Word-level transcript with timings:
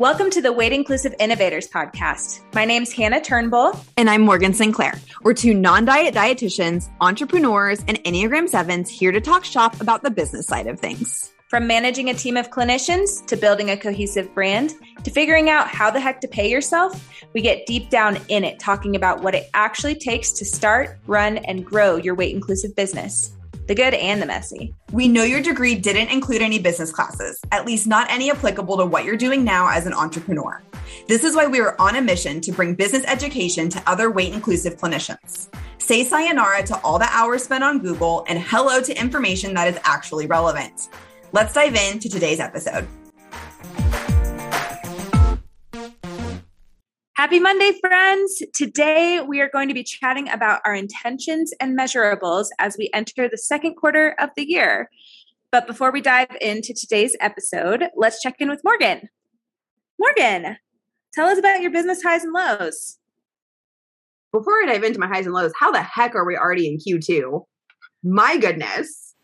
Welcome 0.00 0.30
to 0.30 0.40
the 0.40 0.50
Weight 0.50 0.72
Inclusive 0.72 1.14
Innovators 1.20 1.68
Podcast. 1.68 2.40
My 2.54 2.64
name's 2.64 2.90
Hannah 2.90 3.20
Turnbull. 3.20 3.78
And 3.98 4.08
I'm 4.08 4.22
Morgan 4.22 4.54
Sinclair. 4.54 4.94
We're 5.22 5.34
two 5.34 5.52
non 5.52 5.84
diet 5.84 6.14
dietitians, 6.14 6.88
entrepreneurs, 7.02 7.84
and 7.86 8.02
Enneagram 8.04 8.50
7s 8.50 8.88
here 8.88 9.12
to 9.12 9.20
talk 9.20 9.44
shop 9.44 9.78
about 9.82 10.02
the 10.02 10.10
business 10.10 10.46
side 10.46 10.68
of 10.68 10.80
things. 10.80 11.30
From 11.48 11.66
managing 11.66 12.08
a 12.08 12.14
team 12.14 12.38
of 12.38 12.50
clinicians 12.50 13.26
to 13.26 13.36
building 13.36 13.68
a 13.68 13.76
cohesive 13.76 14.32
brand 14.34 14.72
to 15.04 15.10
figuring 15.10 15.50
out 15.50 15.68
how 15.68 15.90
the 15.90 16.00
heck 16.00 16.22
to 16.22 16.28
pay 16.28 16.48
yourself, 16.48 17.06
we 17.34 17.42
get 17.42 17.66
deep 17.66 17.90
down 17.90 18.18
in 18.28 18.42
it 18.42 18.58
talking 18.58 18.96
about 18.96 19.22
what 19.22 19.34
it 19.34 19.50
actually 19.52 19.96
takes 19.96 20.32
to 20.32 20.46
start, 20.46 20.98
run, 21.06 21.36
and 21.38 21.66
grow 21.66 21.96
your 21.96 22.14
weight 22.14 22.34
inclusive 22.34 22.74
business 22.74 23.32
the 23.70 23.74
good 23.76 23.94
and 23.94 24.20
the 24.20 24.26
messy. 24.26 24.74
We 24.90 25.06
know 25.06 25.22
your 25.22 25.40
degree 25.40 25.76
didn't 25.76 26.08
include 26.08 26.42
any 26.42 26.58
business 26.58 26.90
classes, 26.90 27.40
at 27.52 27.64
least 27.64 27.86
not 27.86 28.10
any 28.10 28.28
applicable 28.28 28.76
to 28.78 28.84
what 28.84 29.04
you're 29.04 29.16
doing 29.16 29.44
now 29.44 29.68
as 29.70 29.86
an 29.86 29.92
entrepreneur. 29.92 30.60
This 31.06 31.22
is 31.22 31.36
why 31.36 31.46
we 31.46 31.60
are 31.60 31.76
on 31.80 31.94
a 31.94 32.02
mission 32.02 32.40
to 32.40 32.50
bring 32.50 32.74
business 32.74 33.04
education 33.06 33.68
to 33.68 33.82
other 33.88 34.10
weight 34.10 34.34
inclusive 34.34 34.76
clinicians. 34.76 35.54
Say 35.78 36.02
sayonara 36.02 36.64
to 36.64 36.80
all 36.80 36.98
the 36.98 37.06
hours 37.12 37.44
spent 37.44 37.62
on 37.62 37.78
Google 37.78 38.24
and 38.26 38.40
hello 38.40 38.80
to 38.82 39.00
information 39.00 39.54
that 39.54 39.68
is 39.68 39.78
actually 39.84 40.26
relevant. 40.26 40.88
Let's 41.30 41.54
dive 41.54 41.76
into 41.76 42.08
today's 42.08 42.40
episode. 42.40 42.88
Happy 47.20 47.38
Monday, 47.38 47.72
friends. 47.82 48.42
Today 48.54 49.20
we 49.20 49.42
are 49.42 49.50
going 49.50 49.68
to 49.68 49.74
be 49.74 49.84
chatting 49.84 50.30
about 50.30 50.62
our 50.64 50.74
intentions 50.74 51.52
and 51.60 51.78
measurables 51.78 52.46
as 52.58 52.78
we 52.78 52.88
enter 52.94 53.28
the 53.28 53.36
second 53.36 53.74
quarter 53.74 54.16
of 54.18 54.30
the 54.38 54.50
year. 54.50 54.88
But 55.52 55.66
before 55.66 55.92
we 55.92 56.00
dive 56.00 56.34
into 56.40 56.72
today's 56.72 57.14
episode, 57.20 57.90
let's 57.94 58.22
check 58.22 58.36
in 58.38 58.48
with 58.48 58.62
Morgan. 58.64 59.10
Morgan, 59.98 60.56
tell 61.12 61.28
us 61.28 61.38
about 61.38 61.60
your 61.60 61.70
business 61.70 62.02
highs 62.02 62.24
and 62.24 62.32
lows. 62.32 62.96
Before 64.32 64.54
I 64.62 64.72
dive 64.72 64.84
into 64.84 64.98
my 64.98 65.06
highs 65.06 65.26
and 65.26 65.34
lows, 65.34 65.52
how 65.60 65.70
the 65.70 65.82
heck 65.82 66.14
are 66.14 66.24
we 66.24 66.38
already 66.38 66.68
in 66.68 66.78
Q2? 66.78 67.44
My 68.02 68.38
goodness. 68.38 69.14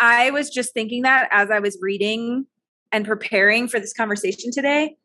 I 0.00 0.30
was 0.30 0.48
just 0.48 0.72
thinking 0.72 1.02
that 1.02 1.28
as 1.30 1.50
I 1.50 1.58
was 1.58 1.76
reading 1.82 2.46
and 2.90 3.04
preparing 3.04 3.68
for 3.68 3.78
this 3.78 3.92
conversation 3.92 4.50
today 4.50 4.96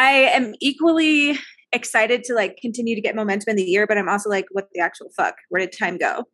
I 0.00 0.30
am 0.32 0.54
equally 0.60 1.38
excited 1.72 2.24
to 2.24 2.34
like 2.34 2.56
continue 2.56 2.94
to 2.94 3.02
get 3.02 3.14
momentum 3.14 3.50
in 3.50 3.56
the 3.56 3.62
year, 3.62 3.86
but 3.86 3.98
I'm 3.98 4.08
also 4.08 4.30
like, 4.30 4.46
what 4.50 4.68
the 4.72 4.80
actual 4.80 5.10
fuck? 5.14 5.34
Where 5.50 5.60
did 5.60 5.76
time 5.78 5.98
go? 5.98 6.24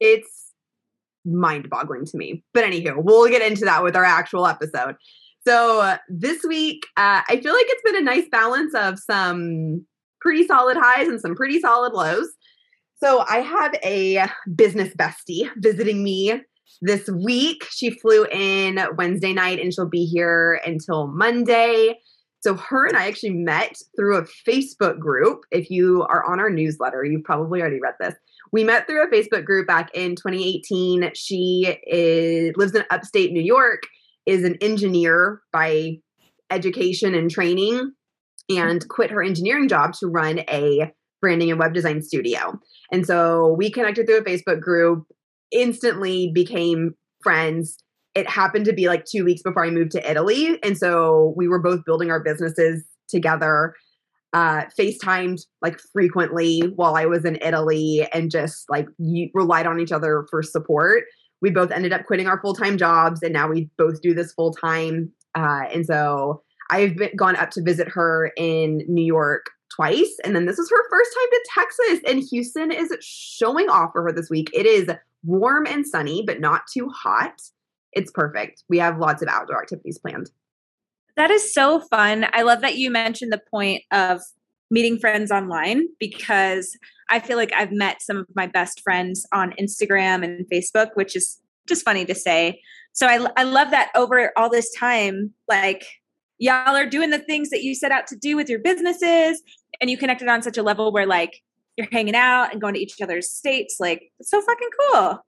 It's 0.00 0.52
mind 1.24 1.70
boggling 1.70 2.04
to 2.06 2.16
me. 2.16 2.42
But 2.52 2.64
anywho, 2.64 2.96
we'll 2.96 3.28
get 3.28 3.42
into 3.42 3.64
that 3.64 3.84
with 3.84 3.94
our 3.94 4.04
actual 4.04 4.44
episode. 4.44 4.96
So 5.46 5.80
uh, 5.80 5.98
this 6.08 6.42
week, 6.42 6.84
uh, 6.96 7.22
I 7.28 7.40
feel 7.40 7.54
like 7.54 7.66
it's 7.68 7.82
been 7.84 7.96
a 7.96 8.04
nice 8.04 8.28
balance 8.28 8.74
of 8.74 8.98
some 8.98 9.86
pretty 10.20 10.44
solid 10.44 10.76
highs 10.76 11.06
and 11.06 11.20
some 11.20 11.36
pretty 11.36 11.60
solid 11.60 11.92
lows. 11.92 12.28
So 13.00 13.24
I 13.28 13.36
have 13.36 13.72
a 13.84 14.26
business 14.56 14.92
bestie 14.96 15.48
visiting 15.58 16.02
me 16.02 16.42
this 16.82 17.08
week. 17.08 17.66
She 17.70 17.90
flew 17.90 18.26
in 18.32 18.80
Wednesday 18.96 19.32
night 19.32 19.60
and 19.60 19.72
she'll 19.72 19.88
be 19.88 20.06
here 20.06 20.60
until 20.66 21.06
Monday. 21.06 22.00
So 22.40 22.54
her 22.54 22.86
and 22.86 22.96
I 22.96 23.06
actually 23.06 23.34
met 23.34 23.76
through 23.96 24.16
a 24.16 24.22
Facebook 24.48 24.98
group. 24.98 25.44
If 25.50 25.70
you 25.70 26.02
are 26.08 26.24
on 26.24 26.40
our 26.40 26.48
newsletter, 26.48 27.04
you've 27.04 27.24
probably 27.24 27.60
already 27.60 27.80
read 27.80 27.94
this. 28.00 28.14
We 28.50 28.64
met 28.64 28.86
through 28.86 29.04
a 29.04 29.08
Facebook 29.08 29.44
group 29.44 29.66
back 29.66 29.90
in 29.94 30.16
2018. 30.16 31.10
She 31.14 31.76
is, 31.86 32.56
lives 32.56 32.74
in 32.74 32.84
upstate 32.90 33.32
New 33.32 33.42
York, 33.42 33.82
is 34.24 34.42
an 34.44 34.56
engineer 34.62 35.42
by 35.52 35.98
education 36.50 37.14
and 37.14 37.30
training, 37.30 37.92
and 38.48 38.88
quit 38.88 39.10
her 39.10 39.22
engineering 39.22 39.68
job 39.68 39.92
to 40.00 40.06
run 40.06 40.40
a 40.50 40.92
branding 41.20 41.50
and 41.50 41.60
web 41.60 41.74
design 41.74 42.00
studio. 42.02 42.58
And 42.90 43.06
so 43.06 43.54
we 43.56 43.70
connected 43.70 44.06
through 44.06 44.18
a 44.18 44.24
Facebook 44.24 44.60
group, 44.60 45.04
instantly 45.52 46.32
became 46.34 46.94
friends 47.22 47.76
it 48.20 48.28
happened 48.28 48.66
to 48.66 48.72
be 48.74 48.86
like 48.86 49.06
two 49.06 49.24
weeks 49.24 49.42
before 49.42 49.64
I 49.64 49.70
moved 49.70 49.92
to 49.92 50.10
Italy. 50.10 50.58
And 50.62 50.76
so 50.76 51.32
we 51.36 51.48
were 51.48 51.58
both 51.58 51.84
building 51.86 52.10
our 52.10 52.22
businesses 52.22 52.84
together, 53.08 53.74
uh, 54.34 54.64
FaceTimed 54.78 55.40
like 55.62 55.80
frequently 55.92 56.60
while 56.76 56.96
I 56.96 57.06
was 57.06 57.24
in 57.24 57.38
Italy 57.42 58.06
and 58.12 58.30
just 58.30 58.68
like 58.68 58.86
relied 59.32 59.66
on 59.66 59.80
each 59.80 59.90
other 59.90 60.26
for 60.30 60.42
support. 60.42 61.04
We 61.40 61.50
both 61.50 61.70
ended 61.70 61.94
up 61.94 62.04
quitting 62.04 62.26
our 62.26 62.38
full 62.42 62.54
time 62.54 62.76
jobs 62.76 63.22
and 63.22 63.32
now 63.32 63.48
we 63.48 63.70
both 63.78 64.02
do 64.02 64.12
this 64.12 64.34
full 64.34 64.52
time. 64.52 65.10
Uh, 65.34 65.64
and 65.72 65.86
so 65.86 66.42
I've 66.70 66.96
been, 66.96 67.16
gone 67.16 67.36
up 67.36 67.50
to 67.52 67.62
visit 67.62 67.88
her 67.88 68.32
in 68.36 68.82
New 68.86 69.04
York 69.04 69.46
twice. 69.74 70.14
And 70.24 70.36
then 70.36 70.44
this 70.44 70.58
is 70.58 70.68
her 70.68 70.90
first 70.90 71.10
time 71.14 71.30
to 71.30 71.48
Texas. 71.54 72.00
And 72.06 72.22
Houston 72.30 72.70
is 72.70 72.94
showing 73.00 73.70
off 73.70 73.92
for 73.94 74.02
her 74.02 74.12
this 74.12 74.28
week. 74.28 74.50
It 74.52 74.66
is 74.66 74.90
warm 75.24 75.66
and 75.66 75.86
sunny, 75.86 76.22
but 76.26 76.40
not 76.40 76.62
too 76.70 76.90
hot 76.90 77.40
it's 77.92 78.10
perfect. 78.10 78.64
We 78.68 78.78
have 78.78 78.98
lots 78.98 79.22
of 79.22 79.28
outdoor 79.28 79.62
activities 79.62 79.98
planned. 79.98 80.30
That 81.16 81.30
is 81.30 81.52
so 81.52 81.80
fun. 81.80 82.26
I 82.32 82.42
love 82.42 82.60
that 82.60 82.76
you 82.76 82.90
mentioned 82.90 83.32
the 83.32 83.42
point 83.50 83.82
of 83.90 84.20
meeting 84.70 84.98
friends 84.98 85.30
online 85.30 85.88
because 85.98 86.76
I 87.08 87.18
feel 87.18 87.36
like 87.36 87.52
I've 87.52 87.72
met 87.72 88.00
some 88.00 88.18
of 88.18 88.26
my 88.36 88.46
best 88.46 88.80
friends 88.82 89.26
on 89.32 89.52
Instagram 89.60 90.24
and 90.24 90.46
Facebook, 90.50 90.90
which 90.94 91.16
is 91.16 91.40
just 91.68 91.84
funny 91.84 92.04
to 92.04 92.14
say. 92.14 92.60
So 92.92 93.06
I, 93.06 93.26
I 93.36 93.42
love 93.42 93.70
that 93.70 93.90
over 93.94 94.32
all 94.36 94.48
this 94.48 94.72
time, 94.74 95.32
like 95.48 95.84
y'all 96.38 96.76
are 96.76 96.86
doing 96.86 97.10
the 97.10 97.18
things 97.18 97.50
that 97.50 97.62
you 97.62 97.74
set 97.74 97.92
out 97.92 98.06
to 98.08 98.16
do 98.16 98.36
with 98.36 98.48
your 98.48 98.60
businesses 98.60 99.42
and 99.80 99.90
you 99.90 99.98
connected 99.98 100.28
on 100.28 100.42
such 100.42 100.56
a 100.56 100.62
level 100.62 100.92
where 100.92 101.06
like 101.06 101.42
you're 101.76 101.88
hanging 101.90 102.14
out 102.14 102.52
and 102.52 102.60
going 102.60 102.74
to 102.74 102.80
each 102.80 103.00
other's 103.00 103.30
states. 103.30 103.76
Like 103.80 104.10
it's 104.18 104.30
so 104.30 104.40
fucking 104.40 104.70
cool. 104.80 105.24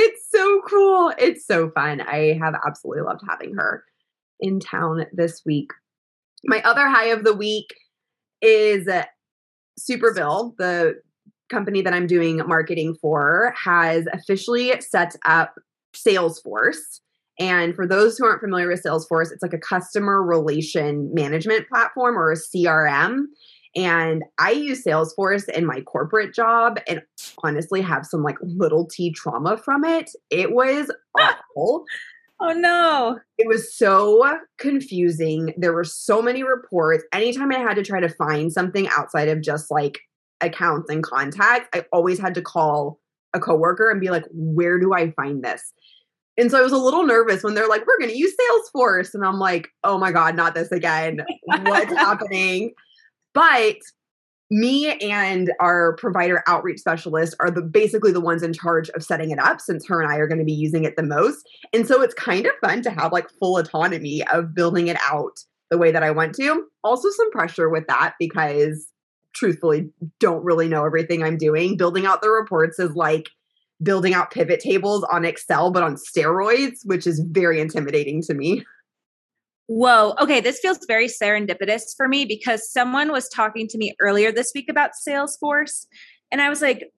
It's 0.00 0.30
so 0.30 0.62
cool. 0.68 1.12
It's 1.18 1.44
so 1.44 1.70
fun. 1.70 2.00
I 2.00 2.38
have 2.40 2.54
absolutely 2.64 3.02
loved 3.02 3.22
having 3.28 3.56
her 3.56 3.82
in 4.38 4.60
town 4.60 5.06
this 5.12 5.42
week. 5.44 5.72
My 6.44 6.62
other 6.62 6.86
high 6.86 7.06
of 7.06 7.24
the 7.24 7.34
week 7.34 7.74
is 8.40 8.86
uh, 8.86 9.06
Superbill, 9.78 10.56
the 10.56 11.00
company 11.50 11.82
that 11.82 11.92
I'm 11.92 12.06
doing 12.06 12.40
marketing 12.46 12.94
for, 13.00 13.52
has 13.60 14.06
officially 14.12 14.72
set 14.80 15.16
up 15.24 15.54
Salesforce. 15.96 17.00
And 17.40 17.74
for 17.74 17.84
those 17.84 18.16
who 18.16 18.24
aren't 18.24 18.40
familiar 18.40 18.68
with 18.68 18.84
Salesforce, 18.84 19.32
it's 19.32 19.42
like 19.42 19.52
a 19.52 19.58
customer 19.58 20.22
relation 20.22 21.12
management 21.12 21.68
platform 21.68 22.16
or 22.16 22.30
a 22.30 22.36
CRM. 22.36 23.24
And 23.78 24.24
I 24.38 24.50
use 24.50 24.82
Salesforce 24.82 25.48
in 25.48 25.64
my 25.64 25.82
corporate 25.82 26.34
job 26.34 26.80
and 26.88 27.00
honestly 27.44 27.80
have 27.80 28.04
some 28.04 28.24
like 28.24 28.36
little 28.42 28.84
t 28.86 29.12
trauma 29.12 29.56
from 29.56 29.84
it. 29.84 30.10
It 30.30 30.50
was 30.50 30.90
awful. 31.16 31.84
Oh 32.40 32.52
no. 32.52 33.20
It 33.38 33.46
was 33.46 33.72
so 33.72 34.40
confusing. 34.58 35.54
There 35.56 35.72
were 35.72 35.84
so 35.84 36.20
many 36.20 36.42
reports. 36.42 37.04
Anytime 37.12 37.52
I 37.52 37.58
had 37.58 37.74
to 37.74 37.84
try 37.84 38.00
to 38.00 38.08
find 38.08 38.52
something 38.52 38.88
outside 38.88 39.28
of 39.28 39.42
just 39.42 39.70
like 39.70 40.00
accounts 40.40 40.90
and 40.90 41.04
contacts, 41.04 41.68
I 41.72 41.84
always 41.92 42.18
had 42.18 42.34
to 42.34 42.42
call 42.42 42.98
a 43.32 43.38
coworker 43.38 43.92
and 43.92 44.00
be 44.00 44.10
like, 44.10 44.24
where 44.32 44.80
do 44.80 44.92
I 44.92 45.12
find 45.12 45.44
this? 45.44 45.72
And 46.36 46.50
so 46.50 46.58
I 46.58 46.62
was 46.62 46.72
a 46.72 46.78
little 46.78 47.06
nervous 47.06 47.44
when 47.44 47.54
they're 47.54 47.68
like, 47.68 47.86
we're 47.86 47.98
going 47.98 48.10
to 48.10 48.18
use 48.18 48.34
Salesforce. 48.34 49.14
And 49.14 49.24
I'm 49.24 49.38
like, 49.38 49.68
oh 49.84 49.98
my 49.98 50.10
God, 50.10 50.34
not 50.34 50.56
this 50.56 50.72
again. 50.72 51.24
What's 51.44 51.92
happening? 51.96 52.74
But 53.38 53.76
me 54.50 54.98
and 54.98 55.52
our 55.60 55.94
provider 55.94 56.42
outreach 56.48 56.80
specialist 56.80 57.36
are 57.38 57.52
the 57.52 57.62
basically 57.62 58.10
the 58.10 58.20
ones 58.20 58.42
in 58.42 58.52
charge 58.52 58.88
of 58.90 59.04
setting 59.04 59.30
it 59.30 59.38
up 59.38 59.60
since 59.60 59.86
her 59.86 60.02
and 60.02 60.10
I 60.10 60.16
are 60.16 60.26
going 60.26 60.40
to 60.40 60.44
be 60.44 60.52
using 60.52 60.82
it 60.82 60.96
the 60.96 61.04
most. 61.04 61.48
And 61.72 61.86
so 61.86 62.02
it's 62.02 62.14
kind 62.14 62.46
of 62.46 62.52
fun 62.60 62.82
to 62.82 62.90
have 62.90 63.12
like 63.12 63.30
full 63.38 63.56
autonomy 63.56 64.26
of 64.26 64.56
building 64.56 64.88
it 64.88 64.96
out 65.08 65.38
the 65.70 65.78
way 65.78 65.92
that 65.92 66.02
I 66.02 66.10
want 66.10 66.34
to. 66.34 66.64
Also 66.82 67.10
some 67.10 67.30
pressure 67.30 67.68
with 67.68 67.86
that 67.86 68.14
because 68.18 68.88
truthfully 69.36 69.88
don't 70.18 70.44
really 70.44 70.66
know 70.66 70.84
everything 70.84 71.22
I'm 71.22 71.38
doing. 71.38 71.76
Building 71.76 72.06
out 72.06 72.22
the 72.22 72.30
reports 72.30 72.80
is 72.80 72.96
like 72.96 73.28
building 73.84 74.14
out 74.14 74.32
pivot 74.32 74.58
tables 74.58 75.06
on 75.12 75.24
Excel 75.24 75.70
but 75.70 75.84
on 75.84 75.94
steroids, 75.94 76.78
which 76.86 77.06
is 77.06 77.24
very 77.30 77.60
intimidating 77.60 78.20
to 78.22 78.34
me. 78.34 78.64
Whoa. 79.68 80.14
Okay. 80.18 80.40
This 80.40 80.58
feels 80.60 80.78
very 80.88 81.08
serendipitous 81.08 81.94
for 81.94 82.08
me 82.08 82.24
because 82.24 82.70
someone 82.70 83.12
was 83.12 83.28
talking 83.28 83.68
to 83.68 83.78
me 83.78 83.94
earlier 84.00 84.32
this 84.32 84.50
week 84.54 84.68
about 84.70 84.92
Salesforce. 85.06 85.86
And 86.32 86.40
I 86.40 86.48
was 86.48 86.62
like, 86.62 86.90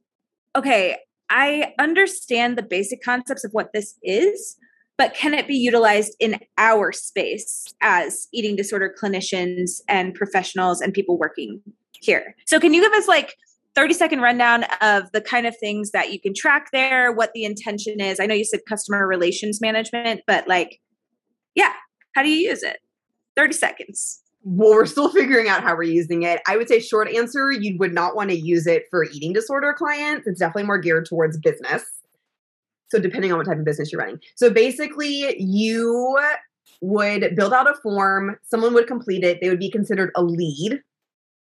okay, 0.57 0.97
I 1.29 1.75
understand 1.81 2.57
the 2.57 2.63
basic 2.63 3.03
concepts 3.03 3.45
of 3.45 3.51
what 3.53 3.73
this 3.73 3.97
is, 4.05 4.57
but 4.97 5.15
can 5.15 5.35
it 5.35 5.49
be 5.49 5.57
utilized 5.57 6.15
in 6.21 6.39
our 6.59 6.93
space 6.93 7.67
as 7.81 8.29
eating 8.33 8.55
disorder 8.55 8.95
clinicians 9.01 9.81
and 9.89 10.15
professionals 10.15 10.81
and 10.81 10.95
people 10.95 11.19
working 11.19 11.61
here? 12.01 12.37
So, 12.47 12.61
can 12.61 12.73
you 12.73 12.83
give 12.83 12.93
us 12.93 13.09
like 13.09 13.35
30 13.75 13.95
second 13.95 14.21
rundown 14.21 14.65
of 14.81 15.11
the 15.13 15.21
kind 15.21 15.47
of 15.47 15.57
things 15.57 15.91
that 15.93 16.13
you 16.13 16.21
can 16.21 16.35
track 16.35 16.69
there, 16.73 17.13
what 17.13 17.33
the 17.33 17.45
intention 17.45 18.01
is? 18.01 18.21
I 18.21 18.27
know 18.27 18.35
you 18.35 18.45
said 18.45 18.61
customer 18.69 19.07
relations 19.07 19.61
management, 19.61 20.23
but 20.27 20.47
like, 20.49 20.81
yeah, 21.55 21.73
How 22.15 22.23
do 22.23 22.29
you 22.29 22.49
use 22.49 22.63
it? 22.63 22.79
30 23.37 23.53
seconds. 23.55 24.23
Well, 24.43 24.71
we're 24.71 24.87
still 24.87 25.09
figuring 25.11 25.49
out 25.49 25.63
how 25.63 25.77
we're 25.77 25.83
using 25.85 26.23
it. 26.23 26.41
I 26.47 26.57
would 26.57 26.69
say 26.69 26.81
short 26.81 27.09
answer, 27.09 27.53
you 27.53 27.77
would 27.79 27.93
not 27.93 28.17
want 28.17 28.31
to 28.31 28.37
use 28.39 28.67
it 28.67 28.85
for 28.91 29.05
eating 29.05 29.33
disorder 29.33 29.75
clients. 29.77 30.27
It's 30.27 30.41
definitely 30.41 30.65
more 30.65 30.79
geared 30.79 31.07
towards 31.07 31.39
business. 31.39 31.85
So 32.91 32.99
depending 32.99 33.31
on 33.31 33.39
what 33.39 33.47
type 33.47 33.59
of 33.59 33.65
business 33.65 33.93
you're 33.93 34.01
running. 34.01 34.19
So 34.35 34.51
basically, 34.51 35.37
you 35.39 36.19
would 36.81 37.37
build 37.37 37.53
out 37.53 37.71
a 37.71 37.75
form, 37.83 38.37
someone 38.43 38.75
would 38.75 38.87
complete 38.87 39.23
it, 39.23 39.41
they 39.41 39.49
would 39.49 39.59
be 39.61 39.71
considered 39.71 40.11
a 40.17 40.23
lead. 40.23 40.81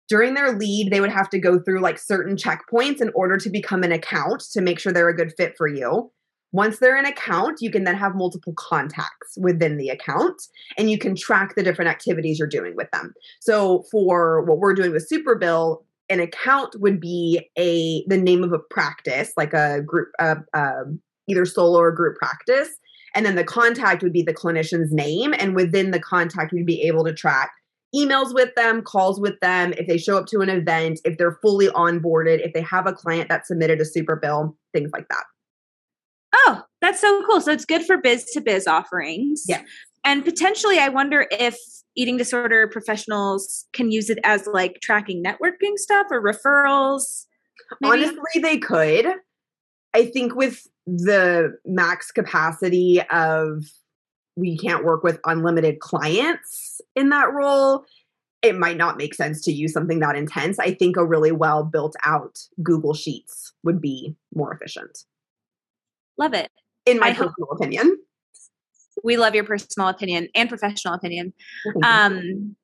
During 0.09 0.33
their 0.33 0.51
lead, 0.55 0.91
they 0.91 0.99
would 0.99 1.11
have 1.11 1.29
to 1.29 1.39
go 1.39 1.59
through 1.59 1.79
like 1.79 1.97
certain 1.97 2.35
checkpoints 2.35 3.01
in 3.01 3.09
order 3.15 3.37
to 3.37 3.49
become 3.49 3.83
an 3.83 3.93
account 3.93 4.41
to 4.51 4.61
make 4.61 4.77
sure 4.77 4.91
they're 4.91 5.09
a 5.09 5.15
good 5.15 5.33
fit 5.37 5.55
for 5.57 5.67
you. 5.67 6.11
Once 6.53 6.79
they're 6.79 6.95
an 6.95 7.05
account, 7.05 7.57
you 7.61 7.69
can 7.69 7.83
then 7.83 7.95
have 7.95 8.15
multiple 8.15 8.53
contacts 8.55 9.37
within 9.37 9.77
the 9.77 9.89
account 9.89 10.41
and 10.77 10.89
you 10.89 10.97
can 10.97 11.15
track 11.15 11.55
the 11.55 11.63
different 11.63 11.89
activities 11.89 12.39
you're 12.39 12.47
doing 12.47 12.75
with 12.75 12.89
them. 12.91 13.13
So 13.41 13.83
for 13.91 14.43
what 14.43 14.59
we're 14.59 14.75
doing 14.75 14.91
with 14.91 15.09
Superbill, 15.11 15.83
an 16.09 16.19
account 16.19 16.75
would 16.79 16.99
be 16.99 17.49
a 17.57 18.05
the 18.07 18.17
name 18.17 18.43
of 18.43 18.53
a 18.53 18.59
practice, 18.59 19.33
like 19.35 19.53
a 19.53 19.81
group, 19.81 20.09
uh, 20.19 20.35
uh, 20.53 20.83
either 21.27 21.45
solo 21.45 21.79
or 21.79 21.91
group 21.91 22.17
practice, 22.17 22.69
and 23.15 23.25
then 23.25 23.35
the 23.35 23.43
contact 23.43 24.03
would 24.03 24.13
be 24.13 24.21
the 24.21 24.33
clinician's 24.33 24.91
name, 24.91 25.33
and 25.39 25.55
within 25.55 25.91
the 25.91 25.99
contact, 25.99 26.51
we'd 26.51 26.65
be 26.65 26.81
able 26.83 27.03
to 27.05 27.13
track 27.13 27.51
emails 27.95 28.33
with 28.33 28.53
them, 28.55 28.81
calls 28.81 29.19
with 29.19 29.39
them, 29.39 29.73
if 29.77 29.87
they 29.87 29.97
show 29.97 30.17
up 30.17 30.25
to 30.25 30.41
an 30.41 30.49
event, 30.49 30.99
if 31.05 31.17
they're 31.17 31.37
fully 31.41 31.67
onboarded, 31.69 32.45
if 32.45 32.51
they 32.53 32.61
have 32.61 32.87
a 32.87 32.93
client 32.93 33.29
that 33.29 33.45
submitted 33.45 33.79
a 33.79 33.85
super 33.85 34.15
bill, 34.15 34.57
things 34.73 34.89
like 34.91 35.07
that. 35.09 35.23
Oh, 36.33 36.63
that's 36.81 36.99
so 36.99 37.23
cool. 37.25 37.41
So 37.41 37.51
it's 37.51 37.65
good 37.65 37.85
for 37.85 37.97
biz 37.97 38.25
to 38.31 38.41
biz 38.41 38.67
offerings. 38.67 39.43
Yeah. 39.47 39.61
And 40.03 40.25
potentially, 40.25 40.79
I 40.79 40.89
wonder 40.89 41.27
if 41.31 41.55
eating 41.95 42.17
disorder 42.17 42.67
professionals 42.67 43.65
can 43.71 43.91
use 43.91 44.09
it 44.09 44.19
as 44.23 44.47
like 44.47 44.79
tracking 44.81 45.23
networking 45.23 45.77
stuff 45.77 46.07
or 46.09 46.21
referrals. 46.21 47.25
Maybe? 47.79 48.03
Honestly, 48.05 48.41
they 48.41 48.57
could. 48.57 49.07
I 49.93 50.05
think 50.05 50.35
with 50.35 50.67
the 50.87 51.55
max 51.65 52.11
capacity 52.11 53.01
of 53.11 53.63
we 54.35 54.57
can't 54.57 54.83
work 54.83 55.03
with 55.03 55.19
unlimited 55.25 55.79
clients 55.79 56.81
in 56.95 57.09
that 57.09 57.31
role, 57.31 57.85
it 58.41 58.57
might 58.57 58.77
not 58.77 58.97
make 58.97 59.13
sense 59.13 59.41
to 59.43 59.53
use 59.53 59.71
something 59.71 59.99
that 59.99 60.15
intense. 60.15 60.59
I 60.59 60.73
think 60.73 60.97
a 60.97 61.05
really 61.05 61.31
well 61.31 61.63
built 61.63 61.95
out 62.03 62.39
Google 62.61 62.93
Sheets 62.93 63.53
would 63.63 63.79
be 63.79 64.15
more 64.33 64.51
efficient. 64.51 65.05
Love 66.17 66.33
it. 66.33 66.51
In 66.85 66.99
my 66.99 67.07
I 67.07 67.13
personal 67.13 67.33
hope- 67.49 67.59
opinion. 67.59 67.97
We 69.03 69.17
love 69.17 69.33
your 69.33 69.43
personal 69.43 69.89
opinion 69.89 70.29
and 70.35 70.47
professional 70.47 70.93
opinion. 70.93 71.33
Um, 71.83 72.55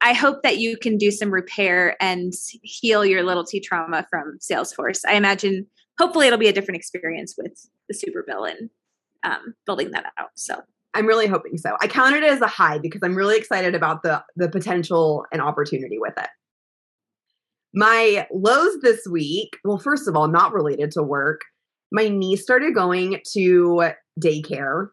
I 0.00 0.14
hope 0.14 0.42
that 0.42 0.58
you 0.58 0.76
can 0.76 0.96
do 0.96 1.10
some 1.10 1.30
repair 1.30 1.96
and 2.00 2.32
heal 2.62 3.04
your 3.04 3.22
little 3.22 3.44
T 3.44 3.60
trauma 3.60 4.06
from 4.10 4.38
Salesforce. 4.40 5.00
I 5.06 5.14
imagine, 5.14 5.66
hopefully, 5.98 6.26
it'll 6.26 6.38
be 6.38 6.48
a 6.48 6.52
different 6.52 6.76
experience 6.76 7.34
with 7.36 7.52
the 7.88 7.94
super 7.94 8.24
bill 8.26 8.44
and 8.44 8.70
um, 9.22 9.54
building 9.66 9.90
that 9.90 10.12
out. 10.18 10.30
So 10.34 10.60
I'm 10.94 11.06
really 11.06 11.26
hoping 11.26 11.58
so. 11.58 11.76
I 11.82 11.88
counted 11.88 12.22
it 12.22 12.32
as 12.32 12.40
a 12.40 12.46
high 12.46 12.78
because 12.78 13.02
I'm 13.04 13.14
really 13.14 13.36
excited 13.36 13.74
about 13.74 14.02
the 14.02 14.24
the 14.34 14.48
potential 14.48 15.26
and 15.30 15.42
opportunity 15.42 15.98
with 15.98 16.14
it. 16.16 16.30
My 17.74 18.26
lows 18.32 18.80
this 18.80 19.06
week, 19.06 19.58
well, 19.62 19.78
first 19.78 20.08
of 20.08 20.16
all, 20.16 20.26
not 20.26 20.54
related 20.54 20.90
to 20.92 21.02
work. 21.02 21.42
My 21.92 22.08
niece 22.08 22.42
started 22.42 22.74
going 22.74 23.20
to 23.32 23.90
daycare. 24.20 24.88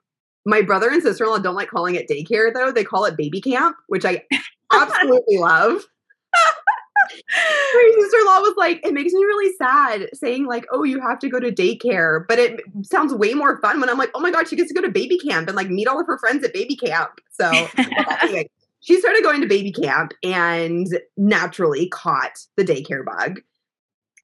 My 0.45 0.61
brother 0.61 0.89
and 0.89 1.01
sister 1.01 1.23
in 1.23 1.29
law 1.29 1.39
don't 1.39 1.55
like 1.55 1.69
calling 1.69 1.95
it 1.95 2.09
daycare, 2.09 2.53
though. 2.53 2.71
They 2.71 2.83
call 2.83 3.05
it 3.05 3.17
baby 3.17 3.41
camp, 3.41 3.75
which 3.87 4.05
I 4.05 4.23
absolutely 4.73 5.37
love. 5.37 5.83
My 7.73 7.91
sister 7.99 8.17
in 8.17 8.25
law 8.25 8.39
was 8.39 8.53
like, 8.57 8.85
it 8.85 8.93
makes 8.93 9.13
me 9.13 9.23
really 9.23 9.53
sad 9.57 10.09
saying, 10.13 10.45
like, 10.45 10.65
oh, 10.71 10.83
you 10.83 10.99
have 11.01 11.19
to 11.19 11.29
go 11.29 11.39
to 11.39 11.51
daycare. 11.51 12.25
But 12.27 12.39
it 12.39 12.61
sounds 12.83 13.13
way 13.13 13.33
more 13.33 13.59
fun 13.61 13.79
when 13.79 13.89
I'm 13.89 13.97
like, 13.97 14.11
oh 14.13 14.19
my 14.19 14.31
God, 14.31 14.47
she 14.47 14.55
gets 14.55 14.69
to 14.69 14.73
go 14.73 14.81
to 14.81 14.91
baby 14.91 15.17
camp 15.17 15.47
and 15.47 15.55
like 15.55 15.69
meet 15.69 15.87
all 15.87 15.99
of 15.99 16.07
her 16.07 16.17
friends 16.17 16.43
at 16.43 16.53
baby 16.53 16.75
camp. 16.75 17.11
So, 17.31 17.49
anyway, 18.21 18.49
she 18.79 18.99
started 18.99 19.23
going 19.23 19.41
to 19.41 19.47
baby 19.47 19.71
camp 19.71 20.13
and 20.23 20.87
naturally 21.17 21.87
caught 21.89 22.37
the 22.57 22.63
daycare 22.63 23.05
bug. 23.05 23.41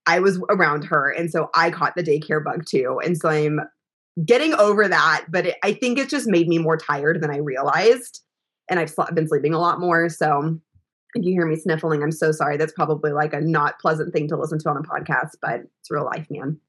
I 0.10 0.20
was 0.20 0.42
around 0.50 0.86
her. 0.86 1.12
And 1.12 1.30
so 1.30 1.52
I 1.54 1.70
caught 1.70 1.96
the 1.96 2.02
daycare 2.02 2.44
bug 2.44 2.66
too. 2.66 3.00
And 3.06 3.16
so 3.16 3.30
I'm 3.30 3.60
getting 4.26 4.56
over 4.56 4.88
that. 4.88 5.26
But 5.30 5.46
it, 5.46 5.58
I 5.64 5.74
think 5.74 6.00
it 6.00 6.10
just 6.10 6.28
made 6.28 6.48
me 6.48 6.58
more 6.58 6.78
tired 6.78 7.22
than 7.22 7.30
I 7.30 7.38
realized. 7.38 8.22
And 8.72 8.80
I've 8.80 8.96
been 9.14 9.28
sleeping 9.28 9.54
a 9.54 9.60
lot 9.60 9.80
more. 9.80 10.10
So 10.10 10.60
if 11.14 11.24
you 11.24 11.34
hear 11.34 11.46
me 11.46 11.56
sniffling, 11.56 12.02
I'm 12.02 12.12
so 12.12 12.32
sorry. 12.32 12.58
That's 12.58 12.74
probably 12.74 13.12
like 13.12 13.34
a 13.34 13.42
not 13.42 13.80
pleasant 13.80 14.12
thing 14.12 14.28
to 14.30 14.36
listen 14.36 14.58
to 14.60 14.70
on 14.70 14.78
a 14.78 14.82
podcast, 14.82 15.36
but 15.44 15.62
it's 15.80 15.92
real 15.92 16.06
life, 16.06 16.26
man. 16.32 16.60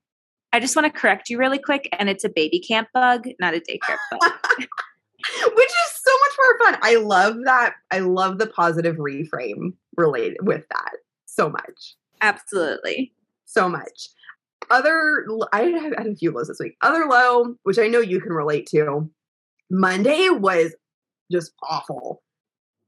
I 0.52 0.60
just 0.60 0.76
want 0.76 0.92
to 0.92 1.00
correct 1.00 1.30
you 1.30 1.38
really 1.38 1.58
quick. 1.58 1.88
And 1.98 2.10
it's 2.10 2.24
a 2.24 2.28
baby 2.28 2.60
camp 2.60 2.88
bug, 2.92 3.26
not 3.40 3.54
a 3.54 3.60
daycare 3.60 3.96
bug. 4.20 4.32
Which 4.58 5.68
is 5.68 6.02
so 6.02 6.12
much 6.20 6.36
more 6.42 6.58
fun. 6.66 6.78
I 6.82 6.96
love 6.96 7.36
that. 7.44 7.74
I 7.90 8.00
love 8.00 8.36
the 8.36 8.48
positive 8.48 8.96
reframe 8.96 9.72
related 9.96 10.38
with 10.42 10.66
that 10.68 10.92
so 11.24 11.48
much. 11.48 11.94
Absolutely 12.20 13.14
so 13.52 13.68
much. 13.68 14.08
Other, 14.70 15.26
I 15.52 15.62
had 15.96 16.06
a 16.06 16.14
few 16.14 16.30
lows 16.30 16.48
this 16.48 16.60
week. 16.60 16.76
Other 16.82 17.06
low, 17.06 17.56
which 17.64 17.78
I 17.78 17.88
know 17.88 18.00
you 18.00 18.20
can 18.20 18.32
relate 18.32 18.66
to. 18.66 19.10
Monday 19.70 20.28
was 20.30 20.74
just 21.30 21.52
awful. 21.68 22.22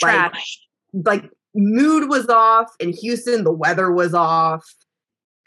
Trash. 0.00 0.60
Like, 0.92 1.22
like 1.22 1.30
mood 1.54 2.08
was 2.08 2.28
off 2.28 2.68
in 2.78 2.92
Houston. 2.92 3.44
The 3.44 3.52
weather 3.52 3.90
was 3.90 4.14
off. 4.14 4.64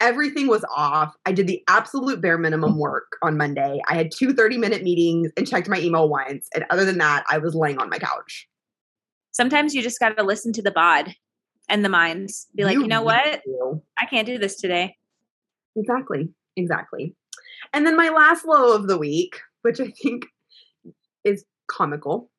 Everything 0.00 0.46
was 0.46 0.64
off. 0.74 1.14
I 1.24 1.32
did 1.32 1.46
the 1.46 1.62
absolute 1.68 2.20
bare 2.20 2.36
minimum 2.36 2.78
work 2.78 3.16
on 3.22 3.38
Monday. 3.38 3.80
I 3.88 3.94
had 3.94 4.10
two 4.10 4.34
30 4.34 4.58
minute 4.58 4.82
meetings 4.82 5.30
and 5.38 5.48
checked 5.48 5.68
my 5.68 5.80
email 5.80 6.08
once. 6.08 6.48
And 6.54 6.66
other 6.68 6.84
than 6.84 6.98
that, 6.98 7.24
I 7.30 7.38
was 7.38 7.54
laying 7.54 7.78
on 7.78 7.88
my 7.88 7.98
couch. 7.98 8.46
Sometimes 9.32 9.74
you 9.74 9.82
just 9.82 9.98
got 9.98 10.16
to 10.16 10.22
listen 10.22 10.52
to 10.54 10.62
the 10.62 10.70
bod 10.70 11.14
and 11.68 11.84
the 11.84 11.88
minds. 11.88 12.46
Be 12.54 12.64
like, 12.64 12.74
you, 12.74 12.82
you 12.82 12.88
know 12.88 13.02
what? 13.02 13.42
Do. 13.44 13.82
I 13.98 14.06
can't 14.06 14.26
do 14.26 14.38
this 14.38 14.56
today. 14.56 14.96
Exactly. 15.76 16.28
Exactly. 16.56 17.14
And 17.72 17.86
then 17.86 17.96
my 17.96 18.08
last 18.08 18.44
low 18.44 18.74
of 18.74 18.88
the 18.88 18.98
week, 18.98 19.40
which 19.62 19.80
I 19.80 19.92
think 20.02 20.26
is 21.24 21.44
comical 21.68 22.30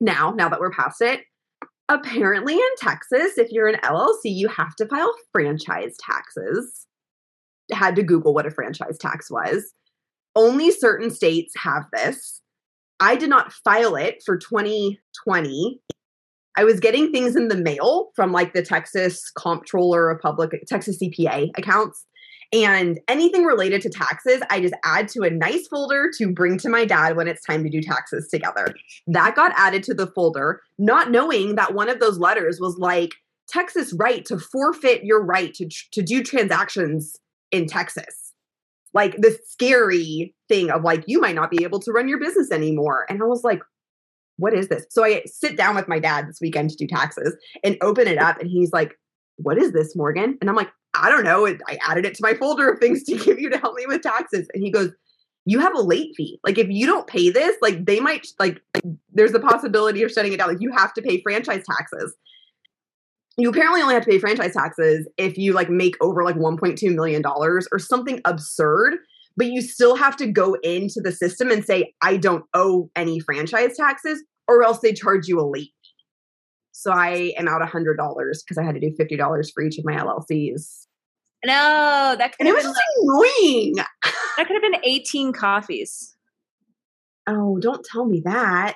now, 0.00 0.32
now 0.36 0.48
that 0.48 0.60
we're 0.60 0.70
past 0.70 1.00
it. 1.00 1.20
Apparently, 1.88 2.54
in 2.54 2.60
Texas, 2.78 3.36
if 3.36 3.50
you're 3.50 3.68
an 3.68 3.80
LLC, 3.84 4.24
you 4.24 4.48
have 4.48 4.74
to 4.76 4.86
file 4.86 5.12
franchise 5.32 5.94
taxes. 6.00 6.86
Had 7.72 7.96
to 7.96 8.02
Google 8.02 8.34
what 8.34 8.46
a 8.46 8.50
franchise 8.50 8.96
tax 8.98 9.30
was. 9.30 9.72
Only 10.34 10.70
certain 10.70 11.10
states 11.10 11.52
have 11.56 11.84
this. 11.92 12.40
I 13.00 13.16
did 13.16 13.28
not 13.28 13.52
file 13.52 13.96
it 13.96 14.22
for 14.24 14.38
2020. 14.38 15.80
I 16.56 16.64
was 16.64 16.80
getting 16.80 17.10
things 17.10 17.36
in 17.36 17.48
the 17.48 17.56
mail 17.56 18.10
from 18.14 18.32
like 18.32 18.54
the 18.54 18.62
Texas 18.62 19.30
Comptroller 19.36 20.10
of 20.10 20.20
Public 20.20 20.52
Texas 20.66 20.98
CPA 21.02 21.50
accounts 21.56 22.06
and 22.54 23.00
anything 23.08 23.44
related 23.44 23.82
to 23.82 23.90
taxes, 23.90 24.40
I 24.48 24.60
just 24.60 24.74
add 24.84 25.08
to 25.08 25.22
a 25.22 25.30
nice 25.30 25.66
folder 25.66 26.08
to 26.18 26.32
bring 26.32 26.56
to 26.58 26.68
my 26.68 26.84
dad 26.84 27.16
when 27.16 27.26
it's 27.26 27.44
time 27.44 27.64
to 27.64 27.68
do 27.68 27.82
taxes 27.82 28.28
together. 28.28 28.72
That 29.08 29.34
got 29.34 29.52
added 29.56 29.82
to 29.84 29.94
the 29.94 30.06
folder, 30.06 30.62
not 30.78 31.10
knowing 31.10 31.56
that 31.56 31.74
one 31.74 31.88
of 31.88 31.98
those 31.98 32.16
letters 32.16 32.60
was 32.60 32.78
like 32.78 33.10
Texas 33.48 33.92
right 33.94 34.24
to 34.26 34.38
forfeit 34.38 35.04
your 35.04 35.22
right 35.22 35.52
to, 35.54 35.68
to 35.90 36.00
do 36.00 36.22
transactions 36.22 37.16
in 37.50 37.66
Texas. 37.66 38.32
Like 38.92 39.16
the 39.16 39.36
scary 39.48 40.32
thing 40.48 40.70
of 40.70 40.84
like, 40.84 41.02
you 41.08 41.20
might 41.20 41.34
not 41.34 41.50
be 41.50 41.64
able 41.64 41.80
to 41.80 41.90
run 41.90 42.08
your 42.08 42.20
business 42.20 42.52
anymore. 42.52 43.04
And 43.08 43.20
I 43.20 43.26
was 43.26 43.42
like, 43.42 43.62
what 44.36 44.54
is 44.54 44.68
this? 44.68 44.86
So 44.90 45.04
I 45.04 45.22
sit 45.26 45.56
down 45.56 45.74
with 45.74 45.88
my 45.88 45.98
dad 45.98 46.28
this 46.28 46.38
weekend 46.40 46.70
to 46.70 46.76
do 46.76 46.86
taxes 46.86 47.34
and 47.64 47.76
open 47.80 48.06
it 48.06 48.18
up. 48.18 48.38
And 48.38 48.48
he's 48.48 48.72
like, 48.72 48.94
what 49.36 49.58
is 49.58 49.72
this, 49.72 49.96
Morgan? 49.96 50.38
And 50.40 50.48
I'm 50.48 50.54
like, 50.54 50.70
I 50.94 51.10
don't 51.10 51.24
know. 51.24 51.46
I 51.46 51.78
added 51.86 52.06
it 52.06 52.14
to 52.14 52.22
my 52.22 52.34
folder 52.34 52.70
of 52.70 52.78
things 52.78 53.02
to 53.04 53.16
give 53.24 53.38
you 53.38 53.50
to 53.50 53.58
help 53.58 53.76
me 53.76 53.84
with 53.86 54.02
taxes. 54.02 54.48
And 54.54 54.62
he 54.62 54.70
goes, 54.70 54.90
You 55.44 55.58
have 55.60 55.74
a 55.74 55.80
late 55.80 56.14
fee. 56.16 56.40
Like, 56.44 56.58
if 56.58 56.68
you 56.68 56.86
don't 56.86 57.06
pay 57.06 57.30
this, 57.30 57.56
like, 57.60 57.84
they 57.84 58.00
might, 58.00 58.26
like, 58.38 58.60
there's 59.12 59.34
a 59.34 59.40
possibility 59.40 60.02
of 60.02 60.10
shutting 60.10 60.32
it 60.32 60.38
down. 60.38 60.48
Like, 60.48 60.60
you 60.60 60.72
have 60.72 60.94
to 60.94 61.02
pay 61.02 61.20
franchise 61.22 61.64
taxes. 61.68 62.14
You 63.36 63.50
apparently 63.50 63.82
only 63.82 63.94
have 63.94 64.04
to 64.04 64.10
pay 64.10 64.20
franchise 64.20 64.54
taxes 64.54 65.08
if 65.16 65.36
you 65.36 65.54
like 65.54 65.68
make 65.68 65.96
over 66.00 66.22
like 66.22 66.36
1.2 66.36 66.94
million 66.94 67.20
dollars 67.20 67.66
or 67.72 67.80
something 67.80 68.20
absurd, 68.24 68.94
but 69.36 69.46
you 69.46 69.60
still 69.60 69.96
have 69.96 70.16
to 70.18 70.28
go 70.28 70.54
into 70.62 71.00
the 71.00 71.10
system 71.10 71.50
and 71.50 71.64
say, 71.64 71.92
I 72.00 72.16
don't 72.16 72.44
owe 72.54 72.90
any 72.94 73.18
franchise 73.18 73.76
taxes, 73.76 74.22
or 74.46 74.62
else 74.62 74.78
they 74.78 74.92
charge 74.92 75.26
you 75.26 75.40
a 75.40 75.42
late 75.42 75.73
so 76.76 76.90
I 76.90 77.32
am 77.38 77.46
out 77.46 77.62
a 77.62 77.66
hundred 77.66 77.96
dollars 77.96 78.42
because 78.42 78.58
I 78.58 78.64
had 78.64 78.74
to 78.74 78.80
do 78.80 78.92
fifty 78.96 79.16
dollars 79.16 79.50
for 79.50 79.62
each 79.62 79.78
of 79.78 79.84
my 79.84 79.94
LLCs. 79.94 80.86
No, 81.46 82.16
that 82.18 82.34
and 82.40 82.48
it 82.48 82.54
was 82.54 82.64
like, 82.64 82.74
annoying. 83.00 83.74
That 84.36 84.48
could 84.48 84.54
have 84.54 84.62
been 84.62 84.80
eighteen 84.84 85.32
coffees. 85.32 86.16
Oh, 87.28 87.58
don't 87.60 87.86
tell 87.90 88.06
me 88.06 88.20
that. 88.24 88.74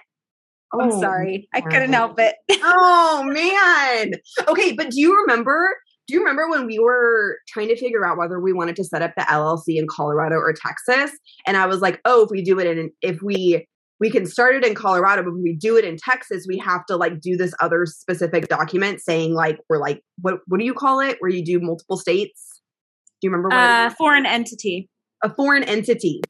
Oh, 0.72 0.80
I'm 0.80 0.92
sorry. 0.92 1.48
I 1.52 1.60
couldn't 1.60 1.92
help 1.92 2.20
it. 2.20 2.36
oh 2.62 3.24
man. 3.26 4.12
Okay, 4.46 4.72
but 4.72 4.90
do 4.90 5.00
you 5.00 5.20
remember 5.22 5.74
do 6.06 6.14
you 6.14 6.20
remember 6.20 6.48
when 6.48 6.66
we 6.66 6.78
were 6.78 7.38
trying 7.48 7.68
to 7.68 7.76
figure 7.76 8.06
out 8.06 8.16
whether 8.16 8.40
we 8.40 8.52
wanted 8.52 8.76
to 8.76 8.84
set 8.84 9.02
up 9.02 9.12
the 9.16 9.22
LLC 9.22 9.76
in 9.76 9.86
Colorado 9.88 10.36
or 10.36 10.54
Texas? 10.54 11.18
And 11.46 11.56
I 11.56 11.66
was 11.66 11.80
like, 11.80 12.00
oh, 12.04 12.24
if 12.24 12.30
we 12.30 12.42
do 12.42 12.58
it 12.58 12.66
in, 12.66 12.90
if 13.02 13.20
we 13.22 13.66
we 14.00 14.10
can 14.10 14.26
start 14.26 14.54
it 14.54 14.64
in 14.64 14.74
Colorado, 14.74 15.22
but 15.22 15.30
if 15.30 15.42
we 15.42 15.54
do 15.54 15.76
it 15.76 15.84
in 15.84 15.96
Texas, 15.96 16.46
we 16.48 16.58
have 16.58 16.86
to 16.86 16.96
like 16.96 17.20
do 17.20 17.36
this 17.36 17.52
other 17.60 17.84
specific 17.86 18.48
document 18.48 19.00
saying 19.00 19.34
like 19.34 19.58
we're 19.68 19.78
like 19.78 20.02
what 20.20 20.40
what 20.46 20.58
do 20.58 20.64
you 20.64 20.74
call 20.74 21.00
it? 21.00 21.16
Where 21.20 21.30
you 21.30 21.44
do 21.44 21.60
multiple 21.60 21.96
states? 21.96 22.60
Do 23.20 23.26
you 23.26 23.30
remember? 23.30 23.48
What 23.48 23.58
uh, 23.58 23.90
foreign 23.90 24.26
entity. 24.26 24.88
A 25.24 25.34
foreign 25.34 25.64
entity. 25.64 26.20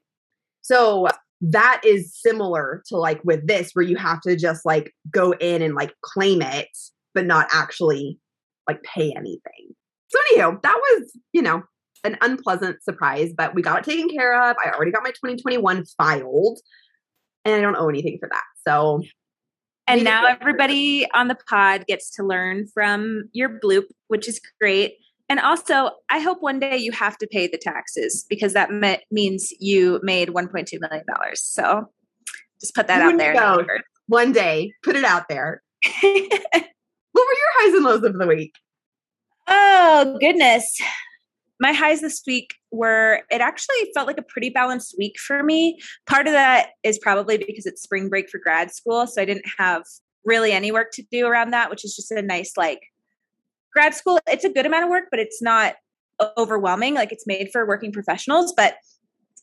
So 0.62 1.08
that 1.40 1.80
is 1.84 2.18
similar 2.20 2.82
to 2.88 2.96
like 2.96 3.20
with 3.25 3.46
this, 3.46 3.72
where 3.72 3.84
you 3.84 3.96
have 3.96 4.20
to 4.22 4.37
just 4.37 4.64
like 4.64 4.92
go 5.10 5.32
in 5.32 5.62
and 5.62 5.75
like 5.75 5.92
claim 6.02 6.42
it, 6.42 6.68
but 7.14 7.26
not 7.26 7.48
actually 7.52 8.18
like 8.66 8.82
pay 8.82 9.12
anything. 9.16 9.75
So 10.08 10.18
anyhow, 10.30 10.58
that 10.62 10.76
was, 10.76 11.12
you 11.32 11.42
know, 11.42 11.62
an 12.04 12.16
unpleasant 12.22 12.82
surprise, 12.82 13.32
but 13.37 13.54
we 13.54 13.62
got 13.62 13.78
it 13.78 13.90
taken 13.90 14.08
care 14.08 14.40
of. 14.40 14.56
I 14.64 14.70
already 14.70 14.90
got 14.90 15.02
my 15.02 15.10
2021 15.10 15.84
filed 15.96 16.58
and 17.45 17.54
I 17.54 17.61
don't 17.61 17.76
owe 17.76 17.88
anything 17.88 18.18
for 18.21 18.28
that. 18.30 18.45
So 18.66 19.02
and 19.88 20.04
now 20.04 20.26
everybody 20.26 21.07
on 21.14 21.28
the 21.28 21.37
pod 21.49 21.87
gets 21.87 22.11
to 22.16 22.23
learn 22.23 22.66
from 22.66 23.25
your 23.33 23.49
bloop, 23.49 23.85
which 24.09 24.28
is 24.28 24.40
great. 24.61 24.97
And 25.30 25.40
also, 25.40 25.90
I 26.11 26.21
hope 26.21 26.38
one 26.40 26.59
day 26.59 26.76
you 26.76 26.92
have 26.92 27.16
to 27.18 27.26
pay 27.26 27.47
the 27.47 27.59
taxes 27.59 28.25
because 28.28 28.52
that 28.52 28.71
me- 28.71 29.02
means 29.11 29.52
you 29.59 30.00
made 30.02 30.28
$1.2 30.28 30.80
million. 30.80 31.04
So 31.35 31.88
just 32.61 32.75
put 32.75 32.87
that 32.87 33.00
out 33.00 33.18
there. 33.18 33.35
One 34.07 34.33
day, 34.33 34.73
put 34.83 34.97
it 34.97 35.04
out 35.04 35.28
there. 35.28 35.62
what 36.00 36.02
were 36.02 36.30
your 36.33 37.52
highs 37.59 37.75
and 37.75 37.85
lows 37.85 38.02
of 38.02 38.18
the 38.18 38.26
week? 38.26 38.54
Oh, 39.47 40.18
goodness. 40.21 40.80
My 41.61 41.73
highs 41.73 42.00
this 42.00 42.23
week 42.27 42.55
were, 42.71 43.23
it 43.31 43.41
actually 43.41 43.91
felt 43.95 44.07
like 44.07 44.19
a 44.19 44.23
pretty 44.23 44.50
balanced 44.50 44.95
week 44.99 45.19
for 45.19 45.43
me. 45.43 45.79
Part 46.07 46.27
of 46.27 46.33
that 46.33 46.71
is 46.85 46.99
probably 46.99 47.38
because 47.38 47.67
it's 47.67 47.83
spring 47.83 48.09
break 48.09 48.31
for 48.31 48.38
grad 48.38 48.73
school. 48.73 49.07
So 49.07 49.21
I 49.21 49.25
didn't 49.25 49.47
have 49.59 49.83
really 50.25 50.53
any 50.53 50.71
work 50.71 50.93
to 50.93 51.03
do 51.11 51.27
around 51.27 51.50
that, 51.50 51.71
which 51.71 51.85
is 51.85 51.97
just 51.97 52.11
a 52.12 52.23
nice, 52.23 52.53
like, 52.57 52.81
grad 53.73 53.95
school. 53.95 54.19
It's 54.27 54.45
a 54.45 54.50
good 54.50 54.67
amount 54.67 54.85
of 54.85 54.91
work, 54.91 55.05
but 55.11 55.21
it's 55.21 55.43
not 55.43 55.77
overwhelming. 56.37 56.95
Like, 56.95 57.12
it's 57.12 57.27
made 57.27 57.49
for 57.53 57.67
working 57.67 57.93
professionals, 57.93 58.53
but 58.57 58.77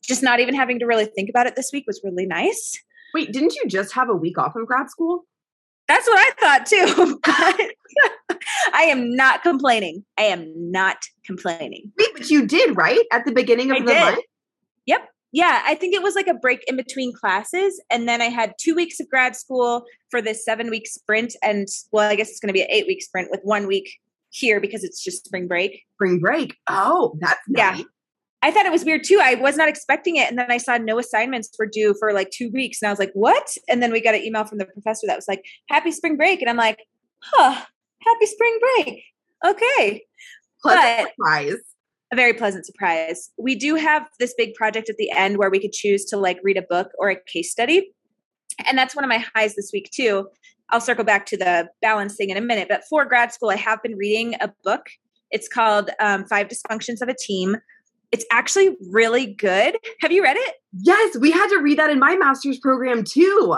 just 0.04 0.24
not 0.24 0.40
even 0.40 0.56
having 0.56 0.80
to 0.80 0.86
really 0.86 1.06
think 1.06 1.30
about 1.30 1.48
it 1.48 1.56
this 1.56 1.72
week 1.74 1.86
was 1.88 2.02
really 2.04 2.26
nice. 2.26 2.78
Wait, 3.14 3.32
didn't 3.32 3.56
you 3.56 3.64
just 3.68 3.94
have 3.94 4.10
a 4.10 4.16
week 4.16 4.38
off 4.38 4.56
of 4.56 4.68
grad 4.68 4.90
school? 4.90 5.26
That's 5.88 6.08
what 6.08 6.18
I 6.18 6.32
thought 6.40 6.66
too. 6.66 7.20
I 8.74 8.84
am 8.84 9.16
not 9.16 9.44
complaining. 9.44 10.04
I 10.18 10.24
am 10.24 10.52
not 10.72 10.98
complaining. 11.26 11.92
Wait, 11.98 12.10
but 12.14 12.30
you 12.30 12.46
did, 12.46 12.76
right? 12.76 13.02
At 13.12 13.26
the 13.26 13.32
beginning 13.32 13.72
of 13.72 13.78
I 13.78 13.80
the 13.82 13.86
did. 13.86 14.00
month? 14.00 14.20
Yep. 14.86 15.10
Yeah, 15.32 15.62
I 15.66 15.76
think 15.76 15.94
it 15.94 16.02
was 16.02 16.16
like 16.16 16.28
a 16.28 16.34
break 16.34 16.64
in 16.68 16.78
between 16.78 17.14
classes. 17.14 17.82
And 17.90 18.08
then 18.08 18.22
I 18.22 18.26
had 18.26 18.54
two 18.60 18.74
weeks 18.74 19.00
of 19.00 19.10
grad 19.10 19.36
school 19.36 19.86
for 20.10 20.22
this 20.22 20.44
seven 20.46 20.70
week 20.70 20.88
sprint. 20.88 21.36
And 21.44 21.68
well, 21.92 22.10
I 22.10 22.16
guess 22.16 22.30
it's 22.30 22.40
going 22.40 22.48
to 22.48 22.54
be 22.54 22.62
an 22.62 22.70
eight 22.72 22.88
week 22.88 23.02
sprint 23.02 23.30
with 23.30 23.42
one 23.44 23.68
week 23.68 23.90
here 24.30 24.60
because 24.60 24.84
it's 24.84 25.04
just 25.04 25.26
spring 25.26 25.48
break. 25.48 25.84
Spring 25.96 26.20
break. 26.20 26.56
Oh, 26.70 27.18
that's 27.20 27.40
nice. 27.48 27.80
Yeah. 27.80 27.84
I 28.46 28.52
thought 28.52 28.68
it 28.68 28.72
was 28.72 28.86
weird 28.86 29.04
too. 29.04 29.20
I 29.20 29.34
was 29.34 29.58
not 29.58 29.68
expecting 29.68 30.18
it. 30.18 30.30
And 30.30 30.38
then 30.38 30.52
I 30.52 30.58
saw 30.58 30.78
no 30.78 31.00
assignments 31.00 31.50
were 31.58 31.66
due 31.66 31.96
for 31.98 32.14
like 32.14 32.30
two 32.30 32.52
weeks. 32.52 32.80
And 32.80 32.88
I 32.88 32.92
was 32.92 33.00
like, 33.00 33.12
what? 33.16 33.58
And 33.68 33.82
then 33.82 33.92
we 33.92 34.00
got 34.00 34.14
an 34.14 34.22
email 34.22 34.44
from 34.44 34.60
the 34.60 34.66
professor 34.66 35.08
that 35.08 35.16
was 35.16 35.28
like, 35.28 35.44
happy 35.68 35.92
spring 35.92 36.16
break. 36.16 36.42
And 36.42 36.50
I'm 36.50 36.56
like, 36.56 36.86
huh, 37.24 37.60
happy 38.02 38.26
spring 38.28 38.60
break. 38.62 39.04
Okay. 39.44 40.04
Pleasant 40.62 41.08
but 41.08 41.14
surprise. 41.16 41.56
A 42.14 42.16
very 42.16 42.34
pleasant 42.34 42.68
surprise. 42.68 43.32
We 43.36 43.56
do 43.56 43.74
have 43.74 44.08
this 44.20 44.36
big 44.38 44.54
project 44.54 44.92
at 44.92 44.98
the 44.98 45.10
end 45.10 45.40
where 45.40 45.50
we 45.50 45.60
could 45.60 45.72
choose 45.72 46.06
to 46.06 46.18
like 46.18 46.38
read 46.44 46.58
a 46.58 46.62
book 46.62 46.92
or 47.00 47.10
a 47.10 47.16
case 47.16 47.50
study. 47.50 47.96
And 48.68 48.78
that's 48.78 48.96
one 48.96 49.04
of 49.04 49.10
my 49.10 49.26
highs 49.34 49.56
this 49.56 49.72
week 49.74 49.90
too. 49.92 50.28
I'll 50.70 50.82
circle 50.82 51.04
back 51.04 51.26
to 51.28 51.38
the 51.38 51.68
balance 51.82 52.16
thing 52.16 52.30
in 52.30 52.38
a 52.38 52.42
minute. 52.42 52.68
But 52.70 52.84
for 52.88 53.06
grad 53.06 53.34
school, 53.34 53.50
I 53.50 53.56
have 53.56 53.82
been 53.82 53.98
reading 53.98 54.36
a 54.40 54.52
book. 54.64 54.86
It's 55.32 55.48
called 55.48 55.90
um, 56.00 56.26
Five 56.26 56.48
Dysfunctions 56.48 57.02
of 57.02 57.10
a 57.10 57.16
Team 57.20 57.58
it's 58.12 58.26
actually 58.32 58.76
really 58.92 59.28
good. 59.34 59.78
Have 60.02 60.12
you 60.12 60.24
read 60.24 60.38
it? 60.38 60.56
Yes, 60.74 61.18
we 61.18 61.32
had 61.32 61.48
to 61.50 61.58
read 61.58 61.80
that 61.80 61.90
in 61.90 62.00
my 62.00 62.16
master's 62.16 62.60
program 62.60 63.04
too. 63.04 63.56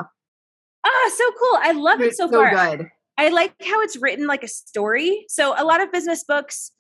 Ah, 0.85 1.11
so 1.15 1.31
cool. 1.39 1.59
I 1.61 1.71
love 1.73 2.01
it's 2.01 2.13
it 2.13 2.17
so, 2.17 2.31
so 2.31 2.43
far. 2.43 2.51
good. 2.51 2.89
I 3.17 3.29
like 3.29 3.53
how 3.63 3.81
it's 3.81 3.97
written 3.97 4.27
like 4.27 4.43
a 4.43 4.47
story. 4.47 5.25
So 5.27 5.55
a 5.57 5.65
lot 5.65 5.81
of 5.81 5.91
business 5.91 6.23
books, 6.23 6.71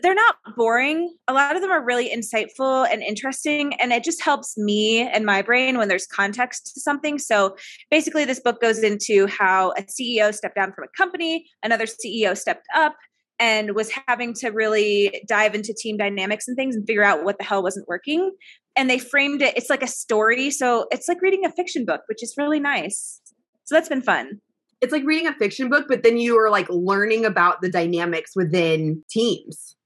they're 0.00 0.14
not 0.14 0.36
boring. 0.56 1.14
A 1.28 1.32
lot 1.32 1.54
of 1.54 1.60
them 1.60 1.70
are 1.70 1.84
really 1.84 2.08
insightful 2.08 2.86
and 2.90 3.02
interesting. 3.02 3.74
And 3.74 3.92
it 3.92 4.04
just 4.04 4.22
helps 4.22 4.56
me 4.56 5.00
and 5.00 5.26
my 5.26 5.42
brain 5.42 5.76
when 5.76 5.88
there's 5.88 6.06
context 6.06 6.72
to 6.74 6.80
something. 6.80 7.18
So 7.18 7.56
basically, 7.90 8.24
this 8.24 8.40
book 8.40 8.60
goes 8.60 8.78
into 8.82 9.26
how 9.26 9.72
a 9.72 9.82
CEO 9.82 10.32
stepped 10.34 10.54
down 10.54 10.72
from 10.72 10.84
a 10.84 10.96
company, 10.96 11.46
another 11.62 11.84
CEO 11.84 12.36
stepped 12.36 12.66
up, 12.74 12.94
and 13.38 13.74
was 13.74 13.90
having 14.06 14.34
to 14.34 14.50
really 14.50 15.22
dive 15.26 15.54
into 15.54 15.74
team 15.76 15.96
dynamics 15.96 16.46
and 16.46 16.56
things 16.56 16.76
and 16.76 16.86
figure 16.86 17.04
out 17.04 17.24
what 17.24 17.38
the 17.38 17.44
hell 17.44 17.62
wasn't 17.62 17.88
working. 17.88 18.32
And 18.76 18.88
they 18.88 18.98
framed 18.98 19.42
it, 19.42 19.56
it's 19.56 19.70
like 19.70 19.82
a 19.82 19.88
story. 19.88 20.50
So 20.50 20.86
it's 20.90 21.08
like 21.08 21.20
reading 21.20 21.44
a 21.44 21.52
fiction 21.52 21.84
book, 21.84 22.02
which 22.06 22.22
is 22.22 22.34
really 22.38 22.60
nice. 22.60 23.20
So 23.64 23.74
that's 23.74 23.88
been 23.88 24.02
fun. 24.02 24.40
It's 24.80 24.92
like 24.92 25.04
reading 25.04 25.28
a 25.28 25.34
fiction 25.34 25.68
book, 25.68 25.86
but 25.88 26.02
then 26.02 26.18
you 26.18 26.38
are 26.38 26.50
like 26.50 26.68
learning 26.68 27.24
about 27.24 27.60
the 27.60 27.70
dynamics 27.70 28.32
within 28.34 29.04
teams. 29.10 29.76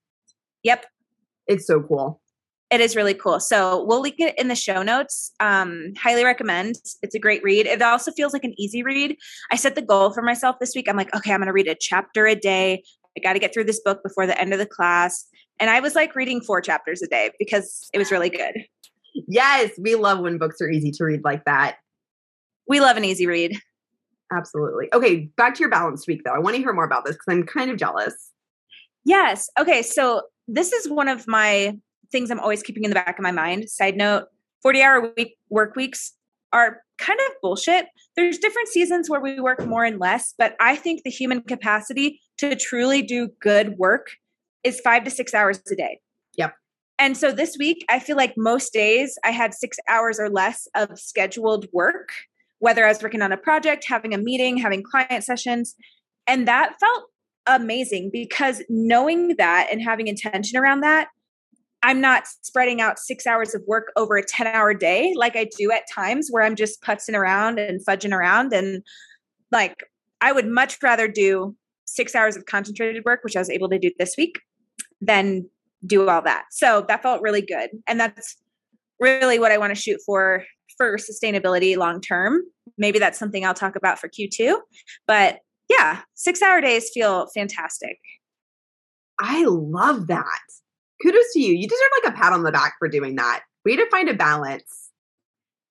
Yep. 0.62 0.86
It's 1.46 1.66
so 1.66 1.80
cool. 1.82 2.20
It 2.70 2.80
is 2.80 2.96
really 2.96 3.14
cool. 3.14 3.38
So 3.38 3.84
we'll 3.84 4.00
link 4.00 4.16
it 4.18 4.36
in 4.36 4.48
the 4.48 4.56
show 4.56 4.82
notes. 4.82 5.32
Um, 5.38 5.92
highly 5.96 6.24
recommend. 6.24 6.76
It's 7.00 7.14
a 7.14 7.18
great 7.18 7.42
read. 7.44 7.66
It 7.66 7.80
also 7.80 8.10
feels 8.10 8.32
like 8.32 8.42
an 8.42 8.54
easy 8.58 8.82
read. 8.82 9.16
I 9.52 9.56
set 9.56 9.76
the 9.76 9.82
goal 9.82 10.12
for 10.12 10.22
myself 10.22 10.56
this 10.58 10.72
week. 10.74 10.88
I'm 10.88 10.96
like, 10.96 11.14
okay, 11.14 11.32
I'm 11.32 11.38
going 11.38 11.46
to 11.46 11.52
read 11.52 11.68
a 11.68 11.76
chapter 11.78 12.26
a 12.26 12.34
day. 12.34 12.82
I 13.16 13.20
got 13.20 13.32
to 13.32 13.38
get 13.38 13.54
through 13.54 13.64
this 13.64 13.80
book 13.80 14.02
before 14.02 14.26
the 14.26 14.38
end 14.40 14.52
of 14.52 14.58
the 14.58 14.66
class. 14.66 15.26
And 15.58 15.70
I 15.70 15.80
was 15.80 15.94
like 15.94 16.14
reading 16.14 16.40
four 16.40 16.60
chapters 16.60 17.02
a 17.02 17.06
day 17.06 17.30
because 17.38 17.88
it 17.92 17.98
was 17.98 18.10
really 18.10 18.30
good. 18.30 18.54
Yes, 19.26 19.70
we 19.78 19.94
love 19.94 20.20
when 20.20 20.38
books 20.38 20.60
are 20.60 20.68
easy 20.68 20.90
to 20.92 21.04
read 21.04 21.24
like 21.24 21.44
that. 21.46 21.76
We 22.68 22.80
love 22.80 22.96
an 22.96 23.04
easy 23.04 23.26
read. 23.26 23.58
Absolutely. 24.32 24.88
Okay, 24.92 25.30
back 25.36 25.54
to 25.54 25.60
your 25.60 25.70
balanced 25.70 26.06
week 26.06 26.22
though. 26.24 26.32
I 26.32 26.38
want 26.38 26.56
to 26.56 26.62
hear 26.62 26.72
more 26.72 26.84
about 26.84 27.04
this 27.04 27.14
because 27.14 27.32
I'm 27.32 27.44
kind 27.44 27.70
of 27.70 27.78
jealous. 27.78 28.32
Yes. 29.04 29.48
Okay, 29.58 29.82
so 29.82 30.22
this 30.48 30.72
is 30.72 30.90
one 30.90 31.08
of 31.08 31.26
my 31.26 31.76
things 32.10 32.30
I'm 32.30 32.40
always 32.40 32.62
keeping 32.62 32.84
in 32.84 32.90
the 32.90 32.94
back 32.94 33.18
of 33.18 33.22
my 33.22 33.32
mind. 33.32 33.70
Side 33.70 33.96
note 33.96 34.26
40 34.62 34.82
hour 34.82 35.12
week 35.16 35.36
work 35.48 35.76
weeks 35.76 36.12
are 36.52 36.80
kind 36.98 37.18
of 37.26 37.34
bullshit. 37.40 37.86
There's 38.16 38.38
different 38.38 38.68
seasons 38.68 39.08
where 39.08 39.20
we 39.20 39.40
work 39.40 39.64
more 39.66 39.84
and 39.84 40.00
less, 40.00 40.34
but 40.36 40.56
I 40.60 40.76
think 40.76 41.02
the 41.02 41.10
human 41.10 41.42
capacity 41.42 42.20
to 42.38 42.56
truly 42.56 43.02
do 43.02 43.28
good 43.40 43.76
work 43.78 44.08
is 44.64 44.80
five 44.80 45.04
to 45.04 45.10
six 45.10 45.34
hours 45.34 45.60
a 45.70 45.76
day. 45.76 46.00
Yep. 46.36 46.54
And 46.98 47.16
so 47.16 47.32
this 47.32 47.56
week, 47.58 47.84
I 47.88 47.98
feel 47.98 48.16
like 48.16 48.34
most 48.36 48.72
days 48.72 49.18
I 49.24 49.30
had 49.30 49.54
six 49.54 49.76
hours 49.88 50.18
or 50.18 50.28
less 50.28 50.66
of 50.74 50.98
scheduled 50.98 51.66
work, 51.72 52.10
whether 52.58 52.84
I 52.84 52.88
was 52.88 53.02
working 53.02 53.22
on 53.22 53.32
a 53.32 53.36
project, 53.36 53.84
having 53.86 54.14
a 54.14 54.18
meeting, 54.18 54.56
having 54.56 54.82
client 54.82 55.24
sessions. 55.24 55.74
And 56.26 56.48
that 56.48 56.78
felt 56.80 57.04
amazing 57.46 58.10
because 58.12 58.62
knowing 58.68 59.36
that 59.36 59.68
and 59.70 59.80
having 59.80 60.08
intention 60.08 60.58
around 60.58 60.80
that 60.80 61.08
I'm 61.86 62.00
not 62.00 62.26
spreading 62.42 62.80
out 62.80 62.98
six 62.98 63.28
hours 63.28 63.54
of 63.54 63.62
work 63.66 63.92
over 63.96 64.16
a 64.16 64.24
10 64.24 64.48
hour 64.48 64.74
day 64.74 65.12
like 65.16 65.36
I 65.36 65.48
do 65.56 65.70
at 65.70 65.82
times 65.92 66.28
where 66.30 66.42
I'm 66.42 66.56
just 66.56 66.82
putzing 66.82 67.14
around 67.14 67.60
and 67.60 67.80
fudging 67.86 68.12
around. 68.12 68.52
And 68.52 68.82
like, 69.52 69.84
I 70.20 70.32
would 70.32 70.48
much 70.48 70.78
rather 70.82 71.06
do 71.06 71.54
six 71.86 72.14
hours 72.14 72.36
of 72.36 72.46
concentrated 72.46 73.04
work, 73.04 73.20
which 73.22 73.36
I 73.36 73.40
was 73.40 73.50
able 73.50 73.68
to 73.70 73.78
do 73.78 73.90
this 73.98 74.14
week, 74.16 74.40
then 75.00 75.48
do 75.86 76.08
all 76.08 76.22
that. 76.22 76.46
So 76.50 76.84
that 76.88 77.02
felt 77.02 77.22
really 77.22 77.42
good. 77.42 77.70
And 77.86 77.98
that's 77.98 78.36
really 79.00 79.38
what 79.38 79.52
I 79.52 79.58
want 79.58 79.74
to 79.74 79.80
shoot 79.80 80.00
for 80.04 80.44
for 80.76 80.96
sustainability 80.98 81.76
long 81.76 82.00
term. 82.00 82.42
Maybe 82.76 82.98
that's 82.98 83.18
something 83.18 83.44
I'll 83.44 83.54
talk 83.54 83.76
about 83.76 83.98
for 83.98 84.08
Q2. 84.08 84.56
But 85.06 85.38
yeah, 85.70 86.02
six 86.14 86.42
hour 86.42 86.60
days 86.60 86.90
feel 86.92 87.28
fantastic. 87.34 87.98
I 89.18 89.44
love 89.44 90.08
that 90.08 90.40
kudos 91.02 91.32
to 91.32 91.40
you. 91.40 91.54
You 91.54 91.68
deserve 91.68 91.88
like 92.02 92.14
a 92.14 92.16
pat 92.16 92.32
on 92.32 92.42
the 92.42 92.52
back 92.52 92.74
for 92.78 92.88
doing 92.88 93.16
that. 93.16 93.42
We 93.64 93.76
need 93.76 93.84
to 93.84 93.90
find 93.90 94.08
a 94.08 94.14
balance. 94.14 94.90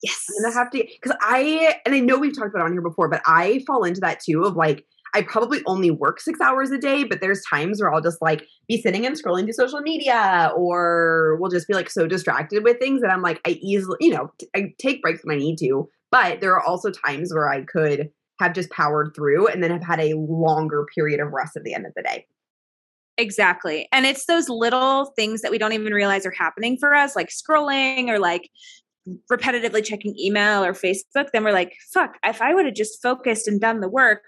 Yes. 0.03 0.25
I'm 0.29 0.43
gonna 0.43 0.55
have 0.55 0.71
to 0.71 0.77
because 0.79 1.17
I 1.21 1.77
and 1.85 1.95
I 1.95 1.99
know 1.99 2.17
we've 2.17 2.35
talked 2.35 2.53
about 2.53 2.65
on 2.65 2.73
here 2.73 2.81
before, 2.81 3.09
but 3.09 3.21
I 3.25 3.63
fall 3.65 3.83
into 3.83 4.01
that 4.01 4.19
too 4.19 4.43
of 4.43 4.55
like 4.55 4.85
I 5.15 5.21
probably 5.21 5.61
only 5.65 5.91
work 5.91 6.19
six 6.19 6.41
hours 6.41 6.71
a 6.71 6.77
day, 6.77 7.05
but 7.05 7.21
there's 7.21 7.41
times 7.49 7.81
where 7.81 7.91
I'll 7.91 8.01
just 8.01 8.21
like 8.21 8.45
be 8.67 8.81
sitting 8.81 9.05
and 9.05 9.15
scrolling 9.15 9.45
through 9.45 9.53
social 9.53 9.79
media 9.79 10.51
or 10.57 11.37
we'll 11.39 11.49
just 11.49 11.69
be 11.69 11.73
like 11.73 11.89
so 11.89 12.05
distracted 12.05 12.65
with 12.65 12.79
things 12.79 13.01
that 13.01 13.09
I'm 13.09 13.21
like, 13.21 13.39
I 13.47 13.51
easily, 13.61 13.95
you 14.01 14.11
know, 14.11 14.29
I 14.53 14.73
take 14.77 15.01
breaks 15.01 15.23
when 15.23 15.37
I 15.37 15.39
need 15.39 15.57
to. 15.59 15.87
But 16.11 16.41
there 16.41 16.53
are 16.53 16.61
also 16.61 16.91
times 16.91 17.33
where 17.33 17.47
I 17.47 17.61
could 17.61 18.09
have 18.41 18.53
just 18.53 18.69
powered 18.71 19.13
through 19.15 19.47
and 19.47 19.63
then 19.63 19.71
have 19.71 19.83
had 19.83 20.01
a 20.01 20.15
longer 20.17 20.85
period 20.93 21.21
of 21.21 21.31
rest 21.31 21.55
at 21.55 21.63
the 21.63 21.73
end 21.73 21.85
of 21.85 21.93
the 21.95 22.03
day. 22.03 22.25
Exactly. 23.17 23.87
And 23.93 24.05
it's 24.05 24.25
those 24.25 24.49
little 24.49 25.13
things 25.15 25.41
that 25.43 25.51
we 25.51 25.57
don't 25.57 25.71
even 25.71 25.93
realize 25.93 26.25
are 26.25 26.31
happening 26.31 26.77
for 26.77 26.93
us, 26.93 27.15
like 27.15 27.29
scrolling 27.29 28.09
or 28.09 28.19
like 28.19 28.49
repetitively 29.31 29.85
checking 29.85 30.19
email 30.19 30.65
or 30.65 30.73
Facebook. 30.73 31.31
Then 31.31 31.45
we're 31.45 31.53
like, 31.53 31.73
fuck, 31.93 32.17
if 32.25 32.41
I 32.41 32.53
would 32.53 32.65
have 32.65 32.75
just 32.75 33.01
focused 33.01 33.47
and 33.47 33.61
done 33.61 33.79
the 33.79 33.87
work, 33.87 34.23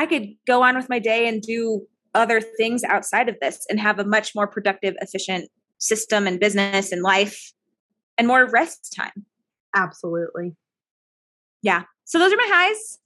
I 0.00 0.06
could 0.06 0.28
go 0.46 0.62
on 0.62 0.76
with 0.76 0.88
my 0.88 0.98
day 0.98 1.28
and 1.28 1.42
do 1.42 1.86
other 2.14 2.40
things 2.40 2.82
outside 2.84 3.28
of 3.28 3.36
this 3.42 3.66
and 3.68 3.78
have 3.78 3.98
a 3.98 4.04
much 4.04 4.34
more 4.34 4.46
productive, 4.46 4.94
efficient 5.02 5.50
system 5.76 6.26
and 6.26 6.40
business 6.40 6.90
and 6.90 7.02
life 7.02 7.52
and 8.16 8.26
more 8.26 8.48
rest 8.50 8.94
time. 8.96 9.26
Absolutely. 9.76 10.56
Yeah. 11.62 11.82
So 12.06 12.18
those 12.18 12.32
are 12.32 12.36
my 12.36 12.48
highs. 12.48 12.98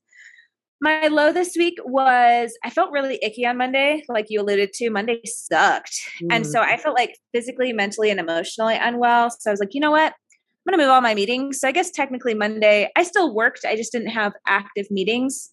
My 0.80 1.08
low 1.08 1.32
this 1.32 1.56
week 1.58 1.78
was 1.84 2.56
I 2.62 2.70
felt 2.70 2.92
really 2.92 3.18
icky 3.22 3.44
on 3.44 3.56
Monday, 3.56 4.04
like 4.08 4.26
you 4.28 4.40
alluded 4.40 4.72
to. 4.74 4.90
Monday 4.90 5.20
sucked. 5.24 5.98
Mm. 6.22 6.28
And 6.30 6.46
so 6.46 6.60
I 6.60 6.76
felt 6.76 6.94
like 6.94 7.16
physically, 7.32 7.72
mentally, 7.72 8.10
and 8.10 8.20
emotionally 8.20 8.76
unwell. 8.76 9.30
So 9.30 9.50
I 9.50 9.52
was 9.52 9.58
like, 9.58 9.74
you 9.74 9.80
know 9.80 9.90
what? 9.90 10.12
I'm 10.12 10.70
going 10.70 10.78
to 10.78 10.84
move 10.84 10.92
all 10.92 11.00
my 11.00 11.16
meetings. 11.16 11.58
So 11.58 11.66
I 11.66 11.72
guess 11.72 11.90
technically 11.90 12.34
Monday, 12.34 12.88
I 12.96 13.02
still 13.02 13.34
worked. 13.34 13.64
I 13.64 13.74
just 13.74 13.90
didn't 13.90 14.10
have 14.10 14.32
active 14.46 14.86
meetings. 14.92 15.50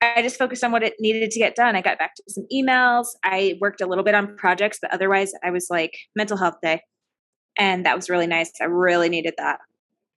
I 0.00 0.22
just 0.22 0.38
focused 0.38 0.62
on 0.62 0.70
what 0.70 0.82
it 0.82 0.94
needed 1.00 1.30
to 1.32 1.38
get 1.38 1.56
done. 1.56 1.74
I 1.74 1.80
got 1.80 1.98
back 1.98 2.14
to 2.14 2.22
some 2.28 2.46
emails. 2.52 3.08
I 3.24 3.58
worked 3.60 3.80
a 3.80 3.86
little 3.86 4.04
bit 4.04 4.14
on 4.14 4.36
projects, 4.36 4.78
but 4.80 4.92
otherwise, 4.92 5.32
I 5.42 5.50
was 5.50 5.66
like 5.70 5.96
mental 6.14 6.36
health 6.36 6.56
day. 6.62 6.82
And 7.56 7.84
that 7.84 7.96
was 7.96 8.08
really 8.08 8.28
nice. 8.28 8.52
I 8.60 8.64
really 8.64 9.08
needed 9.08 9.34
that. 9.38 9.58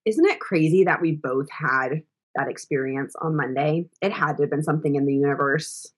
Isn't 0.05 0.25
it 0.25 0.39
crazy 0.39 0.83
that 0.83 1.01
we 1.01 1.13
both 1.13 1.47
had 1.49 2.03
that 2.35 2.47
experience 2.47 3.15
on 3.21 3.35
Monday? 3.35 3.85
It 4.01 4.11
had 4.11 4.37
to 4.37 4.43
have 4.43 4.51
been 4.51 4.63
something 4.63 4.95
in 4.95 5.05
the 5.05 5.13
universe. 5.13 5.91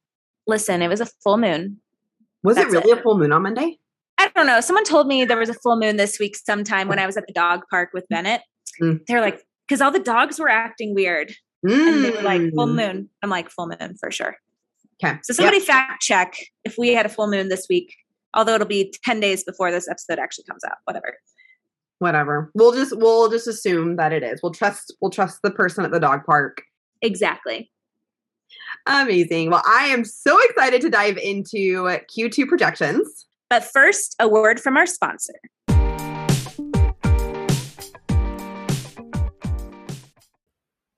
Listen, 0.48 0.82
it 0.82 0.88
was 0.88 1.02
a 1.02 1.06
full 1.06 1.38
moon. 1.38 1.80
Was 2.44 2.56
That's 2.56 2.74
it 2.74 2.78
really 2.78 2.92
it. 2.92 3.00
a 3.00 3.02
full 3.02 3.18
moon 3.18 3.32
on 3.32 3.44
Monday? 3.44 3.80
I 4.18 4.30
don't 4.36 4.48
know. 4.48 4.62
Someone 4.62 4.84
told 4.86 5.08
me 5.08 5.26
there 5.26 5.38
was 5.38 5.50
a 5.50 5.54
full 5.54 5.78
moon 5.78 5.98
this 5.98 6.20
week 6.20 6.38
sometime 6.38 6.88
when 6.88 7.00
I 7.00 7.06
was 7.06 7.18
at 7.18 7.28
the 7.28 7.34
dog 7.34 7.62
park 7.70 7.90
with 7.94 8.08
Bennett. 8.10 8.42
Mm. 8.82 9.02
They're 9.08 9.22
like, 9.22 9.42
because 9.68 9.82
all 9.82 9.92
the 9.92 10.00
dogs 10.00 10.40
were 10.40 10.50
acting 10.50 10.94
weird. 10.94 11.34
Mm. 11.66 11.94
And 11.94 12.06
they 12.06 12.12
were 12.12 12.22
like, 12.22 12.42
full 12.54 12.68
mm. 12.68 12.76
moon. 12.76 13.10
I'm 13.22 13.30
like, 13.30 13.50
full 13.50 13.68
moon 13.68 13.96
for 14.00 14.12
sure. 14.12 14.36
Okay. 15.04 15.18
So 15.24 15.34
somebody 15.34 15.58
yep. 15.58 15.68
fact 15.68 16.02
check 16.02 16.36
if 16.64 16.78
we 16.78 16.90
had 16.90 17.06
a 17.06 17.10
full 17.10 17.30
moon 17.30 17.50
this 17.50 17.68
week, 17.70 17.96
although 18.34 18.56
it'll 18.56 18.68
be 18.68 18.94
10 19.04 19.20
days 19.20 19.44
before 19.44 19.72
this 19.72 19.88
episode 19.90 20.20
actually 20.20 20.46
comes 20.46 20.64
out. 20.64 20.78
Whatever. 20.86 21.18
Whatever. 22.00 22.52
We'll 22.54 22.74
just 22.74 22.98
we'll 22.98 23.30
just 23.30 23.48
assume 23.48 23.96
that 23.96 24.12
it 24.12 24.24
is. 24.24 24.42
We'll 24.44 24.52
trust 24.52 24.94
we'll 25.00 25.12
trust 25.12 25.40
the 25.42 25.52
person 25.52 25.86
at 25.86 25.92
the 25.92 26.00
dog 26.00 26.26
park. 26.26 26.62
Exactly. 27.02 27.72
Amazing. 28.86 29.50
Well, 29.50 29.64
I 29.66 29.86
am 29.86 30.04
so 30.04 30.38
excited 30.44 30.82
to 30.82 30.90
dive 30.90 31.18
into 31.18 31.84
Q2 31.84 32.48
projections. 32.48 33.26
But 33.50 33.64
first, 33.64 34.16
a 34.20 34.28
word 34.28 34.60
from 34.60 34.78
our 34.78 34.86
sponsor. 34.86 35.36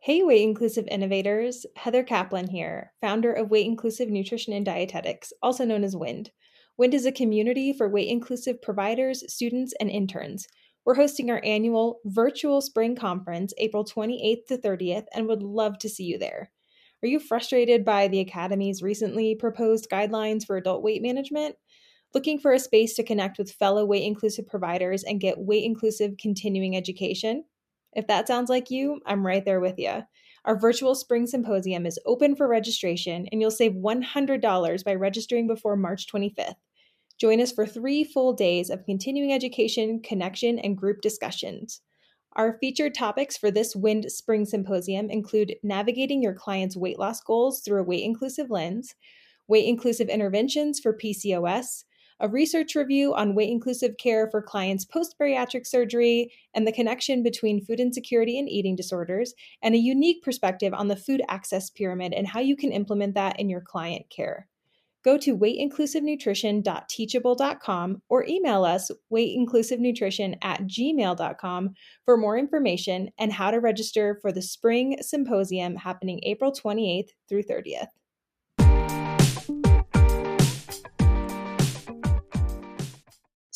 Hey, 0.05 0.21
weight 0.21 0.43
inclusive 0.43 0.87
innovators. 0.91 1.65
Heather 1.75 2.03
Kaplan 2.03 2.49
here, 2.49 2.93
founder 3.01 3.33
of 3.33 3.49
Weight 3.49 3.65
Inclusive 3.65 4.07
Nutrition 4.07 4.53
and 4.53 4.63
Dietetics, 4.63 5.33
also 5.41 5.65
known 5.65 5.83
as 5.83 5.95
WIND. 5.95 6.29
WIND 6.77 6.93
is 6.93 7.07
a 7.07 7.11
community 7.11 7.73
for 7.73 7.89
weight 7.89 8.09
inclusive 8.09 8.61
providers, 8.61 9.23
students, 9.33 9.73
and 9.79 9.89
interns. 9.89 10.45
We're 10.85 10.93
hosting 10.93 11.31
our 11.31 11.41
annual 11.43 12.01
virtual 12.05 12.61
spring 12.61 12.95
conference 12.95 13.51
April 13.57 13.83
28th 13.83 14.45
to 14.49 14.59
30th 14.59 15.05
and 15.11 15.25
would 15.27 15.41
love 15.41 15.79
to 15.79 15.89
see 15.89 16.03
you 16.03 16.19
there. 16.19 16.51
Are 17.01 17.07
you 17.07 17.19
frustrated 17.19 17.83
by 17.83 18.07
the 18.07 18.19
Academy's 18.19 18.83
recently 18.83 19.33
proposed 19.33 19.89
guidelines 19.89 20.45
for 20.45 20.55
adult 20.55 20.83
weight 20.83 21.01
management? 21.01 21.55
Looking 22.13 22.37
for 22.37 22.51
a 22.51 22.59
space 22.59 22.93
to 22.97 23.03
connect 23.03 23.39
with 23.39 23.53
fellow 23.53 23.85
weight 23.85 24.03
inclusive 24.03 24.45
providers 24.45 25.03
and 25.03 25.19
get 25.19 25.39
weight 25.39 25.63
inclusive 25.63 26.11
continuing 26.19 26.77
education? 26.77 27.45
If 27.95 28.07
that 28.07 28.27
sounds 28.27 28.49
like 28.49 28.69
you, 28.69 28.99
I'm 29.05 29.25
right 29.25 29.43
there 29.43 29.61
with 29.61 29.79
you. 29.79 30.03
Our 30.43 30.59
virtual 30.59 30.93
spring 30.93 31.25
symposium 31.25 31.85
is 31.85 31.99
open 32.05 32.35
for 32.35 32.47
registration, 32.47 33.27
and 33.31 33.41
you'll 33.41 33.49
save 33.49 33.71
$100 33.71 34.83
by 34.83 34.93
registering 34.93 35.47
before 35.47 35.75
March 35.75 36.05
25th. 36.05 36.55
Join 37.17 37.39
us 37.41 37.51
for 37.51 37.65
three 37.65 38.03
full 38.03 38.33
days 38.33 38.69
of 38.69 38.85
continuing 38.85 39.33
education, 39.33 40.01
connection, 40.01 40.59
and 40.59 40.77
group 40.77 41.01
discussions. 41.01 41.81
Our 42.33 42.57
featured 42.59 42.93
topics 42.93 43.37
for 43.37 43.49
this 43.49 43.75
WIND 43.75 44.11
Spring 44.11 44.45
Symposium 44.45 45.09
include 45.09 45.55
navigating 45.63 46.21
your 46.21 46.33
client's 46.33 46.75
weight 46.75 46.99
loss 46.99 47.21
goals 47.21 47.61
through 47.61 47.79
a 47.79 47.85
weight 47.85 48.03
inclusive 48.03 48.51
lens, 48.51 48.93
weight 49.47 49.65
inclusive 49.65 50.09
interventions 50.09 50.81
for 50.81 50.97
PCOS, 50.97 51.85
a 52.19 52.29
research 52.29 52.75
review 52.75 53.13
on 53.13 53.35
weight 53.35 53.49
inclusive 53.49 53.97
care 53.97 54.29
for 54.29 54.41
clients 54.41 54.85
post 54.85 55.15
bariatric 55.19 55.67
surgery 55.67 56.31
and 56.53 56.65
the 56.65 56.71
connection 56.71 57.23
between 57.23 57.63
food 57.63 57.79
insecurity 57.79 58.39
and 58.39 58.49
eating 58.49 58.75
disorders, 58.75 59.33
and 59.61 59.75
a 59.75 59.79
unique 59.79 60.23
perspective 60.23 60.73
on 60.73 60.87
the 60.87 60.95
food 60.95 61.21
access 61.29 61.69
pyramid 61.69 62.13
and 62.13 62.27
how 62.27 62.39
you 62.39 62.55
can 62.55 62.71
implement 62.71 63.15
that 63.15 63.39
in 63.39 63.49
your 63.49 63.61
client 63.61 64.09
care. 64.09 64.47
Go 65.05 65.17
to 65.19 65.37
weightinclusivenutrition.teachable.com 65.37 68.01
or 68.09 68.25
email 68.27 68.63
us 68.63 68.89
weightinclusivenutrition 69.13 70.35
at 70.41 70.63
gmail.com 70.63 71.69
for 72.05 72.17
more 72.17 72.39
information 72.39 73.11
and 73.19 73.31
how 73.31 73.51
to 73.51 73.59
register 73.59 74.17
for 74.19 74.31
the 74.31 74.41
spring 74.41 74.97
symposium 75.01 75.75
happening 75.75 76.19
April 76.23 76.51
28th 76.51 77.09
through 77.29 77.43
30th. 77.43 77.89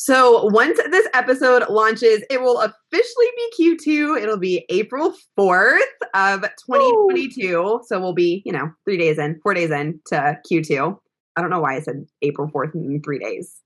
So 0.02 0.46
once 0.46 0.80
this 0.90 1.06
episode 1.12 1.68
launches, 1.68 2.22
it 2.30 2.40
will 2.40 2.58
officially 2.58 3.26
be 3.36 3.76
Q2. 3.76 4.22
It'll 4.22 4.38
be 4.38 4.64
April 4.70 5.14
4th 5.38 5.76
of 6.14 6.40
2022. 6.40 7.58
Ooh. 7.58 7.80
So 7.84 8.00
we'll 8.00 8.14
be, 8.14 8.42
you 8.46 8.50
know, 8.50 8.70
three 8.86 8.96
days 8.96 9.18
in, 9.18 9.38
four 9.42 9.52
days 9.52 9.70
in 9.70 10.00
to 10.06 10.38
Q2. 10.50 10.96
I 11.36 11.40
don't 11.42 11.50
know 11.50 11.60
why 11.60 11.76
I 11.76 11.80
said 11.80 12.06
April 12.22 12.48
4th 12.50 12.74
in 12.74 13.02
three 13.04 13.18
days. 13.18 13.60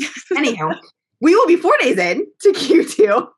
Anyhow, 0.34 0.70
we 1.20 1.36
will 1.36 1.46
be 1.46 1.56
four 1.56 1.76
days 1.82 1.98
in 1.98 2.24
to 2.40 2.52
Q2. 2.52 3.28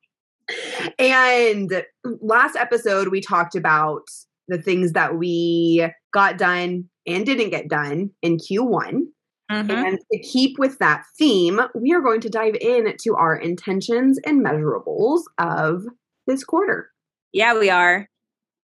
And 0.96 1.85
last 2.20 2.55
episode, 2.55 3.09
we 3.09 3.20
talked 3.20 3.57
about 3.57 4.03
the 4.46 4.62
things 4.62 4.92
that 4.92 5.18
we 5.18 5.88
got 6.12 6.38
done 6.38 6.85
and 7.05 7.27
didn't 7.27 7.51
get 7.51 7.68
done 7.68 8.11
in 8.22 8.37
Q1. 8.37 9.07
Mm-hmm. 9.50 9.70
And 9.70 9.98
to 10.12 10.18
keep 10.20 10.58
with 10.58 10.78
that 10.78 11.04
theme, 11.18 11.61
we 11.74 11.92
are 11.92 12.00
going 12.00 12.20
to 12.20 12.28
dive 12.28 12.56
in 12.61 12.94
to 13.04 13.14
our 13.14 13.34
intentions 13.34 14.18
and 14.26 14.44
measurables 14.44 15.22
of 15.38 15.84
this 16.26 16.44
quarter. 16.44 16.90
Yeah, 17.32 17.58
we 17.58 17.70
are. 17.70 18.08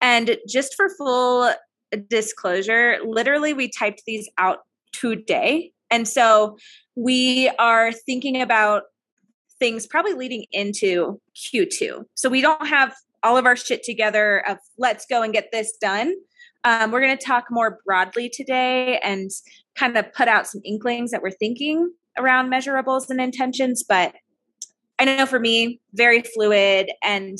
And 0.01 0.37
just 0.47 0.75
for 0.75 0.89
full 0.89 1.53
disclosure, 2.09 2.97
literally, 3.05 3.53
we 3.53 3.69
typed 3.69 4.03
these 4.05 4.29
out 4.37 4.59
today. 4.91 5.71
And 5.89 6.07
so 6.07 6.57
we 6.95 7.49
are 7.59 7.91
thinking 7.91 8.41
about 8.41 8.83
things 9.59 9.87
probably 9.87 10.13
leading 10.13 10.45
into 10.51 11.21
Q2. 11.35 12.03
So 12.15 12.29
we 12.29 12.41
don't 12.41 12.67
have 12.67 12.93
all 13.23 13.37
of 13.37 13.45
our 13.45 13.55
shit 13.55 13.83
together 13.83 14.43
of 14.47 14.57
let's 14.77 15.05
go 15.05 15.21
and 15.21 15.31
get 15.31 15.49
this 15.51 15.77
done. 15.79 16.13
Um, 16.65 16.91
we're 16.91 17.01
going 17.01 17.17
to 17.17 17.25
talk 17.25 17.45
more 17.49 17.79
broadly 17.85 18.29
today 18.29 18.99
and 19.03 19.29
kind 19.75 19.97
of 19.97 20.11
put 20.13 20.27
out 20.27 20.47
some 20.47 20.61
inklings 20.63 21.11
that 21.11 21.21
we're 21.21 21.31
thinking 21.31 21.91
around 22.17 22.51
measurables 22.51 23.09
and 23.09 23.19
intentions. 23.19 23.83
But 23.83 24.13
I 24.99 25.05
know 25.05 25.25
for 25.25 25.39
me, 25.39 25.81
very 25.93 26.21
fluid 26.21 26.91
and 27.03 27.37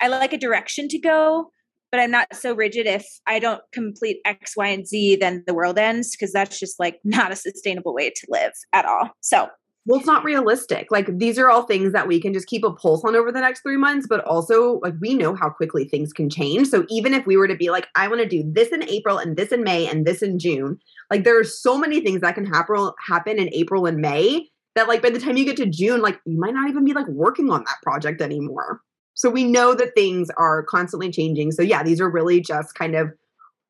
I 0.00 0.08
like 0.08 0.32
a 0.32 0.38
direction 0.38 0.88
to 0.88 0.98
go, 0.98 1.50
but 1.90 2.00
I'm 2.00 2.10
not 2.10 2.34
so 2.34 2.54
rigid. 2.54 2.86
If 2.86 3.06
I 3.26 3.38
don't 3.38 3.62
complete 3.72 4.18
X, 4.24 4.56
Y, 4.56 4.66
and 4.66 4.86
Z, 4.86 5.16
then 5.16 5.44
the 5.46 5.54
world 5.54 5.78
ends 5.78 6.10
because 6.10 6.32
that's 6.32 6.58
just 6.58 6.80
like 6.80 6.98
not 7.04 7.32
a 7.32 7.36
sustainable 7.36 7.94
way 7.94 8.10
to 8.10 8.26
live 8.28 8.52
at 8.72 8.84
all. 8.84 9.10
So 9.20 9.48
well 9.86 9.98
it's 9.98 10.06
not 10.06 10.24
realistic. 10.24 10.88
Like 10.90 11.18
these 11.18 11.38
are 11.38 11.50
all 11.50 11.62
things 11.62 11.92
that 11.92 12.06
we 12.06 12.20
can 12.20 12.32
just 12.32 12.46
keep 12.46 12.64
a 12.64 12.72
pulse 12.72 13.04
on 13.04 13.16
over 13.16 13.32
the 13.32 13.40
next 13.40 13.62
three 13.62 13.76
months 13.76 14.06
but 14.08 14.24
also 14.24 14.78
like 14.82 14.94
we 15.00 15.14
know 15.14 15.34
how 15.34 15.50
quickly 15.50 15.84
things 15.84 16.12
can 16.12 16.30
change. 16.30 16.68
So 16.68 16.86
even 16.88 17.14
if 17.14 17.26
we 17.26 17.36
were 17.36 17.48
to 17.48 17.56
be 17.56 17.70
like 17.70 17.88
i 17.94 18.08
want 18.08 18.20
to 18.20 18.28
do 18.28 18.42
this 18.46 18.68
in 18.68 18.88
april 18.88 19.18
and 19.18 19.36
this 19.36 19.52
in 19.52 19.62
may 19.62 19.88
and 19.88 20.06
this 20.06 20.22
in 20.22 20.38
june 20.38 20.78
like 21.10 21.24
there 21.24 21.38
are 21.38 21.44
so 21.44 21.76
many 21.78 22.00
things 22.00 22.20
that 22.20 22.34
can 22.34 22.46
happen 22.46 22.90
happen 23.06 23.38
in 23.38 23.48
april 23.52 23.86
and 23.86 23.98
may 23.98 24.48
that 24.74 24.88
like 24.88 25.02
by 25.02 25.10
the 25.10 25.18
time 25.18 25.36
you 25.36 25.44
get 25.44 25.56
to 25.56 25.66
june 25.66 26.00
like 26.00 26.20
you 26.24 26.38
might 26.38 26.54
not 26.54 26.68
even 26.68 26.84
be 26.84 26.92
like 26.92 27.08
working 27.08 27.50
on 27.50 27.64
that 27.64 27.76
project 27.82 28.20
anymore. 28.20 28.80
So 29.14 29.28
we 29.28 29.44
know 29.44 29.74
that 29.74 29.94
things 29.94 30.30
are 30.38 30.62
constantly 30.62 31.10
changing. 31.10 31.52
So 31.52 31.62
yeah 31.62 31.82
these 31.82 32.00
are 32.00 32.10
really 32.10 32.40
just 32.40 32.74
kind 32.74 32.94
of 32.94 33.10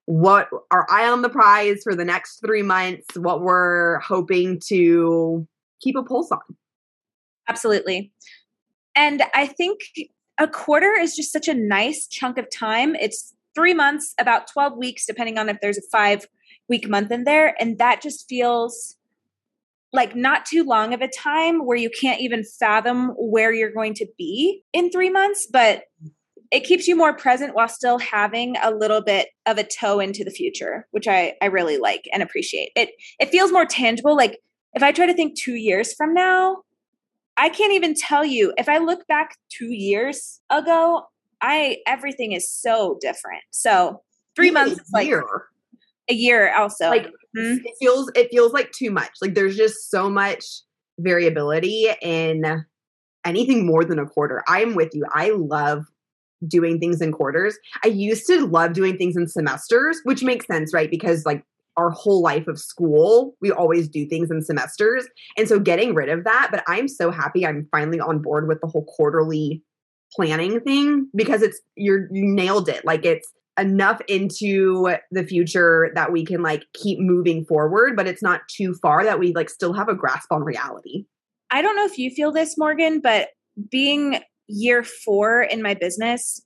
what 0.06 0.48
our 0.70 0.86
eye 0.90 1.08
on 1.08 1.22
the 1.22 1.28
prize 1.28 1.80
for 1.84 1.94
the 1.94 2.04
next 2.04 2.40
three 2.40 2.62
months 2.62 3.16
what 3.16 3.40
we're 3.40 4.00
hoping 4.00 4.60
to 4.66 5.46
keep 5.82 5.96
a 5.96 6.02
pulse 6.02 6.30
on. 6.30 6.40
Absolutely. 7.48 8.12
And 8.94 9.22
I 9.34 9.46
think 9.46 9.80
a 10.38 10.46
quarter 10.46 10.92
is 10.92 11.16
just 11.16 11.32
such 11.32 11.48
a 11.48 11.54
nice 11.54 12.06
chunk 12.06 12.38
of 12.38 12.46
time. 12.50 12.94
It's 12.96 13.34
three 13.54 13.74
months, 13.74 14.14
about 14.18 14.46
12 14.52 14.76
weeks, 14.76 15.06
depending 15.06 15.38
on 15.38 15.48
if 15.48 15.58
there's 15.60 15.78
a 15.78 15.82
five 15.90 16.26
week 16.68 16.88
month 16.88 17.10
in 17.10 17.24
there. 17.24 17.54
And 17.60 17.78
that 17.78 18.02
just 18.02 18.28
feels 18.28 18.96
like 19.92 20.16
not 20.16 20.46
too 20.46 20.64
long 20.64 20.94
of 20.94 21.02
a 21.02 21.08
time 21.08 21.66
where 21.66 21.76
you 21.76 21.90
can't 21.90 22.20
even 22.20 22.44
fathom 22.44 23.10
where 23.18 23.52
you're 23.52 23.72
going 23.72 23.94
to 23.94 24.06
be 24.16 24.62
in 24.72 24.90
three 24.90 25.10
months, 25.10 25.46
but 25.52 25.82
it 26.50 26.64
keeps 26.64 26.86
you 26.86 26.96
more 26.96 27.14
present 27.14 27.54
while 27.54 27.68
still 27.68 27.98
having 27.98 28.56
a 28.62 28.70
little 28.70 29.02
bit 29.02 29.28
of 29.46 29.58
a 29.58 29.64
toe 29.64 30.00
into 30.00 30.22
the 30.24 30.30
future, 30.30 30.86
which 30.90 31.08
I, 31.08 31.34
I 31.42 31.46
really 31.46 31.78
like 31.78 32.08
and 32.12 32.22
appreciate. 32.22 32.70
It 32.76 32.90
it 33.18 33.30
feels 33.30 33.52
more 33.52 33.64
tangible. 33.64 34.16
Like 34.16 34.38
if 34.74 34.82
I 34.82 34.92
try 34.92 35.06
to 35.06 35.14
think 35.14 35.38
two 35.38 35.54
years 35.54 35.92
from 35.94 36.14
now, 36.14 36.58
I 37.36 37.48
can't 37.48 37.72
even 37.72 37.94
tell 37.94 38.24
you. 38.24 38.52
If 38.58 38.68
I 38.68 38.78
look 38.78 39.06
back 39.06 39.36
two 39.50 39.72
years 39.72 40.40
ago, 40.50 41.02
I 41.40 41.78
everything 41.86 42.32
is 42.32 42.50
so 42.50 42.98
different. 43.00 43.42
So 43.50 44.02
three 44.36 44.48
Even 44.48 44.54
months 44.68 44.78
a 44.78 44.82
is 44.82 44.90
like 44.92 45.06
year. 45.06 45.24
a 46.08 46.14
year 46.14 46.54
also. 46.54 46.88
like 46.90 47.06
Mhm. 47.36 47.60
it 47.64 47.74
feels 47.80 48.10
it 48.14 48.28
feels 48.30 48.52
like 48.52 48.70
too 48.72 48.90
much 48.90 49.10
like 49.22 49.34
there's 49.34 49.56
just 49.56 49.90
so 49.90 50.10
much 50.10 50.44
variability 50.98 51.88
in 52.02 52.64
anything 53.24 53.64
more 53.66 53.84
than 53.86 53.98
a 53.98 54.04
quarter 54.06 54.42
i'm 54.48 54.74
with 54.74 54.94
you 54.94 55.04
i 55.14 55.30
love 55.30 55.86
doing 56.46 56.78
things 56.78 57.00
in 57.00 57.10
quarters 57.10 57.56
i 57.84 57.88
used 57.88 58.26
to 58.26 58.46
love 58.46 58.74
doing 58.74 58.98
things 58.98 59.16
in 59.16 59.26
semesters 59.26 59.98
which 60.04 60.22
makes 60.22 60.46
sense 60.46 60.74
right 60.74 60.90
because 60.90 61.24
like 61.24 61.42
our 61.76 61.90
whole 61.90 62.22
life 62.22 62.46
of 62.48 62.58
school 62.58 63.34
we 63.40 63.50
always 63.50 63.88
do 63.88 64.06
things 64.06 64.30
in 64.30 64.42
semesters. 64.42 65.06
And 65.36 65.48
so 65.48 65.58
getting 65.58 65.94
rid 65.94 66.08
of 66.08 66.24
that 66.24 66.48
but 66.50 66.62
i'm 66.66 66.88
so 66.88 67.10
happy 67.10 67.46
i'm 67.46 67.68
finally 67.70 68.00
on 68.00 68.20
board 68.20 68.48
with 68.48 68.60
the 68.60 68.66
whole 68.66 68.84
quarterly 68.84 69.62
planning 70.14 70.60
thing 70.60 71.08
because 71.14 71.42
it's 71.42 71.60
you're 71.76 72.08
you 72.12 72.24
nailed 72.26 72.68
it. 72.68 72.84
Like 72.84 73.04
it's 73.04 73.30
enough 73.58 74.00
into 74.08 74.94
the 75.10 75.24
future 75.24 75.90
that 75.94 76.10
we 76.10 76.24
can 76.24 76.42
like 76.42 76.64
keep 76.72 76.98
moving 76.98 77.44
forward 77.44 77.94
but 77.94 78.06
it's 78.06 78.22
not 78.22 78.40
too 78.48 78.72
far 78.80 79.04
that 79.04 79.18
we 79.18 79.34
like 79.34 79.50
still 79.50 79.74
have 79.74 79.88
a 79.88 79.94
grasp 79.94 80.32
on 80.32 80.42
reality. 80.42 81.04
I 81.50 81.60
don't 81.60 81.76
know 81.76 81.84
if 81.84 81.98
you 81.98 82.10
feel 82.10 82.32
this, 82.32 82.56
Morgan, 82.56 83.00
but 83.00 83.28
being 83.70 84.20
year 84.48 84.82
four 84.82 85.42
in 85.42 85.60
my 85.60 85.74
business, 85.74 86.40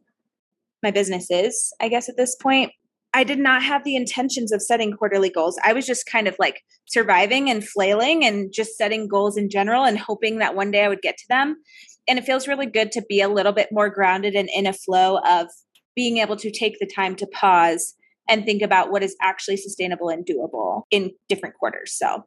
my 0.83 0.91
business 0.91 1.29
is, 1.31 1.73
I 1.81 1.89
guess, 1.89 2.09
at 2.09 2.17
this 2.17 2.35
point, 2.35 2.73
I 3.15 3.25
did 3.25 3.39
not 3.39 3.63
have 3.63 3.83
the 3.83 3.97
intentions 3.97 4.53
of 4.53 4.61
setting 4.61 4.93
quarterly 4.93 5.31
goals. 5.31 5.59
I 5.65 5.73
was 5.73 5.87
just 5.87 6.07
kind 6.07 6.29
of 6.29 6.37
like 6.39 6.63
surviving 6.87 7.49
and 7.49 7.67
flailing 7.67 8.25
and 8.25 8.53
just 8.53 8.77
setting 8.77 9.09
goals 9.09 9.37
in 9.37 9.49
general 9.49 9.85
and 9.85 9.99
hoping 9.99 10.39
that 10.39 10.55
one 10.55 10.71
day 10.71 10.85
I 10.85 10.89
would 10.89 11.01
get 11.01 11.17
to 11.17 11.25
them. 11.29 11.57
And 12.07 12.19
it 12.19 12.27
feels 12.27 12.47
really 12.47 12.67
good 12.67 12.93
to 12.93 13.03
be 13.09 13.21
a 13.21 13.29
little 13.29 13.53
bit 13.53 13.69
more 13.73 13.89
grounded 13.89 14.35
and 14.35 14.49
in 14.55 14.67
a 14.67 14.73
flow 14.73 15.19
of 15.19 15.49
being 15.95 16.19
able 16.19 16.37
to 16.37 16.51
take 16.51 16.79
the 16.79 16.87
time 16.87 17.17
to 17.17 17.27
pause 17.27 17.95
and 18.29 18.45
think 18.45 18.61
about 18.61 18.91
what 18.91 19.03
is 19.03 19.17
actually 19.23 19.57
sustainable 19.57 20.09
and 20.09 20.27
doable 20.27 20.83
in 20.91 21.11
different 21.29 21.55
quarters. 21.55 21.97
So, 21.97 22.25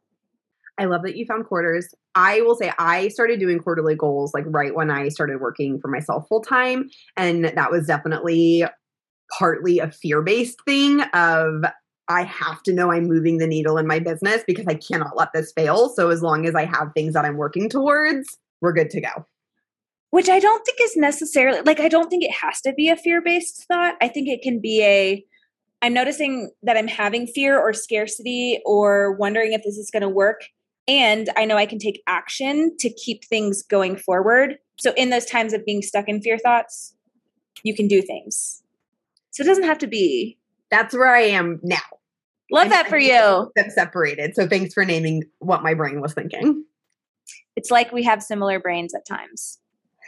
i 0.78 0.86
love 0.86 1.02
that 1.02 1.16
you 1.16 1.26
found 1.26 1.46
quarters 1.46 1.92
i 2.14 2.40
will 2.40 2.54
say 2.54 2.72
i 2.78 3.08
started 3.08 3.38
doing 3.38 3.58
quarterly 3.58 3.94
goals 3.94 4.32
like 4.32 4.44
right 4.48 4.74
when 4.74 4.90
i 4.90 5.08
started 5.08 5.40
working 5.40 5.78
for 5.80 5.88
myself 5.88 6.26
full 6.28 6.40
time 6.40 6.88
and 7.16 7.44
that 7.44 7.70
was 7.70 7.86
definitely 7.86 8.64
partly 9.38 9.78
a 9.78 9.90
fear-based 9.90 10.58
thing 10.64 11.00
of 11.14 11.64
I 12.08 12.22
have 12.24 12.62
to 12.64 12.72
know 12.72 12.90
I'm 12.90 13.04
moving 13.04 13.38
the 13.38 13.46
needle 13.46 13.78
in 13.78 13.86
my 13.86 14.00
business 14.00 14.42
because 14.46 14.66
I 14.66 14.74
cannot 14.74 15.16
let 15.16 15.32
this 15.32 15.52
fail. 15.52 15.88
So 15.90 16.10
as 16.10 16.22
long 16.22 16.46
as 16.46 16.54
I 16.54 16.64
have 16.64 16.92
things 16.94 17.14
that 17.14 17.24
I'm 17.24 17.36
working 17.36 17.68
towards, 17.68 18.38
we're 18.60 18.72
good 18.72 18.90
to 18.90 19.00
go. 19.00 19.26
which 20.10 20.28
I 20.28 20.38
don't 20.38 20.64
think 20.64 20.78
is 20.80 20.96
necessarily 20.96 21.62
like 21.62 21.80
I 21.80 21.88
don't 21.88 22.08
think 22.10 22.24
it 22.24 22.32
has 22.32 22.60
to 22.62 22.72
be 22.72 22.88
a 22.88 22.96
fear-based 22.96 23.66
thought. 23.66 23.94
I 24.00 24.08
think 24.08 24.28
it 24.28 24.42
can 24.42 24.60
be 24.60 24.82
a 24.82 25.24
I'm 25.82 25.94
noticing 25.94 26.50
that 26.62 26.76
I'm 26.76 26.88
having 26.88 27.26
fear 27.26 27.58
or 27.58 27.72
scarcity 27.72 28.60
or 28.66 29.12
wondering 29.12 29.52
if 29.52 29.62
this 29.62 29.78
is 29.78 29.90
going 29.90 30.02
to 30.02 30.08
work 30.08 30.42
and 30.86 31.30
I 31.36 31.44
know 31.44 31.56
I 31.56 31.66
can 31.66 31.78
take 31.78 32.02
action 32.06 32.76
to 32.80 32.92
keep 32.92 33.24
things 33.24 33.62
going 33.62 33.96
forward. 33.96 34.58
So 34.78 34.92
in 34.96 35.10
those 35.10 35.24
times 35.24 35.52
of 35.52 35.64
being 35.64 35.82
stuck 35.82 36.08
in 36.08 36.20
fear 36.20 36.38
thoughts, 36.38 36.94
you 37.62 37.74
can 37.74 37.88
do 37.88 38.02
things. 38.02 38.62
So 39.30 39.42
it 39.42 39.46
doesn't 39.46 39.64
have 39.64 39.78
to 39.78 39.86
be. 39.86 40.38
That's 40.70 40.94
where 40.94 41.14
I 41.14 41.22
am 41.22 41.60
now. 41.62 41.78
Love 42.52 42.64
And 42.64 42.72
that 42.72 42.88
for 42.88 42.98
you. 42.98 43.50
Them 43.56 43.70
separated. 43.70 44.34
So 44.34 44.46
thanks 44.46 44.74
for 44.74 44.84
naming 44.84 45.24
what 45.38 45.62
my 45.62 45.74
brain 45.74 46.00
was 46.00 46.14
thinking. 46.14 46.42
Mm. 46.42 46.60
It's 47.56 47.70
like 47.70 47.92
we 47.92 48.02
have 48.04 48.22
similar 48.22 48.58
brains 48.58 48.94
at 48.94 49.06
times. 49.06 49.58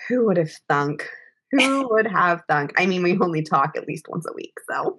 Who 0.08 0.26
would 0.26 0.36
have 0.36 0.52
thunk? 0.68 1.08
Who 1.52 1.88
would 1.90 2.06
have 2.06 2.42
thunk? 2.48 2.72
I 2.78 2.86
mean, 2.86 3.02
we 3.02 3.18
only 3.18 3.42
talk 3.42 3.72
at 3.76 3.86
least 3.86 4.06
once 4.08 4.26
a 4.26 4.32
week. 4.34 4.54
So 4.70 4.96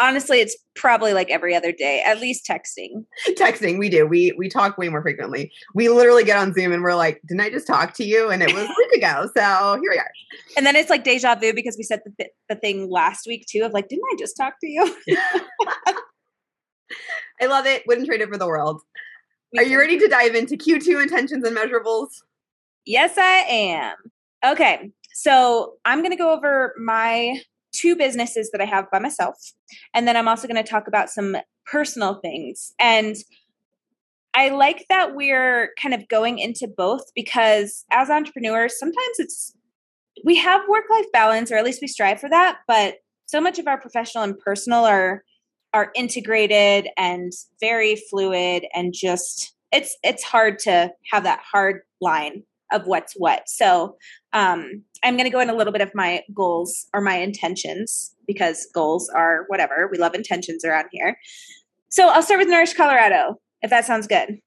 Honestly, 0.00 0.40
it's 0.40 0.56
probably 0.76 1.12
like 1.12 1.28
every 1.28 1.54
other 1.54 1.72
day, 1.72 2.02
at 2.06 2.20
least 2.20 2.46
texting. 2.46 3.04
texting, 3.30 3.78
we 3.78 3.88
do. 3.88 4.06
We 4.06 4.32
we 4.38 4.48
talk 4.48 4.78
way 4.78 4.88
more 4.88 5.02
frequently. 5.02 5.50
We 5.74 5.88
literally 5.88 6.24
get 6.24 6.38
on 6.38 6.54
Zoom 6.54 6.72
and 6.72 6.82
we're 6.82 6.94
like, 6.94 7.20
didn't 7.26 7.40
I 7.40 7.50
just 7.50 7.66
talk 7.66 7.94
to 7.94 8.04
you? 8.04 8.30
And 8.30 8.42
it 8.42 8.54
was 8.54 8.64
a 8.64 8.74
week 8.78 8.92
ago. 8.92 9.28
So 9.36 9.80
here 9.82 9.90
we 9.90 9.98
are. 9.98 10.10
And 10.56 10.64
then 10.64 10.76
it's 10.76 10.90
like 10.90 11.02
deja 11.04 11.34
vu 11.34 11.52
because 11.52 11.76
we 11.76 11.82
said 11.82 12.00
the, 12.04 12.12
th- 12.18 12.30
the 12.48 12.54
thing 12.54 12.90
last 12.90 13.26
week 13.26 13.46
too 13.46 13.62
of 13.62 13.72
like, 13.72 13.88
didn't 13.88 14.04
I 14.12 14.16
just 14.18 14.36
talk 14.36 14.54
to 14.60 14.68
you? 14.68 14.96
I 17.40 17.46
love 17.46 17.66
it. 17.66 17.82
Wouldn't 17.86 18.06
trade 18.06 18.20
it 18.20 18.28
for 18.28 18.38
the 18.38 18.46
world. 18.46 18.80
Are 19.56 19.64
you 19.64 19.78
ready 19.78 19.98
to 19.98 20.08
dive 20.08 20.34
into 20.34 20.56
Q2 20.56 21.02
intentions 21.02 21.46
and 21.46 21.56
measurables? 21.56 22.08
Yes, 22.84 23.16
I 23.16 23.44
am. 23.48 23.94
Okay. 24.44 24.90
So 25.12 25.74
I'm 25.84 25.98
going 26.00 26.10
to 26.10 26.16
go 26.16 26.32
over 26.32 26.74
my 26.78 27.40
two 27.72 27.96
businesses 27.96 28.50
that 28.50 28.60
I 28.60 28.64
have 28.64 28.90
by 28.90 28.98
myself. 28.98 29.36
And 29.94 30.06
then 30.06 30.16
I'm 30.16 30.28
also 30.28 30.48
going 30.48 30.62
to 30.62 30.68
talk 30.68 30.88
about 30.88 31.10
some 31.10 31.36
personal 31.66 32.14
things. 32.14 32.72
And 32.78 33.16
I 34.34 34.50
like 34.50 34.86
that 34.88 35.14
we're 35.14 35.72
kind 35.80 35.94
of 35.94 36.08
going 36.08 36.38
into 36.38 36.68
both 36.68 37.12
because 37.14 37.84
as 37.90 38.10
entrepreneurs, 38.10 38.78
sometimes 38.78 39.18
it's 39.18 39.54
we 40.24 40.36
have 40.36 40.68
work 40.68 40.84
life 40.90 41.06
balance, 41.12 41.50
or 41.50 41.56
at 41.56 41.64
least 41.64 41.80
we 41.80 41.88
strive 41.88 42.20
for 42.20 42.28
that. 42.28 42.58
But 42.66 42.96
so 43.26 43.40
much 43.40 43.58
of 43.58 43.66
our 43.66 43.80
professional 43.80 44.24
and 44.24 44.38
personal 44.38 44.84
are 44.84 45.22
are 45.74 45.92
integrated 45.94 46.88
and 46.96 47.32
very 47.60 47.96
fluid 48.10 48.64
and 48.74 48.94
just 48.94 49.54
it's 49.70 49.96
it's 50.02 50.24
hard 50.24 50.58
to 50.60 50.90
have 51.10 51.24
that 51.24 51.40
hard 51.40 51.82
line 52.00 52.42
of 52.72 52.86
what's 52.86 53.14
what. 53.14 53.48
So 53.48 53.96
um, 54.32 54.82
I'm 55.02 55.16
going 55.16 55.24
to 55.24 55.30
go 55.30 55.40
in 55.40 55.50
a 55.50 55.54
little 55.54 55.72
bit 55.72 55.82
of 55.82 55.94
my 55.94 56.22
goals 56.34 56.86
or 56.92 57.00
my 57.00 57.16
intentions 57.16 58.14
because 58.26 58.66
goals 58.74 59.08
are 59.08 59.44
whatever. 59.48 59.88
We 59.90 59.98
love 59.98 60.14
intentions 60.14 60.64
around 60.64 60.86
here. 60.92 61.16
So 61.88 62.08
I'll 62.08 62.22
start 62.22 62.40
with 62.40 62.48
Nourish 62.48 62.74
Colorado, 62.74 63.40
if 63.62 63.70
that 63.70 63.84
sounds 63.84 64.06
good. 64.06 64.38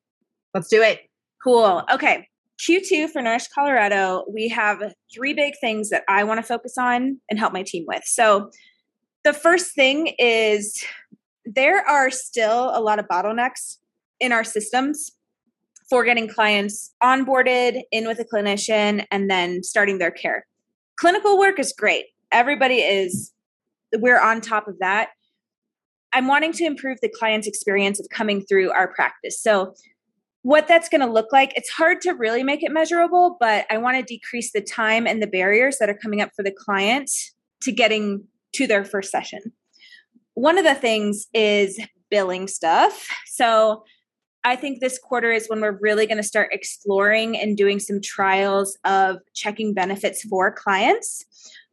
Let's 0.53 0.67
do 0.67 0.81
it. 0.81 1.01
Cool. 1.43 1.83
Okay. 1.91 2.27
Q2 2.59 3.09
for 3.09 3.21
Nourish 3.21 3.47
Colorado, 3.47 4.23
we 4.31 4.47
have 4.49 4.93
three 5.13 5.33
big 5.33 5.53
things 5.59 5.89
that 5.89 6.03
I 6.07 6.23
want 6.23 6.37
to 6.39 6.43
focus 6.43 6.77
on 6.77 7.19
and 7.29 7.39
help 7.39 7.53
my 7.53 7.63
team 7.63 7.85
with. 7.87 8.03
So 8.05 8.51
the 9.23 9.33
first 9.33 9.73
thing 9.73 10.13
is 10.19 10.83
there 11.45 11.87
are 11.87 12.11
still 12.11 12.71
a 12.75 12.79
lot 12.79 12.99
of 12.99 13.07
bottlenecks 13.07 13.77
in 14.19 14.31
our 14.31 14.43
systems 14.43 15.11
for 15.91 16.05
getting 16.05 16.25
clients 16.25 16.95
onboarded 17.03 17.81
in 17.91 18.07
with 18.07 18.17
a 18.17 18.23
clinician 18.23 19.05
and 19.11 19.29
then 19.29 19.61
starting 19.61 19.97
their 19.97 20.09
care. 20.09 20.47
Clinical 20.95 21.37
work 21.37 21.59
is 21.59 21.73
great. 21.77 22.05
Everybody 22.31 22.75
is, 22.75 23.33
we're 23.97 24.19
on 24.19 24.39
top 24.39 24.69
of 24.69 24.79
that. 24.79 25.09
I'm 26.13 26.27
wanting 26.27 26.53
to 26.53 26.63
improve 26.63 26.99
the 27.01 27.09
client's 27.09 27.45
experience 27.45 27.99
of 27.99 28.07
coming 28.09 28.41
through 28.41 28.71
our 28.71 28.87
practice. 28.93 29.39
So, 29.39 29.73
what 30.43 30.67
that's 30.67 30.89
going 30.89 31.01
to 31.01 31.11
look 31.11 31.31
like, 31.31 31.53
it's 31.55 31.69
hard 31.69 32.01
to 32.01 32.13
really 32.13 32.41
make 32.41 32.63
it 32.63 32.71
measurable, 32.71 33.37
but 33.39 33.67
I 33.69 33.77
want 33.77 33.97
to 33.97 34.03
decrease 34.03 34.51
the 34.53 34.61
time 34.61 35.05
and 35.05 35.21
the 35.21 35.27
barriers 35.27 35.77
that 35.79 35.87
are 35.87 35.93
coming 35.93 36.19
up 36.19 36.31
for 36.35 36.41
the 36.41 36.51
client 36.51 37.11
to 37.61 37.71
getting 37.71 38.23
to 38.53 38.65
their 38.65 38.83
first 38.83 39.11
session. 39.11 39.39
One 40.33 40.57
of 40.57 40.63
the 40.63 40.73
things 40.73 41.27
is 41.33 41.79
billing 42.09 42.47
stuff. 42.47 43.07
So, 43.27 43.83
I 44.43 44.55
think 44.55 44.79
this 44.79 44.97
quarter 44.97 45.31
is 45.31 45.47
when 45.47 45.61
we're 45.61 45.77
really 45.79 46.07
going 46.07 46.17
to 46.17 46.23
start 46.23 46.49
exploring 46.51 47.37
and 47.37 47.55
doing 47.55 47.79
some 47.79 48.01
trials 48.01 48.77
of 48.85 49.17
checking 49.33 49.73
benefits 49.73 50.23
for 50.23 50.51
clients. 50.51 51.23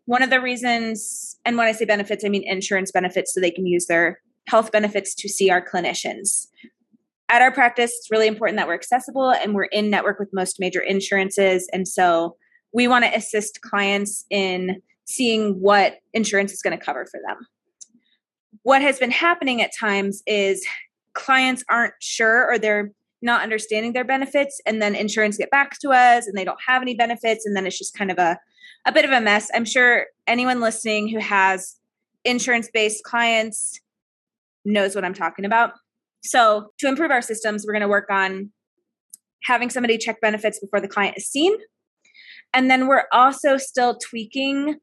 One 0.05 0.23
of 0.23 0.31
the 0.31 0.41
reasons, 0.41 1.37
and 1.45 1.57
when 1.57 1.67
I 1.67 1.73
say 1.73 1.87
benefits, 1.87 2.25
I 2.25 2.29
mean 2.29 2.45
insurance 2.47 2.91
benefits 2.93 3.33
so 3.33 3.41
they 3.41 3.51
can 3.51 3.67
use 3.67 3.87
their 3.87 4.21
health 4.47 4.71
benefits 4.71 5.15
to 5.15 5.29
see 5.29 5.51
our 5.51 5.65
clinicians. 5.65 6.49
At 7.31 7.43
our 7.43 7.53
practice, 7.53 7.93
it's 7.93 8.11
really 8.11 8.27
important 8.27 8.59
that 8.59 8.67
we're 8.67 8.75
accessible 8.75 9.31
and 9.31 9.55
we're 9.55 9.65
in 9.65 9.91
network 9.91 10.19
with 10.19 10.31
most 10.33 10.59
major 10.59 10.81
insurances. 10.81 11.69
And 11.73 11.87
so 11.87 12.37
we 12.73 12.89
want 12.89 13.05
to 13.05 13.15
assist 13.15 13.61
clients 13.63 14.25
in 14.31 14.81
seeing 15.05 15.61
what 15.61 15.99
insurance 16.13 16.53
is 16.53 16.63
going 16.63 16.79
to 16.79 16.85
cover 16.85 17.07
for 17.11 17.21
them. 17.27 17.47
What 18.63 18.83
has 18.83 18.99
been 18.99 19.11
happening 19.11 19.63
at 19.63 19.71
times 19.79 20.23
is 20.27 20.67
clients 21.19 21.65
aren't 21.69 21.95
sure 22.01 22.51
or 22.51 22.59
they're 22.59 22.91
not 23.21 23.43
understanding 23.43 23.93
their 23.93 24.05
benefits 24.05 24.61
and 24.65 24.81
then 24.81 24.95
insurance 24.95 25.37
get 25.37 25.51
back 25.51 25.79
to 25.81 25.91
us 25.91 26.27
and 26.27 26.37
they 26.37 26.45
don't 26.45 26.61
have 26.67 26.83
any 26.83 26.95
benefits 26.95 27.45
and 27.45 27.57
then 27.57 27.67
it's 27.67 27.77
just 27.77 27.97
kind 27.97 28.11
of 28.11 28.19
a 28.19 28.39
a 28.87 28.93
bit 28.93 29.05
of 29.05 29.11
a 29.11 29.21
mess 29.21 29.51
i'm 29.55 29.65
sure 29.65 30.07
anyone 30.29 30.61
listening 30.61 31.09
who 31.09 31.19
has 31.19 31.77
insurance 32.25 32.71
based 32.73 33.03
clients 33.03 33.81
knows 34.65 34.95
what 34.95 35.05
I'm 35.05 35.15
talking 35.15 35.45
about. 35.45 35.73
So, 36.23 36.73
to 36.79 36.89
improve 36.89 37.11
our 37.11 37.23
systems, 37.23 37.65
we're 37.67 37.73
going 37.73 37.83
to 37.83 37.89
work 37.89 38.11
on 38.11 38.51
having 39.45 39.71
somebody 39.71 39.99
check 39.99 40.21
benefits 40.21 40.59
before 40.59 40.81
the 40.81 40.89
client 40.89 41.17
is 41.17 41.27
seen. 41.27 41.57
And 42.53 42.71
then 42.71 42.87
we're 42.87 43.05
also 43.13 43.57
still 43.57 43.97
tweaking 43.97 44.77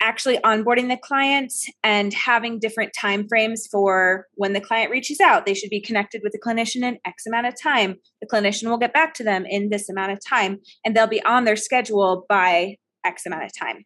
actually 0.00 0.38
onboarding 0.38 0.88
the 0.88 0.96
client 0.96 1.52
and 1.82 2.12
having 2.14 2.58
different 2.58 2.92
time 2.98 3.26
frames 3.28 3.66
for 3.70 4.26
when 4.34 4.52
the 4.52 4.60
client 4.60 4.90
reaches 4.90 5.20
out. 5.20 5.44
They 5.44 5.54
should 5.54 5.70
be 5.70 5.80
connected 5.80 6.20
with 6.22 6.32
the 6.32 6.38
clinician 6.38 6.82
in 6.82 6.98
x 7.04 7.26
amount 7.26 7.46
of 7.46 7.60
time. 7.60 7.96
The 8.20 8.28
clinician 8.28 8.68
will 8.68 8.78
get 8.78 8.92
back 8.92 9.14
to 9.14 9.24
them 9.24 9.44
in 9.46 9.70
this 9.70 9.88
amount 9.88 10.12
of 10.12 10.18
time 10.24 10.58
and 10.84 10.94
they'll 10.94 11.06
be 11.06 11.22
on 11.24 11.44
their 11.44 11.56
schedule 11.56 12.24
by 12.28 12.76
x 13.04 13.26
amount 13.26 13.44
of 13.44 13.50
time. 13.58 13.84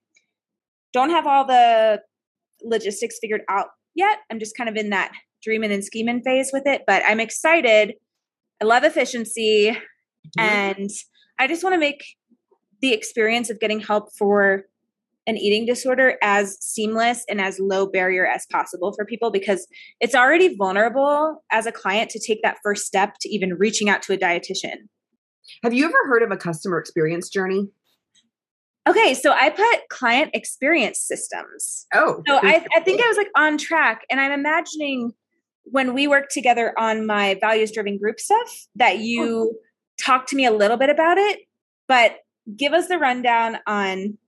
Don't 0.93 1.11
have 1.11 1.27
all 1.27 1.47
the 1.47 2.03
logistics 2.63 3.19
figured 3.21 3.43
out 3.49 3.69
yet. 3.95 4.19
I'm 4.31 4.39
just 4.39 4.57
kind 4.57 4.69
of 4.69 4.77
in 4.77 4.91
that 4.91 5.13
dreaming 5.43 5.73
and 5.73 5.85
scheming 5.85 6.23
phase 6.23 6.51
with 6.53 6.67
it 6.67 6.83
but 6.87 7.03
i'm 7.07 7.21
excited. 7.21 7.95
I 8.61 8.65
love 8.65 8.85
efficiency 8.85 9.71
mm-hmm. 9.71 10.41
and 10.41 10.91
i 11.39 11.49
just 11.49 11.65
want 11.65 11.75
to 11.75 11.81
make 11.81 12.05
the 12.81 12.93
experience 12.93 13.49
of 13.49 13.61
getting 13.61 13.81
help 13.81 14.13
for 14.19 14.65
an 15.27 15.37
eating 15.37 15.67
disorder 15.67 16.17
as 16.23 16.57
seamless 16.61 17.25
and 17.29 17.41
as 17.41 17.61
low 17.61 17.87
barrier 17.87 18.27
as 18.27 18.47
possible 18.51 18.93
for 18.93 19.05
people 19.05 19.31
because 19.31 19.67
it's 20.01 20.15
already 20.15 20.57
vulnerable 20.57 21.45
as 21.51 21.67
a 21.67 21.73
client 21.73 22.11
to 22.11 22.21
take 22.21 22.43
that 22.43 22.59
first 22.63 22.85
step 22.85 23.15
to 23.21 23.29
even 23.29 23.55
reaching 23.55 23.89
out 23.89 24.03
to 24.03 24.13
a 24.13 24.19
dietitian. 24.19 24.89
Have 25.63 25.75
you 25.75 25.85
ever 25.85 25.95
heard 26.07 26.23
of 26.23 26.31
a 26.31 26.37
customer 26.37 26.79
experience 26.79 27.29
journey? 27.29 27.69
Okay, 28.89 29.15
so 29.15 29.33
I 29.33 29.51
put 29.51 29.89
client 29.91 30.33
experience 30.35 31.01
systems. 31.01 31.87
Oh. 31.95 32.21
So 32.27 32.37
I, 32.43 32.67
I 32.77 32.81
think 32.81 33.01
I 33.01 33.07
was 33.07 33.17
like 33.17 33.31
on 33.37 33.57
track. 33.57 34.03
And 34.11 34.21
I'm 34.21 34.33
imagining 34.33 35.13
when 35.65 35.95
we 35.95 36.09
work 36.09 36.31
together 36.31 36.77
on 36.77 37.07
my 37.07 37.37
values 37.41 37.71
driven 37.71 37.97
group 37.97 38.19
stuff 38.19 38.67
that 38.75 38.99
you 38.99 39.53
oh. 39.53 39.55
talk 40.01 40.27
to 40.29 40.37
me 40.37 40.47
a 40.47 40.51
little 40.51 40.77
bit 40.77 40.91
about 40.91 41.17
it, 41.17 41.41
but 41.87 42.17
give 42.57 42.73
us 42.73 42.89
the 42.89 42.99
rundown 42.99 43.59
on 43.69 44.19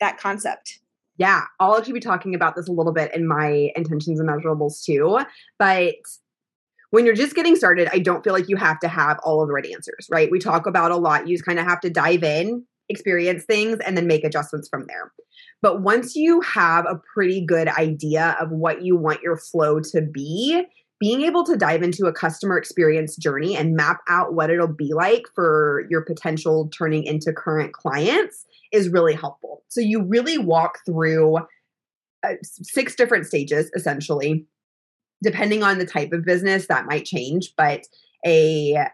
that 0.00 0.18
concept. 0.18 0.80
Yeah, 1.16 1.42
I'll 1.58 1.76
actually 1.76 1.94
be 1.94 2.00
talking 2.00 2.34
about 2.34 2.54
this 2.54 2.68
a 2.68 2.72
little 2.72 2.92
bit 2.92 3.12
in 3.14 3.26
my 3.26 3.70
intentions 3.74 4.20
and 4.20 4.28
measurables 4.28 4.84
too. 4.84 5.18
But 5.58 5.94
when 6.90 7.04
you're 7.04 7.14
just 7.14 7.34
getting 7.34 7.56
started, 7.56 7.88
I 7.92 7.98
don't 7.98 8.22
feel 8.22 8.32
like 8.32 8.48
you 8.48 8.56
have 8.56 8.78
to 8.80 8.88
have 8.88 9.18
all 9.24 9.42
of 9.42 9.48
the 9.48 9.54
right 9.54 9.66
answers, 9.66 10.06
right? 10.10 10.30
We 10.30 10.38
talk 10.38 10.66
about 10.66 10.90
a 10.90 10.96
lot. 10.96 11.26
You 11.26 11.34
just 11.34 11.44
kind 11.44 11.58
of 11.58 11.66
have 11.66 11.80
to 11.80 11.90
dive 11.90 12.22
in, 12.22 12.64
experience 12.88 13.44
things, 13.44 13.78
and 13.80 13.96
then 13.96 14.06
make 14.06 14.24
adjustments 14.24 14.68
from 14.68 14.86
there. 14.86 15.12
But 15.60 15.82
once 15.82 16.14
you 16.14 16.40
have 16.42 16.86
a 16.86 17.00
pretty 17.12 17.44
good 17.44 17.68
idea 17.68 18.36
of 18.40 18.50
what 18.50 18.82
you 18.82 18.96
want 18.96 19.22
your 19.22 19.36
flow 19.36 19.80
to 19.80 20.00
be, 20.00 20.62
being 21.00 21.22
able 21.22 21.44
to 21.44 21.56
dive 21.56 21.82
into 21.82 22.06
a 22.06 22.12
customer 22.12 22.56
experience 22.56 23.16
journey 23.16 23.56
and 23.56 23.76
map 23.76 23.98
out 24.08 24.34
what 24.34 24.50
it'll 24.50 24.66
be 24.66 24.92
like 24.92 25.24
for 25.34 25.84
your 25.90 26.02
potential 26.02 26.68
turning 26.68 27.04
into 27.04 27.32
current 27.32 27.72
clients 27.72 28.44
is 28.72 28.88
really 28.88 29.14
helpful. 29.14 29.62
So 29.68 29.80
you 29.80 30.02
really 30.02 30.38
walk 30.38 30.78
through 30.86 31.38
uh, 32.24 32.34
six 32.42 32.94
different 32.94 33.26
stages 33.26 33.70
essentially. 33.74 34.46
Depending 35.22 35.64
on 35.64 35.78
the 35.78 35.86
type 35.86 36.12
of 36.12 36.24
business 36.24 36.68
that 36.68 36.86
might 36.86 37.04
change, 37.04 37.52
but 37.56 37.82
a 38.24 38.86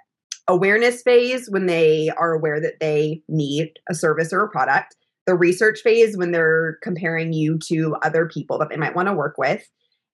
awareness 0.49 1.03
phase 1.03 1.51
when 1.51 1.67
they 1.67 2.11
are 2.17 2.33
aware 2.33 2.61
that 2.61 2.81
they 2.81 3.23
need 3.29 3.73
a 3.91 3.95
service 3.95 4.33
or 4.33 4.41
a 4.41 4.49
product, 4.49 4.97
the 5.27 5.35
research 5.35 5.81
phase 5.81 6.17
when 6.17 6.33
they're 6.33 6.79
comparing 6.83 7.33
you 7.33 7.59
to 7.67 7.97
other 8.03 8.27
people 8.27 8.59
that 8.59 8.69
they 8.71 8.77
might 8.77 8.95
want 8.95 9.09
to 9.09 9.15
work 9.15 9.37
with, 9.39 9.69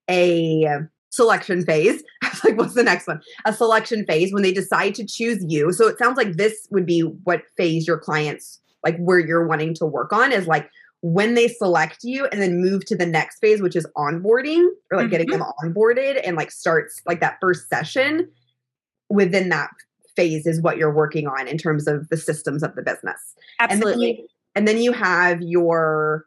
a 0.09 0.67
selection 1.11 1.65
phase. 1.65 2.03
I 2.23 2.29
was 2.29 2.45
like, 2.45 2.59
what's 2.59 2.75
the 2.75 2.83
next 2.83 3.07
one? 3.07 3.21
A 3.45 3.53
selection 3.53 4.05
phase 4.07 4.33
when 4.33 4.43
they 4.43 4.53
decide 4.53 4.95
to 4.97 5.07
choose 5.07 5.45
you. 5.47 5.73
So 5.73 5.89
it 5.89 5.99
sounds 5.99 6.17
like 6.17 6.33
this 6.33 6.67
would 6.71 6.87
be 6.87 7.01
what 7.01 7.43
phase 7.57 7.87
your 7.87 7.99
clients 7.99 8.61
like 8.85 8.97
where 8.99 9.19
you're 9.19 9.47
wanting 9.47 9.75
to 9.75 9.87
work 9.87 10.13
on 10.13 10.33
is 10.33 10.47
like 10.47 10.71
when 11.03 11.35
they 11.35 11.49
select 11.49 11.99
you 12.03 12.27
and 12.27 12.43
then 12.43 12.61
move 12.61 12.85
to 12.87 12.97
the 12.97 13.07
next 13.07 13.39
phase, 13.39 13.63
which 13.63 13.77
is 13.77 13.87
onboarding 13.97 14.67
or 14.91 14.99
like 14.99 15.07
mm-hmm. 15.07 15.11
getting 15.11 15.31
them 15.31 15.43
onboarded 15.63 16.21
and 16.25 16.37
like 16.37 16.51
starts 16.51 17.01
like 17.07 17.21
that 17.21 17.39
first 17.41 17.69
session 17.69 18.29
within 19.09 19.49
that 19.49 19.71
phase 20.15 20.47
is 20.47 20.61
what 20.61 20.77
you're 20.77 20.95
working 20.95 21.27
on 21.27 21.49
in 21.49 21.57
terms 21.57 21.87
of 21.87 22.09
the 22.09 22.17
systems 22.17 22.63
of 22.63 22.75
the 22.75 22.83
business. 22.83 23.35
Absolutely. 23.59 23.93
And 23.93 23.93
then 23.93 24.01
you, 24.01 24.29
and 24.55 24.69
then 24.69 24.79
you 24.83 24.93
have 24.93 25.41
your 25.41 26.27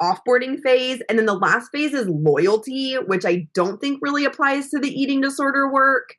offboarding 0.00 0.60
phase. 0.60 1.02
And 1.08 1.18
then 1.18 1.26
the 1.26 1.34
last 1.34 1.70
phase 1.70 1.94
is 1.94 2.08
loyalty, 2.08 2.94
which 2.94 3.24
I 3.24 3.46
don't 3.54 3.80
think 3.80 4.00
really 4.02 4.24
applies 4.24 4.68
to 4.70 4.78
the 4.78 4.88
eating 4.88 5.20
disorder 5.20 5.70
work 5.70 6.14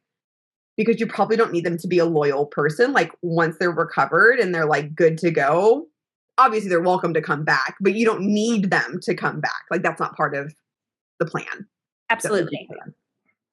because 0.77 0.99
you 0.99 1.07
probably 1.07 1.37
don't 1.37 1.51
need 1.51 1.65
them 1.65 1.77
to 1.77 1.87
be 1.87 1.99
a 1.99 2.05
loyal 2.05 2.45
person. 2.45 2.93
Like 2.93 3.11
once 3.21 3.57
they're 3.59 3.71
recovered 3.71 4.39
and 4.39 4.53
they're 4.53 4.65
like 4.65 4.95
good 4.95 5.17
to 5.19 5.31
go, 5.31 5.87
obviously 6.37 6.69
they're 6.69 6.81
welcome 6.81 7.13
to 7.13 7.21
come 7.21 7.43
back, 7.43 7.75
but 7.81 7.95
you 7.95 8.05
don't 8.05 8.21
need 8.21 8.69
them 8.69 8.99
to 9.03 9.13
come 9.13 9.39
back. 9.39 9.63
Like 9.69 9.83
that's 9.83 9.99
not 9.99 10.15
part 10.15 10.35
of 10.35 10.53
the 11.19 11.25
plan. 11.25 11.67
Absolutely. 12.09 12.67
Plan. 12.67 12.93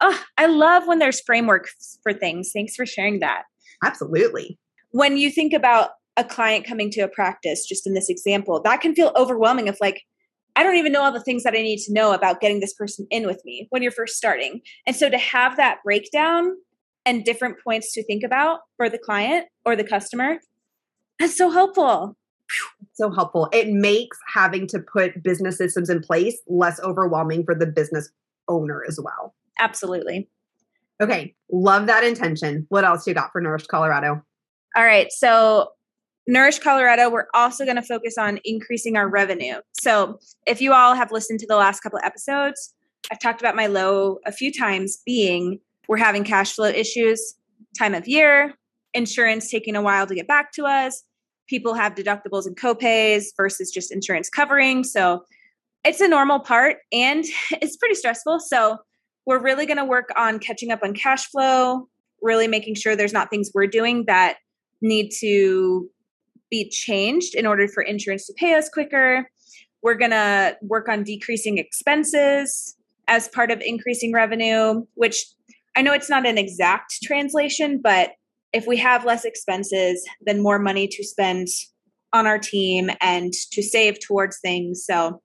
Oh, 0.00 0.20
I 0.37 0.46
love 0.46 0.87
when 0.87 0.98
there's 1.00 1.20
frameworks 1.20 1.98
for 2.02 2.12
things. 2.12 2.50
Thanks 2.52 2.76
for 2.76 2.87
sharing 2.87 3.20
that. 3.20 3.42
Absolutely. 3.85 4.59
When 4.90 5.16
you 5.16 5.31
think 5.31 5.52
about 5.52 5.90
a 6.16 6.24
client 6.24 6.66
coming 6.66 6.90
to 6.92 7.00
a 7.00 7.09
practice, 7.09 7.66
just 7.66 7.87
in 7.87 7.94
this 7.94 8.09
example, 8.09 8.61
that 8.62 8.81
can 8.81 8.94
feel 8.94 9.12
overwhelming 9.16 9.66
if 9.66 9.81
like, 9.81 10.02
I 10.57 10.62
don't 10.62 10.76
even 10.76 10.92
know 10.92 11.02
all 11.02 11.12
the 11.12 11.22
things 11.22 11.44
that 11.44 11.54
I 11.54 11.62
need 11.62 11.78
to 11.81 11.92
know 11.92 12.12
about 12.12 12.40
getting 12.40 12.59
this 12.59 12.74
person 12.74 13.07
in 13.11 13.26
with 13.26 13.40
me 13.44 13.68
when 13.70 13.83
you're 13.83 13.92
first 13.92 14.16
starting. 14.16 14.61
And 14.87 14.96
so 14.96 15.09
to 15.09 15.18
have 15.18 15.57
that 15.57 15.78
breakdown 15.85 16.57
and 17.09 17.25
different 17.25 17.57
points 17.64 17.92
to 17.94 18.05
think 18.05 18.23
about 18.23 18.61
for 18.77 18.90
the 18.90 18.99
client 18.99 19.47
or 19.64 19.75
the 19.75 19.83
customer. 19.83 20.40
That's 21.18 21.37
so 21.37 21.51
helpful. 21.51 22.16
So 22.92 23.11
helpful. 23.11 23.49
It 23.51 23.68
makes 23.68 24.18
having 24.33 24.66
to 24.68 24.79
put 24.79 25.23
business 25.23 25.57
systems 25.57 25.88
in 25.88 26.01
place 26.01 26.38
less 26.47 26.79
overwhelming 26.81 27.44
for 27.44 27.55
the 27.55 27.66
business 27.66 28.11
owner 28.47 28.85
as 28.87 29.01
well. 29.03 29.35
Absolutely. 29.59 30.29
Okay. 31.01 31.35
Love 31.51 31.87
that 31.87 32.05
intention. 32.05 32.66
What 32.68 32.85
else 32.85 33.07
you 33.07 33.14
got 33.14 33.33
for 33.33 33.40
Nourish 33.40 33.66
Colorado? 33.66 34.23
All 34.77 34.85
right. 34.85 35.11
So, 35.11 35.71
Nourish 36.27 36.59
Colorado, 36.59 37.09
we're 37.09 37.29
also 37.33 37.64
going 37.64 37.77
to 37.77 37.83
focus 37.83 38.18
on 38.18 38.38
increasing 38.44 38.99
our 38.99 39.09
revenue. 39.09 39.55
So, 39.81 40.18
if 40.47 40.61
you 40.61 40.75
all 40.75 40.94
have 40.94 41.11
listened 41.11 41.40
to 41.40 41.47
the 41.47 41.57
last 41.57 41.81
couple 41.81 42.01
episodes, 42.05 42.75
I've 43.11 43.18
talked 43.18 43.40
about 43.40 43.57
my 43.57 43.66
low 43.66 44.18
a 44.27 44.33
few 44.33 44.53
times 44.53 44.99
being 45.07 45.61
we're 45.88 45.96
having 45.96 46.22
cash 46.22 46.55
flow 46.55 46.68
issues, 46.68 47.35
time 47.79 47.94
of 47.94 48.07
year, 48.07 48.55
insurance 48.94 49.51
taking 49.51 49.74
a 49.74 49.83
while 49.83 50.07
to 50.07 50.14
get 50.14 50.29
back 50.29 50.53
to 50.53 50.64
us. 50.64 51.03
People 51.48 51.74
have 51.74 51.94
deductibles 51.94 52.46
and 52.46 52.57
copays 52.57 53.27
versus 53.37 53.70
just 53.70 53.90
insurance 53.90 54.29
covering. 54.29 54.85
So 54.85 55.24
it's 55.85 56.01
a 56.01 56.09
normal 56.09 56.40
part 56.40 56.77
and 56.92 57.24
it's 57.51 57.77
pretty 57.77 57.94
stressful. 57.94 58.40
So 58.40 58.79
we're 59.27 59.40
really 59.40 59.66
going 59.66 59.79
to 59.79 59.85
work 59.85 60.11
on 60.16 60.38
catching 60.38 60.70
up 60.70 60.81
on 60.83 60.94
cash 60.94 61.27
flow, 61.27 61.88
really 62.22 62.48
making 62.48 62.74
sure 62.74 62.94
there's 62.94 63.12
not 63.12 63.31
things 63.31 63.51
we're 63.55 63.66
doing 63.66 64.05
that 64.07 64.37
need 64.81 65.11
to 65.20 65.88
be 66.51 66.68
changed 66.70 67.35
in 67.35 67.46
order 67.46 67.68
for 67.68 67.83
insurance 67.83 68.27
to 68.27 68.33
pay 68.35 68.55
us 68.55 68.68
quicker. 68.68 69.29
We're 69.83 69.96
going 69.96 70.12
to 70.12 70.57
work 70.62 70.88
on 70.88 71.03
decreasing 71.03 71.59
expenses 71.59 72.74
as 73.07 73.29
part 73.29 73.51
of 73.51 73.61
increasing 73.61 74.12
revenue, 74.12 74.85
which 74.94 75.24
I 75.78 75.82
know 75.82 75.92
it's 75.92 76.10
not 76.10 76.26
an 76.26 76.38
exact 76.38 77.02
translation, 77.04 77.80
but 77.80 78.10
if 78.52 78.66
we 78.66 78.78
have 78.78 79.04
less 79.04 79.24
expenses, 79.24 80.04
then 80.20 80.42
more 80.42 80.58
money 80.58 80.88
to 80.88 81.04
spend 81.04 81.46
on 82.12 82.26
our 82.26 82.36
team 82.36 82.90
and 83.00 83.32
to 83.52 83.62
save 83.62 84.00
towards 84.00 84.40
things. 84.40 84.84
So 84.84 85.22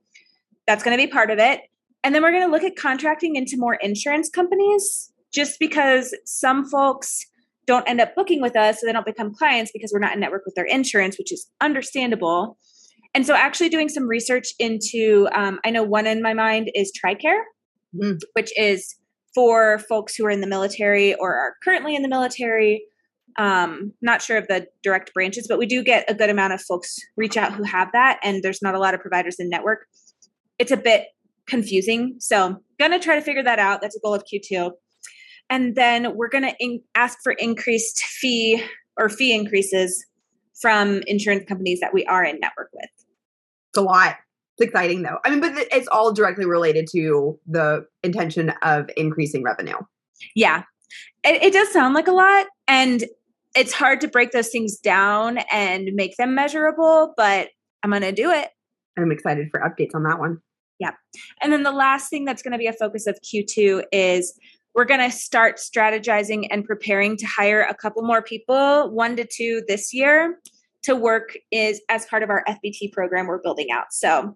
that's 0.68 0.84
going 0.84 0.96
to 0.96 1.04
be 1.04 1.12
part 1.12 1.32
of 1.32 1.40
it. 1.40 1.62
And 2.04 2.14
then 2.14 2.22
we're 2.22 2.30
going 2.30 2.46
to 2.46 2.52
look 2.52 2.62
at 2.62 2.76
contracting 2.76 3.36
into 3.36 3.58
more 3.58 3.74
insurance 3.76 4.30
companies 4.30 5.12
just 5.34 5.60
because 5.60 6.16
some 6.24 6.70
folks 6.70 7.26
don't 7.66 7.90
end 7.90 8.00
up 8.00 8.14
booking 8.14 8.40
with 8.40 8.56
us, 8.56 8.80
so 8.80 8.86
they 8.86 8.94
don't 8.94 9.08
become 9.08 9.34
clients 9.34 9.72
because 9.74 9.92
we're 9.92 10.00
not 10.00 10.14
in 10.14 10.20
network 10.20 10.46
with 10.46 10.54
their 10.54 10.66
insurance, 10.66 11.18
which 11.18 11.32
is 11.32 11.50
understandable. 11.62 12.60
And 13.16 13.26
so, 13.26 13.34
actually, 13.34 13.70
doing 13.70 13.90
some 13.90 14.08
research 14.08 14.50
into, 14.60 15.28
um, 15.34 15.60
I 15.66 15.72
know 15.72 15.82
one 15.82 16.06
in 16.06 16.22
my 16.22 16.36
mind 16.36 16.70
is 16.76 16.92
TRICARE, 16.92 17.42
mm. 17.96 18.20
which 18.34 18.52
is 18.60 18.96
for 19.34 19.80
folks 19.80 20.16
who 20.16 20.26
are 20.26 20.30
in 20.30 20.42
the 20.42 20.48
military 20.48 21.14
or 21.16 21.34
are 21.36 21.56
currently 21.64 21.96
in 21.96 22.02
the 22.02 22.10
military. 22.10 22.86
Um, 23.38 23.94
not 24.02 24.22
sure 24.22 24.38
of 24.38 24.48
the 24.48 24.68
direct 24.84 25.14
branches, 25.14 25.48
but 25.48 25.58
we 25.58 25.66
do 25.66 25.84
get 25.84 26.10
a 26.10 26.14
good 26.14 26.30
amount 26.30 26.54
of 26.54 26.62
folks 26.62 27.00
reach 27.18 27.36
out 27.36 27.54
who 27.54 27.64
have 27.64 27.92
that, 27.94 28.20
and 28.24 28.44
there's 28.44 28.62
not 28.62 28.76
a 28.76 28.80
lot 28.80 28.94
of 28.94 29.02
providers 29.02 29.38
in 29.40 29.50
network. 29.50 29.88
It's 30.60 30.72
a 30.72 30.78
bit 30.78 31.08
confusing, 31.48 32.16
so 32.20 32.58
gonna 32.80 33.00
try 33.00 33.16
to 33.16 33.22
figure 33.22 33.44
that 33.44 33.58
out. 33.58 33.82
That's 33.82 33.96
a 33.96 34.00
goal 34.02 34.14
of 34.14 34.24
Q2, 34.32 34.72
and 35.50 35.76
then 35.76 36.16
we're 36.16 36.30
gonna 36.30 36.54
in- 36.60 36.84
ask 36.94 37.18
for 37.24 37.32
increased 37.32 38.04
fee 38.04 38.64
or 38.98 39.10
fee 39.10 39.34
increases 39.34 40.06
from 40.62 41.02
insurance 41.08 41.46
companies 41.48 41.80
that 41.80 41.92
we 41.92 42.06
are 42.06 42.24
in 42.24 42.40
network 42.40 42.70
with. 42.74 42.90
It's 43.70 43.78
a 43.78 43.82
lot. 43.82 44.16
It's 44.58 44.68
exciting 44.68 45.02
though. 45.02 45.18
I 45.26 45.30
mean, 45.30 45.40
but 45.40 45.52
it's 45.72 45.88
all 45.88 46.14
directly 46.14 46.46
related 46.46 46.88
to 46.92 47.40
the 47.48 47.86
intention 48.04 48.54
of 48.62 48.90
increasing 48.96 49.44
revenue. 49.44 49.78
Yeah. 50.36 50.64
It, 51.24 51.42
it 51.42 51.54
does 51.54 51.72
sound 51.72 51.96
like 51.96 52.08
a 52.08 52.12
lot. 52.12 52.48
And 52.68 53.04
it's 53.56 53.74
hard 53.74 54.02
to 54.02 54.08
break 54.08 54.32
those 54.32 54.50
things 54.50 54.78
down 54.78 55.40
and 55.52 55.90
make 55.94 56.18
them 56.18 56.36
measurable, 56.36 57.14
but 57.18 57.50
I'm 57.84 57.90
going 57.90 58.02
to 58.02 58.12
do 58.12 58.32
it. 58.32 58.50
I'm 58.98 59.12
excited 59.12 59.50
for 59.52 59.60
updates 59.60 59.96
on 59.96 60.04
that 60.04 60.20
one. 60.20 60.40
Yeah. 60.80 60.92
And 61.42 61.54
then 61.54 61.64
the 61.64 61.72
last 61.72 62.10
thing 62.10 62.26
that's 62.26 62.42
going 62.42 62.52
to 62.52 62.58
be 62.58 62.68
a 62.68 62.74
focus 62.74 63.08
of 63.08 63.20
Q2 63.22 63.84
is 63.92 64.38
we're 64.76 64.86
going 64.86 65.00
to 65.00 65.16
start 65.16 65.58
strategizing 65.58 66.48
and 66.50 66.66
preparing 66.66 67.16
to 67.18 67.26
hire 67.26 67.62
a 67.62 67.76
couple 67.76 68.04
more 68.04 68.22
people, 68.22 68.92
one 68.92 69.16
to 69.16 69.26
two 69.26 69.64
this 69.68 69.94
year, 69.94 70.40
to 70.84 70.96
work 70.96 71.38
is 71.52 71.82
as 71.90 72.06
part 72.08 72.24
of 72.24 72.30
our 72.30 72.44
FBT 72.48 72.92
program 72.92 73.28
we're 73.28 73.42
building 73.42 73.68
out. 73.72 73.86
So 73.92 74.36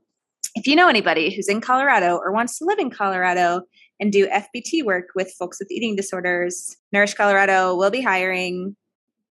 if 0.56 0.66
you 0.66 0.76
know 0.76 0.90
anybody 0.90 1.34
who's 1.34 1.48
in 1.48 1.62
Colorado 1.62 2.18
or 2.18 2.32
wants 2.32 2.58
to 2.58 2.66
live 2.66 2.80
in 2.80 2.90
Colorado 2.90 3.62
and 4.00 4.12
do 4.12 4.28
FBT 4.28 4.84
work 4.84 5.10
with 5.16 5.32
folks 5.38 5.60
with 5.60 5.72
eating 5.72 5.96
disorders, 5.96 6.76
Nourish 6.92 7.14
Colorado 7.14 7.76
will 7.76 7.92
be 7.92 8.02
hiring 8.02 8.76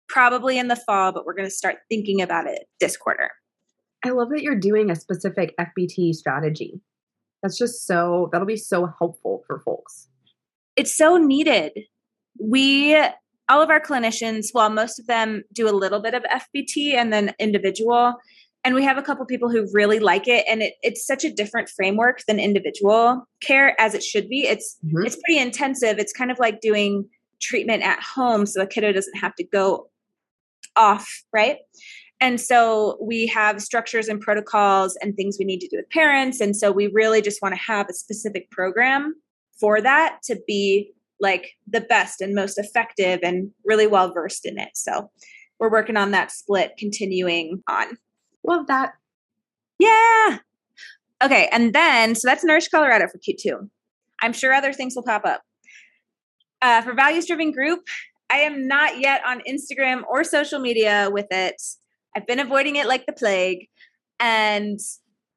probably 0.07 0.59
in 0.59 0.67
the 0.67 0.75
fall, 0.75 1.11
but 1.11 1.25
we're 1.25 1.33
going 1.33 1.47
to 1.47 1.55
start 1.55 1.77
thinking 1.89 2.21
about 2.21 2.47
it 2.47 2.65
this 2.79 2.95
quarter. 2.95 3.31
I 4.03 4.11
love 4.11 4.29
that 4.29 4.43
you're 4.43 4.59
doing 4.59 4.91
a 4.91 4.95
specific 4.95 5.55
FBT 5.59 6.13
strategy. 6.13 6.79
That's 7.41 7.57
just 7.57 7.87
so, 7.87 8.29
that'll 8.31 8.47
be 8.47 8.55
so 8.55 8.87
helpful 8.99 9.43
for 9.47 9.59
folks. 9.61 10.07
It's 10.75 10.95
so 10.95 11.17
needed. 11.17 11.71
We, 12.39 12.95
all 13.49 13.61
of 13.61 13.69
our 13.69 13.79
clinicians, 13.79 14.47
well, 14.53 14.69
most 14.69 14.99
of 14.99 15.07
them 15.07 15.43
do 15.53 15.67
a 15.67 15.71
little 15.71 16.01
bit 16.01 16.13
of 16.13 16.23
FBT 16.23 16.93
and 16.93 17.11
then 17.11 17.33
individual 17.39 18.13
and 18.65 18.73
we 18.73 18.84
have 18.84 18.97
a 18.97 19.01
couple 19.01 19.25
people 19.25 19.49
who 19.49 19.67
really 19.71 19.99
like 19.99 20.28
it 20.28 20.43
and 20.49 20.63
it, 20.63 20.73
it's 20.82 21.06
such 21.06 21.23
a 21.23 21.32
different 21.32 21.69
framework 21.69 22.23
than 22.28 22.39
individual 22.39 23.25
care 23.41 23.80
as 23.80 23.93
it 23.93 24.04
should 24.04 24.28
be. 24.28 24.47
It's 24.47 24.78
mm-hmm. 24.86 25.06
it's 25.06 25.17
pretty 25.23 25.39
intensive. 25.39 25.99
It's 25.99 26.12
kind 26.12 26.32
of 26.32 26.39
like 26.39 26.60
doing 26.60 27.08
treatment 27.41 27.84
at 27.84 28.01
home 28.01 28.45
so 28.45 28.62
a 28.62 28.67
kiddo 28.67 28.91
doesn't 28.91 29.17
have 29.17 29.36
to 29.36 29.43
go 29.43 29.89
off 30.75 31.08
right? 31.32 31.58
And 32.19 32.41
so 32.41 32.97
we 33.01 33.28
have 33.28 33.62
structures 33.62 34.08
and 34.08 34.19
protocols 34.19 34.97
and 35.01 35.15
things 35.15 35.38
we 35.38 35.45
need 35.45 35.60
to 35.60 35.67
do 35.67 35.78
with 35.78 35.89
parents. 35.89 36.39
And 36.41 36.56
so 36.56 36.71
we 36.71 36.88
really 36.88 37.21
just 37.21 37.41
want 37.41 37.54
to 37.54 37.62
have 37.62 37.88
a 37.89 37.93
specific 37.93 38.49
program 38.51 39.13
for 39.60 39.82
that 39.82 40.19
to 40.23 40.39
be 40.47 40.91
like 41.19 41.51
the 41.67 41.82
best 41.82 42.21
and 42.21 42.34
most 42.34 42.58
effective 42.58 43.19
and 43.21 43.51
really 43.65 43.88
well 43.88 44.12
versed 44.12 44.45
in 44.45 44.58
it. 44.58 44.69
So 44.73 45.10
we're 45.60 45.71
working 45.71 45.97
on 45.97 46.12
that 46.12 46.32
split 46.32 46.73
continuing 46.78 47.62
on 47.69 47.97
Love 48.47 48.67
that. 48.67 48.93
Yeah. 49.79 50.39
Okay. 51.23 51.49
And 51.51 51.73
then, 51.73 52.15
so 52.15 52.27
that's 52.27 52.43
Nourish 52.43 52.67
Colorado 52.67 53.08
for 53.08 53.17
Q2. 53.17 53.69
I'm 54.21 54.34
sure 54.34 54.53
other 54.53 54.73
things 54.73 54.95
will 54.95 55.03
pop 55.03 55.25
up. 55.25 55.41
Uh, 56.62 56.81
for 56.81 56.93
Values 56.93 57.27
Driven 57.27 57.51
Group, 57.51 57.88
I 58.31 58.38
am 58.38 58.67
not 58.67 58.99
yet 58.99 59.21
on 59.25 59.41
Instagram 59.47 60.03
or 60.10 60.23
social 60.23 60.60
media 60.60 61.10
with 61.12 61.27
it. 61.31 61.62
I've 62.15 62.25
been 62.25 62.39
avoiding 62.39 62.75
it 62.75 62.88
like 62.88 63.05
the 63.05 63.13
plague. 63.13 63.67
And 64.19 64.79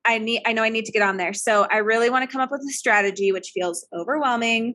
I 0.05 0.19
need 0.19 0.43
I 0.47 0.53
know 0.53 0.63
I 0.63 0.69
need 0.69 0.87
to 0.87 0.93
get 0.93 1.03
on 1.03 1.17
there. 1.17 1.35
So 1.35 1.67
I 1.71 1.79
really 1.79 2.09
want 2.09 2.29
to 2.29 2.33
come 2.33 2.41
up 2.41 2.51
with 2.51 2.63
a 2.63 2.73
strategy 2.73 3.31
which 3.33 3.51
feels 3.53 3.87
overwhelming. 3.93 4.75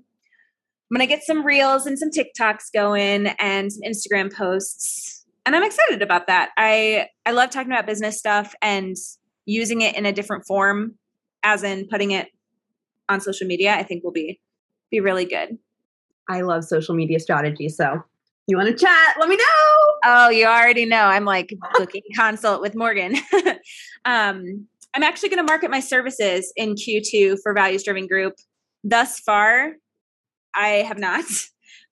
I'm 0.91 0.96
gonna 0.98 1.08
get 1.08 1.24
some 1.24 1.46
reels 1.46 1.86
and 1.88 1.98
some 1.98 2.12
TikToks 2.12 2.72
going 2.74 3.28
and 3.39 3.72
some 3.72 3.82
Instagram 3.82 4.32
posts 4.32 5.22
and 5.45 5.56
I'm 5.56 5.63
excited 5.63 6.01
about 6.01 6.27
that. 6.27 6.51
I 6.58 7.08
I 7.25 7.32
love 7.32 7.49
talking 7.49 7.71
about 7.71 7.86
business 7.86 8.17
stuff 8.17 8.53
and 8.62 8.95
using 9.45 9.82
it 9.82 9.95
in 9.95 10.06
a 10.06 10.12
different 10.12 10.45
form, 10.45 10.95
as 11.43 11.63
in 11.63 11.88
putting 11.89 12.12
it 12.12 12.27
on 13.10 13.19
social 13.21 13.47
media. 13.47 13.73
I 13.73 13.84
think 13.84 14.03
will 14.03 14.12
be 14.12 14.39
be 14.91 14.99
really 14.99 15.25
good. 15.25 15.58
I 16.29 16.41
love 16.41 16.63
social 16.63 16.95
media 16.95 17.19
strategy. 17.19 17.67
So 17.69 18.01
you 18.47 18.58
want 18.58 18.69
to 18.69 18.75
chat? 18.75 19.15
Let 19.19 19.29
me 19.29 19.36
know. 19.36 19.43
Oh, 20.06 20.29
you 20.29 20.45
already 20.45 20.86
know. 20.86 21.03
I'm 21.06 21.25
like 21.25 21.53
booking 21.77 22.01
consult 22.15 22.62
with 22.62 22.75
Morgan. 22.75 23.15
um, 24.06 24.67
I'm 24.95 25.03
actually 25.03 25.29
going 25.29 25.45
to 25.45 25.51
market 25.51 25.71
my 25.71 25.79
services 25.79 26.51
in 26.56 26.75
Q2 26.75 27.38
for 27.41 27.53
Values 27.53 27.84
Driven 27.84 28.06
Group. 28.08 28.36
Thus 28.84 29.19
far, 29.19 29.73
I 30.56 30.67
have 30.67 30.99
not 30.99 31.25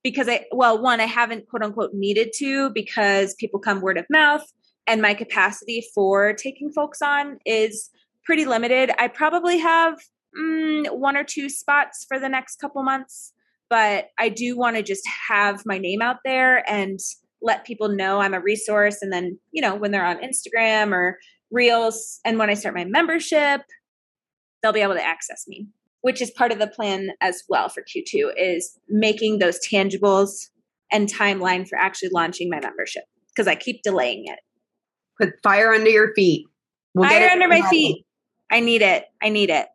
because 0.04 0.28
I, 0.28 0.46
well, 0.52 0.82
one, 0.82 1.00
I 1.00 1.06
haven't 1.06 1.48
quote 1.48 1.64
unquote 1.64 1.94
needed 1.94 2.32
to 2.38 2.70
because 2.72 3.36
people 3.36 3.60
come 3.60 3.82
word 3.82 3.98
of 3.98 4.06
mouth 4.10 4.46
and 4.88 5.02
my 5.02 5.14
capacity 5.14 5.86
for 5.94 6.34
taking 6.34 6.72
folks 6.72 7.02
on 7.02 7.38
is 7.46 7.90
pretty 8.26 8.46
limited. 8.46 8.92
I 9.00 9.08
probably 9.08 9.60
have 9.60 10.00
mm, 10.38 10.90
one 10.92 11.18
or 11.18 11.24
two 11.24 11.50
spots 11.50 12.06
for 12.08 12.20
the 12.20 12.30
next 12.30 12.58
couple 12.58 12.84
months, 12.84 13.34
but 13.70 14.10
I 14.20 14.30
do 14.30 14.58
want 14.58 14.76
to 14.78 14.84
just 14.84 15.08
have 15.30 15.66
my 15.66 15.78
name 15.78 16.02
out 16.02 16.18
there 16.26 16.70
and 16.70 17.00
let 17.42 17.66
people 17.66 17.90
know 17.90 18.20
I'm 18.20 18.34
a 18.34 18.42
resource. 18.42 19.02
And 19.02 19.12
then, 19.12 19.40
you 19.52 19.62
know, 19.62 19.76
when 19.76 19.92
they're 19.92 20.06
on 20.06 20.18
Instagram 20.18 20.92
or 20.92 21.18
Reels, 21.52 22.20
and 22.24 22.38
when 22.38 22.50
I 22.50 22.54
start 22.54 22.76
my 22.76 22.86
membership, 22.86 23.62
they'll 24.62 24.72
be 24.72 24.82
able 24.82 24.94
to 24.94 25.04
access 25.04 25.46
me 25.48 25.68
which 26.02 26.22
is 26.22 26.32
part 26.32 26.52
of 26.52 26.60
the 26.60 26.68
plan 26.68 27.12
as 27.22 27.44
well 27.50 27.70
for 27.70 27.82
Q2 27.82 28.32
is 28.38 28.78
making 28.90 29.40
those 29.40 29.60
tangibles 29.60 30.50
and 30.92 31.12
timeline 31.12 31.68
for 31.68 31.78
actually 31.78 32.10
launching 32.14 32.50
my 32.50 32.60
membership 32.60 33.04
because 33.30 33.48
I 33.48 33.56
keep 33.56 33.82
delaying 33.84 34.26
it. 34.26 34.40
Put 35.20 35.34
fire 35.44 35.72
under 35.72 35.90
your 35.90 36.14
feet. 36.14 36.46
We'll 36.94 37.08
fire 37.08 37.30
under 37.30 37.48
my 37.48 37.62
feet. 37.70 38.06
I 38.52 38.60
need 38.60 38.82
it. 38.82 39.06
I 39.22 39.30
need 39.30 39.50
it. 39.50 39.68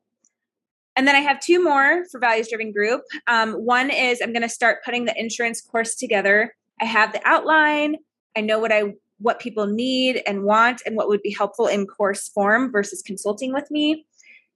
And 0.96 1.06
then 1.06 1.14
I 1.14 1.20
have 1.20 1.40
two 1.40 1.62
more 1.62 2.04
for 2.10 2.18
values 2.18 2.48
driven 2.48 2.72
group. 2.72 3.02
Um, 3.26 3.52
one 3.52 3.90
is 3.90 4.20
I'm 4.20 4.32
going 4.32 4.42
to 4.42 4.48
start 4.48 4.84
putting 4.84 5.04
the 5.04 5.18
insurance 5.18 5.60
course 5.60 5.94
together. 5.94 6.54
I 6.80 6.86
have 6.86 7.12
the 7.12 7.20
outline. 7.24 7.96
I 8.36 8.40
know 8.40 8.58
what 8.58 8.72
I 8.72 8.94
what 9.18 9.40
people 9.40 9.66
need 9.66 10.22
and 10.26 10.42
want 10.42 10.82
and 10.84 10.94
what 10.94 11.08
would 11.08 11.22
be 11.22 11.32
helpful 11.32 11.66
in 11.66 11.86
course 11.86 12.28
form 12.28 12.70
versus 12.70 13.02
consulting 13.02 13.52
with 13.52 13.70
me. 13.70 14.06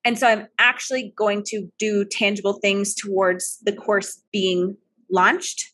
And 0.05 0.19
so 0.19 0.27
I'm 0.27 0.47
actually 0.59 1.13
going 1.17 1.43
to 1.49 1.69
do 1.79 2.05
tangible 2.05 2.55
things 2.55 2.95
towards 2.95 3.59
the 3.63 3.73
course 3.73 4.23
being 4.33 4.77
launched, 5.11 5.73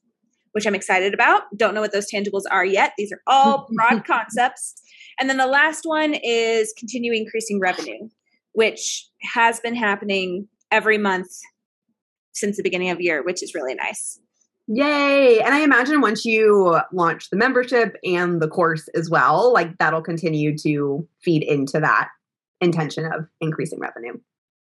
which 0.53 0.67
I'm 0.67 0.75
excited 0.75 1.15
about. 1.15 1.43
Don't 1.57 1.75
know 1.75 1.81
what 1.81 1.93
those 1.93 2.11
tangibles 2.11 2.43
are 2.51 2.65
yet. 2.65 2.93
These 2.99 3.13
are 3.13 3.21
all 3.27 3.69
broad 3.73 4.05
concepts. 4.05 4.75
And 5.19 5.31
then 5.31 5.37
the 5.37 5.47
last 5.47 5.83
one 5.85 6.15
is 6.15 6.75
continue 6.77 7.13
increasing 7.13 7.61
revenue, 7.61 8.09
which 8.53 9.09
has 9.23 9.61
been 9.61 9.77
happening 9.77 10.49
every 10.71 10.99
month 10.99 11.29
since 12.33 12.57
the 12.57 12.63
beginning 12.63 12.91
of 12.91 12.99
the 12.99 13.05
year, 13.05 13.23
which 13.23 13.43
is 13.43 13.55
really 13.55 13.75
nice. 13.75 14.19
Yay. 14.69 15.41
And 15.41 15.55
I 15.55 15.61
imagine 15.61 16.01
once 16.01 16.25
you 16.25 16.81
launch 16.93 17.31
the 17.31 17.37
membership 17.37 17.97
and 18.03 18.43
the 18.43 18.49
course 18.49 18.89
as 18.95 19.09
well, 19.09 19.53
like 19.53 19.79
that'll 19.79 20.03
continue 20.03 20.59
to 20.59 21.07
feed 21.23 21.45
into 21.45 21.79
that 21.79 22.09
intention 22.61 23.05
of 23.07 23.27
increasing 23.41 23.81
revenue. 23.81 24.15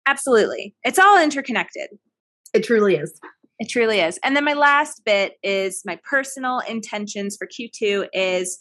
Absolutely. 0.06 0.74
It's 0.82 0.98
all 0.98 1.22
interconnected. 1.22 1.88
It 2.52 2.64
truly 2.64 2.96
is. 2.96 3.20
It 3.58 3.68
truly 3.68 4.00
is. 4.00 4.18
And 4.24 4.34
then 4.34 4.44
my 4.44 4.54
last 4.54 5.02
bit 5.04 5.34
is 5.42 5.82
my 5.84 5.98
personal 6.08 6.60
intentions 6.60 7.36
for 7.36 7.46
Q2 7.46 8.08
is 8.12 8.58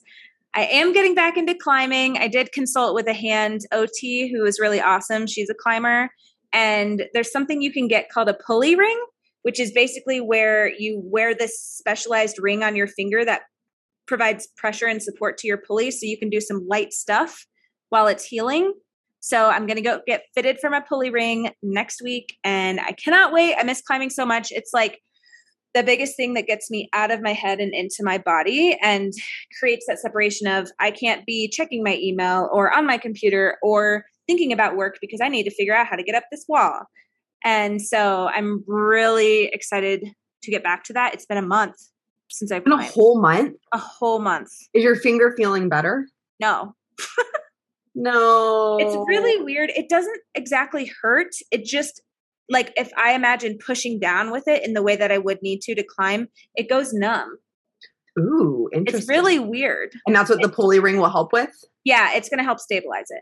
I 0.55 0.65
am 0.65 0.93
getting 0.93 1.15
back 1.15 1.37
into 1.37 1.55
climbing. 1.55 2.17
I 2.17 2.27
did 2.27 2.51
consult 2.51 2.95
with 2.95 3.07
a 3.07 3.13
hand 3.13 3.61
OT 3.71 4.31
who 4.31 4.45
is 4.45 4.59
really 4.59 4.81
awesome. 4.81 5.27
She's 5.27 5.49
a 5.49 5.53
climber. 5.53 6.09
And 6.51 7.03
there's 7.13 7.31
something 7.31 7.61
you 7.61 7.71
can 7.71 7.87
get 7.87 8.09
called 8.09 8.29
a 8.29 8.33
pulley 8.33 8.75
ring, 8.75 8.99
which 9.43 9.59
is 9.59 9.71
basically 9.71 10.19
where 10.19 10.69
you 10.77 11.01
wear 11.05 11.35
this 11.35 11.59
specialized 11.59 12.37
ring 12.39 12.63
on 12.63 12.75
your 12.75 12.87
finger 12.87 13.23
that 13.23 13.43
provides 14.07 14.47
pressure 14.57 14.87
and 14.87 15.01
support 15.01 15.37
to 15.37 15.47
your 15.47 15.57
pulley 15.57 15.91
so 15.91 15.99
you 16.01 16.17
can 16.17 16.29
do 16.29 16.41
some 16.41 16.65
light 16.67 16.91
stuff 16.91 17.45
while 17.89 18.07
it's 18.07 18.25
healing. 18.25 18.73
So 19.19 19.49
I'm 19.49 19.65
going 19.65 19.77
to 19.77 19.81
go 19.81 20.01
get 20.07 20.23
fitted 20.33 20.59
for 20.59 20.69
my 20.69 20.79
pulley 20.79 21.09
ring 21.09 21.51
next 21.61 22.01
week. 22.01 22.37
And 22.43 22.79
I 22.79 22.91
cannot 22.93 23.33
wait. 23.33 23.55
I 23.57 23.63
miss 23.63 23.81
climbing 23.81 24.09
so 24.09 24.25
much. 24.25 24.51
It's 24.51 24.71
like 24.73 25.01
the 25.73 25.83
biggest 25.83 26.15
thing 26.15 26.33
that 26.33 26.47
gets 26.47 26.71
me 26.71 26.89
out 26.93 27.11
of 27.11 27.21
my 27.21 27.33
head 27.33 27.59
and 27.59 27.73
into 27.73 28.01
my 28.01 28.17
body 28.17 28.77
and 28.81 29.13
creates 29.59 29.85
that 29.87 29.99
separation 29.99 30.47
of 30.47 30.71
I 30.79 30.91
can't 30.91 31.25
be 31.25 31.47
checking 31.49 31.83
my 31.83 31.95
email 31.95 32.49
or 32.51 32.73
on 32.73 32.87
my 32.87 32.97
computer 32.97 33.57
or 33.61 34.05
thinking 34.27 34.51
about 34.51 34.77
work 34.77 34.97
because 35.01 35.21
I 35.21 35.27
need 35.27 35.43
to 35.43 35.51
figure 35.51 35.75
out 35.75 35.87
how 35.87 35.95
to 35.95 36.03
get 36.03 36.15
up 36.15 36.23
this 36.31 36.45
wall. 36.47 36.85
And 37.43 37.81
so 37.81 38.29
I'm 38.33 38.63
really 38.67 39.45
excited 39.45 40.05
to 40.43 40.51
get 40.51 40.63
back 40.63 40.83
to 40.85 40.93
that. 40.93 41.13
It's 41.13 41.25
been 41.25 41.37
a 41.37 41.43
month 41.43 41.75
since 42.29 42.51
I've 42.51 42.63
been 42.63 42.73
a 42.73 42.83
whole 42.83 43.21
month. 43.21 43.55
A 43.73 43.77
whole 43.77 44.19
month. 44.19 44.49
Is 44.73 44.83
your 44.83 44.95
finger 44.95 45.33
feeling 45.37 45.69
better? 45.69 46.07
No. 46.39 46.75
No. 47.99 48.77
It's 48.79 48.95
really 49.07 49.43
weird. 49.43 49.71
It 49.75 49.89
doesn't 49.89 50.19
exactly 50.33 50.89
hurt. 51.01 51.31
It 51.51 51.65
just 51.65 52.01
like 52.49 52.71
if 52.77 52.89
I 52.97 53.13
imagine 53.13 53.59
pushing 53.63 53.99
down 53.99 54.31
with 54.31 54.47
it 54.47 54.65
in 54.65 54.73
the 54.73 54.81
way 54.81 54.95
that 54.95 55.11
I 55.11 55.17
would 55.17 55.39
need 55.41 55.61
to 55.63 55.75
to 55.75 55.83
climb, 55.83 56.29
it 56.55 56.69
goes 56.69 56.93
numb. 56.93 57.37
Ooh, 58.17 58.69
interesting. 58.73 59.01
It's 59.01 59.09
really 59.09 59.37
weird. 59.37 59.91
And 60.07 60.15
that's 60.15 60.29
what 60.29 60.41
the 60.41 60.49
pulley 60.49 60.79
ring 60.79 60.97
will 60.97 61.09
help 61.09 61.33
with? 61.33 61.51
Yeah, 61.83 62.13
it's 62.13 62.29
going 62.29 62.39
to 62.39 62.43
help 62.43 62.59
stabilize 62.59 63.07
it. 63.09 63.21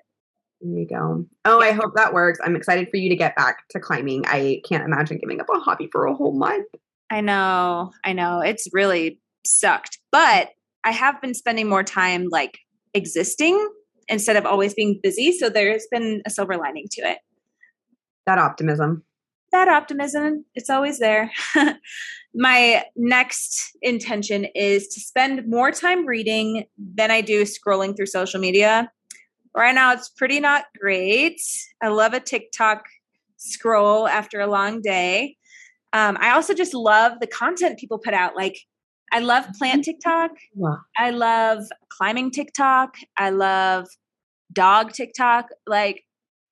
There 0.61 0.79
you 0.79 0.87
go. 0.87 1.25
Oh, 1.45 1.59
I 1.59 1.71
hope 1.71 1.93
that 1.95 2.13
works. 2.13 2.39
I'm 2.43 2.55
excited 2.55 2.89
for 2.89 2.97
you 2.97 3.09
to 3.09 3.15
get 3.15 3.35
back 3.35 3.67
to 3.69 3.79
climbing. 3.79 4.25
I 4.27 4.61
can't 4.67 4.83
imagine 4.83 5.17
giving 5.17 5.41
up 5.41 5.47
a 5.53 5.59
hobby 5.59 5.89
for 5.91 6.05
a 6.05 6.15
whole 6.15 6.37
month. 6.37 6.67
I 7.11 7.21
know. 7.21 7.91
I 8.03 8.13
know. 8.13 8.41
It's 8.41 8.67
really 8.73 9.19
sucked. 9.45 9.99
But 10.11 10.49
I 10.83 10.91
have 10.91 11.21
been 11.21 11.33
spending 11.33 11.67
more 11.67 11.83
time 11.83 12.27
like 12.29 12.59
existing 12.93 13.69
instead 14.07 14.35
of 14.35 14.45
always 14.45 14.73
being 14.73 14.99
busy. 15.01 15.31
So 15.31 15.49
there's 15.49 15.87
been 15.91 16.21
a 16.25 16.29
silver 16.29 16.57
lining 16.57 16.87
to 16.91 17.01
it. 17.01 17.19
That 18.25 18.37
optimism. 18.37 19.03
That 19.51 19.69
optimism, 19.69 20.43
it's 20.55 20.69
always 20.69 20.99
there. 20.99 21.31
My 22.35 22.83
next 22.95 23.77
intention 23.81 24.45
is 24.53 24.89
to 24.89 24.99
spend 24.99 25.47
more 25.47 25.71
time 25.71 26.05
reading 26.05 26.65
than 26.77 27.11
I 27.11 27.21
do 27.21 27.43
scrolling 27.43 27.95
through 27.95 28.07
social 28.07 28.41
media. 28.41 28.91
Right 29.55 29.73
now, 29.73 29.93
it's 29.93 30.09
pretty 30.09 30.39
not 30.41 30.65
great. 30.77 31.41
I 31.81 31.87
love 31.87 32.13
a 32.13 32.19
TikTok 32.19 32.85
scroll 33.37 34.07
after 34.07 34.41
a 34.41 34.47
long 34.47 34.81
day. 34.81 35.37
Um, 35.93 36.17
I 36.19 36.31
also 36.31 36.53
just 36.53 36.73
love 36.73 37.13
the 37.21 37.27
content 37.27 37.79
people 37.79 37.97
put 37.97 38.13
out. 38.13 38.35
Like, 38.35 38.59
I 39.11 39.19
love 39.19 39.45
plant 39.57 39.81
Mm-hmm. 39.81 39.91
TikTok. 39.91 40.31
Wow. 40.55 40.77
I 40.97 41.11
love 41.11 41.63
climbing 41.89 42.31
TikTok. 42.31 42.95
I 43.17 43.29
love 43.29 43.87
dog 44.53 44.93
TikTok. 44.93 45.47
Like, 45.65 46.03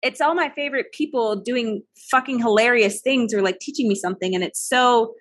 it's 0.02 0.22
all 0.22 0.36
my 0.36 0.50
favorite 0.50 0.92
people 0.94 1.36
doing 1.36 1.82
fucking 2.12 2.40
hilarious 2.40 3.02
things 3.02 3.34
or 3.34 3.42
like 3.42 3.60
teaching 3.60 3.88
me 3.88 3.96
something. 3.96 4.36
And 4.36 4.44
it's 4.44 4.62
so, 4.62 5.16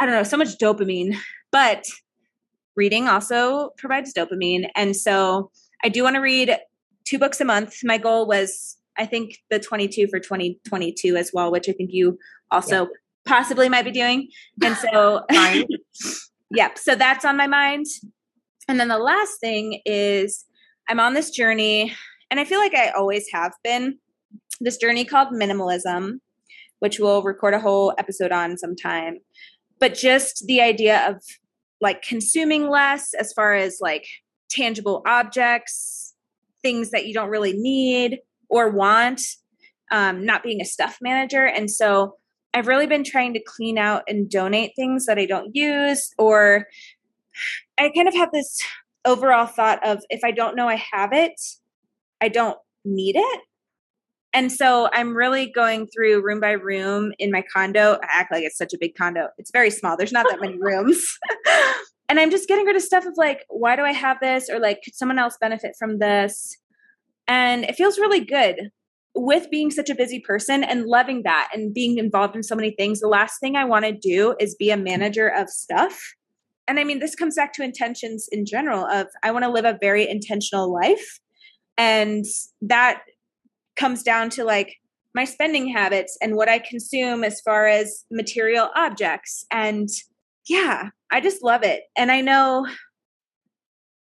I 0.00 0.06
don't 0.06 0.14
know, 0.14 0.22
so 0.22 0.36
much 0.36 0.58
dopamine. 0.58 1.16
But 1.50 1.84
reading 2.76 3.08
also 3.08 3.70
provides 3.76 4.14
dopamine. 4.14 4.68
And 4.74 4.96
so 4.96 5.50
I 5.84 5.88
do 5.90 6.02
want 6.02 6.16
to 6.16 6.20
read 6.20 6.56
two 7.04 7.18
books 7.18 7.40
a 7.40 7.44
month. 7.44 7.76
My 7.84 7.98
goal 7.98 8.26
was, 8.26 8.78
I 8.96 9.04
think, 9.04 9.38
the 9.50 9.58
22 9.58 10.08
for 10.08 10.18
2022 10.18 11.16
as 11.16 11.30
well, 11.34 11.52
which 11.52 11.68
I 11.68 11.72
think 11.72 11.90
you 11.92 12.18
also 12.50 12.88
possibly 13.26 13.68
might 13.68 13.84
be 13.84 13.90
doing. 13.90 14.28
And 14.62 14.76
so. 14.76 15.22
yep. 16.54 16.78
So 16.78 16.94
that's 16.94 17.24
on 17.24 17.36
my 17.36 17.46
mind. 17.46 17.86
And 18.68 18.78
then 18.78 18.88
the 18.88 18.98
last 18.98 19.40
thing 19.40 19.80
is 19.84 20.44
I'm 20.88 21.00
on 21.00 21.14
this 21.14 21.30
journey, 21.30 21.94
and 22.30 22.40
I 22.40 22.44
feel 22.44 22.58
like 22.58 22.74
I 22.74 22.90
always 22.90 23.26
have 23.32 23.52
been 23.62 23.98
this 24.60 24.76
journey 24.76 25.04
called 25.04 25.28
minimalism, 25.28 26.18
which 26.78 26.98
we'll 26.98 27.22
record 27.22 27.54
a 27.54 27.60
whole 27.60 27.94
episode 27.98 28.32
on 28.32 28.56
sometime. 28.56 29.18
But 29.78 29.94
just 29.94 30.44
the 30.46 30.60
idea 30.60 31.08
of 31.08 31.22
like 31.80 32.02
consuming 32.02 32.68
less 32.68 33.12
as 33.14 33.32
far 33.32 33.54
as 33.54 33.78
like 33.80 34.06
tangible 34.48 35.02
objects, 35.06 36.14
things 36.62 36.90
that 36.90 37.06
you 37.06 37.14
don't 37.14 37.30
really 37.30 37.54
need 37.54 38.20
or 38.48 38.70
want, 38.70 39.20
um, 39.90 40.24
not 40.24 40.42
being 40.42 40.60
a 40.60 40.64
stuff 40.64 40.98
manager. 41.00 41.44
And 41.44 41.70
so 41.70 42.16
I've 42.54 42.66
really 42.66 42.86
been 42.86 43.04
trying 43.04 43.32
to 43.34 43.42
clean 43.42 43.78
out 43.78 44.02
and 44.06 44.28
donate 44.28 44.72
things 44.76 45.06
that 45.06 45.18
I 45.18 45.26
don't 45.26 45.54
use, 45.54 46.12
or 46.18 46.66
I 47.78 47.90
kind 47.94 48.08
of 48.08 48.14
have 48.14 48.32
this 48.32 48.62
overall 49.04 49.46
thought 49.46 49.84
of 49.86 50.02
if 50.10 50.22
I 50.22 50.30
don't 50.30 50.56
know 50.56 50.68
I 50.68 50.82
have 50.92 51.12
it, 51.12 51.40
I 52.20 52.28
don't 52.28 52.58
need 52.84 53.16
it. 53.16 53.40
And 54.34 54.50
so 54.50 54.88
I'm 54.92 55.14
really 55.14 55.46
going 55.46 55.86
through 55.88 56.22
room 56.22 56.40
by 56.40 56.52
room 56.52 57.12
in 57.18 57.30
my 57.30 57.42
condo. 57.52 57.98
I 58.02 58.06
act 58.08 58.32
like 58.32 58.44
it's 58.44 58.56
such 58.56 58.72
a 58.72 58.78
big 58.78 58.94
condo. 58.94 59.28
It's 59.36 59.50
very 59.50 59.70
small. 59.70 59.96
There's 59.96 60.12
not 60.12 60.26
that 60.30 60.40
many 60.40 60.58
rooms. 60.60 61.18
and 62.08 62.18
I'm 62.18 62.30
just 62.30 62.48
getting 62.48 62.64
rid 62.64 62.76
of 62.76 62.82
stuff 62.82 63.04
of 63.04 63.14
like, 63.16 63.44
why 63.48 63.76
do 63.76 63.82
I 63.82 63.92
have 63.92 64.18
this? 64.20 64.48
Or 64.48 64.58
like, 64.58 64.80
could 64.82 64.94
someone 64.94 65.18
else 65.18 65.36
benefit 65.38 65.74
from 65.78 65.98
this? 65.98 66.56
And 67.28 67.64
it 67.64 67.76
feels 67.76 67.98
really 67.98 68.24
good 68.24 68.70
with 69.14 69.50
being 69.50 69.70
such 69.70 69.90
a 69.90 69.94
busy 69.94 70.20
person 70.20 70.64
and 70.64 70.86
loving 70.86 71.22
that 71.24 71.50
and 71.52 71.74
being 71.74 71.98
involved 71.98 72.34
in 72.34 72.42
so 72.42 72.54
many 72.54 72.70
things. 72.70 73.00
The 73.00 73.08
last 73.08 73.38
thing 73.40 73.56
I 73.56 73.64
want 73.64 73.84
to 73.84 73.92
do 73.92 74.34
is 74.40 74.54
be 74.54 74.70
a 74.70 74.76
manager 74.76 75.28
of 75.28 75.50
stuff. 75.50 76.00
And 76.66 76.78
I 76.78 76.84
mean, 76.84 77.00
this 77.00 77.14
comes 77.14 77.36
back 77.36 77.52
to 77.54 77.62
intentions 77.62 78.28
in 78.32 78.46
general 78.46 78.86
of 78.86 79.08
I 79.22 79.30
want 79.32 79.44
to 79.44 79.50
live 79.50 79.64
a 79.64 79.78
very 79.80 80.08
intentional 80.08 80.72
life. 80.72 81.20
And 81.76 82.24
that 82.62 83.02
comes 83.76 84.02
down 84.02 84.30
to 84.30 84.44
like 84.44 84.76
my 85.14 85.24
spending 85.24 85.68
habits 85.68 86.16
and 86.22 86.36
what 86.36 86.48
I 86.48 86.58
consume 86.58 87.24
as 87.24 87.40
far 87.40 87.66
as 87.66 88.04
material 88.10 88.70
objects. 88.74 89.44
And 89.50 89.88
yeah, 90.48 90.90
I 91.10 91.20
just 91.20 91.42
love 91.42 91.62
it. 91.62 91.82
And 91.96 92.10
I 92.10 92.20
know 92.20 92.66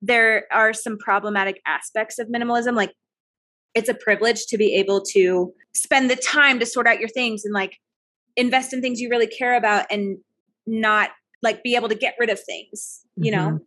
there 0.03 0.45
are 0.53 0.73
some 0.73 0.99
problematic 0.99 1.61
aspects 1.67 2.19
of 2.19 2.29
minimalism. 2.29 2.75
Like 2.75 2.93
it's 3.75 3.89
a 3.89 3.95
privilege 3.95 4.47
to 4.47 4.59
be 4.59 4.75
able 4.75 5.03
to 5.12 5.53
spend 5.75 6.11
the 6.11 6.16
time 6.16 6.59
to 6.59 6.66
sort 6.66 6.87
out 6.87 6.99
your 6.99 7.09
things 7.09 7.45
and 7.45 7.55
like 7.55 7.79
invest 8.37 8.73
in 8.73 8.81
things 8.81 9.01
you 9.01 9.09
really 9.09 9.27
care 9.27 9.57
about 9.57 9.87
and 9.91 10.18
not 10.66 11.11
like 11.43 11.62
be 11.62 11.77
able 11.77 11.89
to 11.89 11.95
get 11.95 12.14
rid 12.18 12.31
of 12.31 12.41
things, 12.41 13.03
you 13.16 13.31
know? 13.33 13.61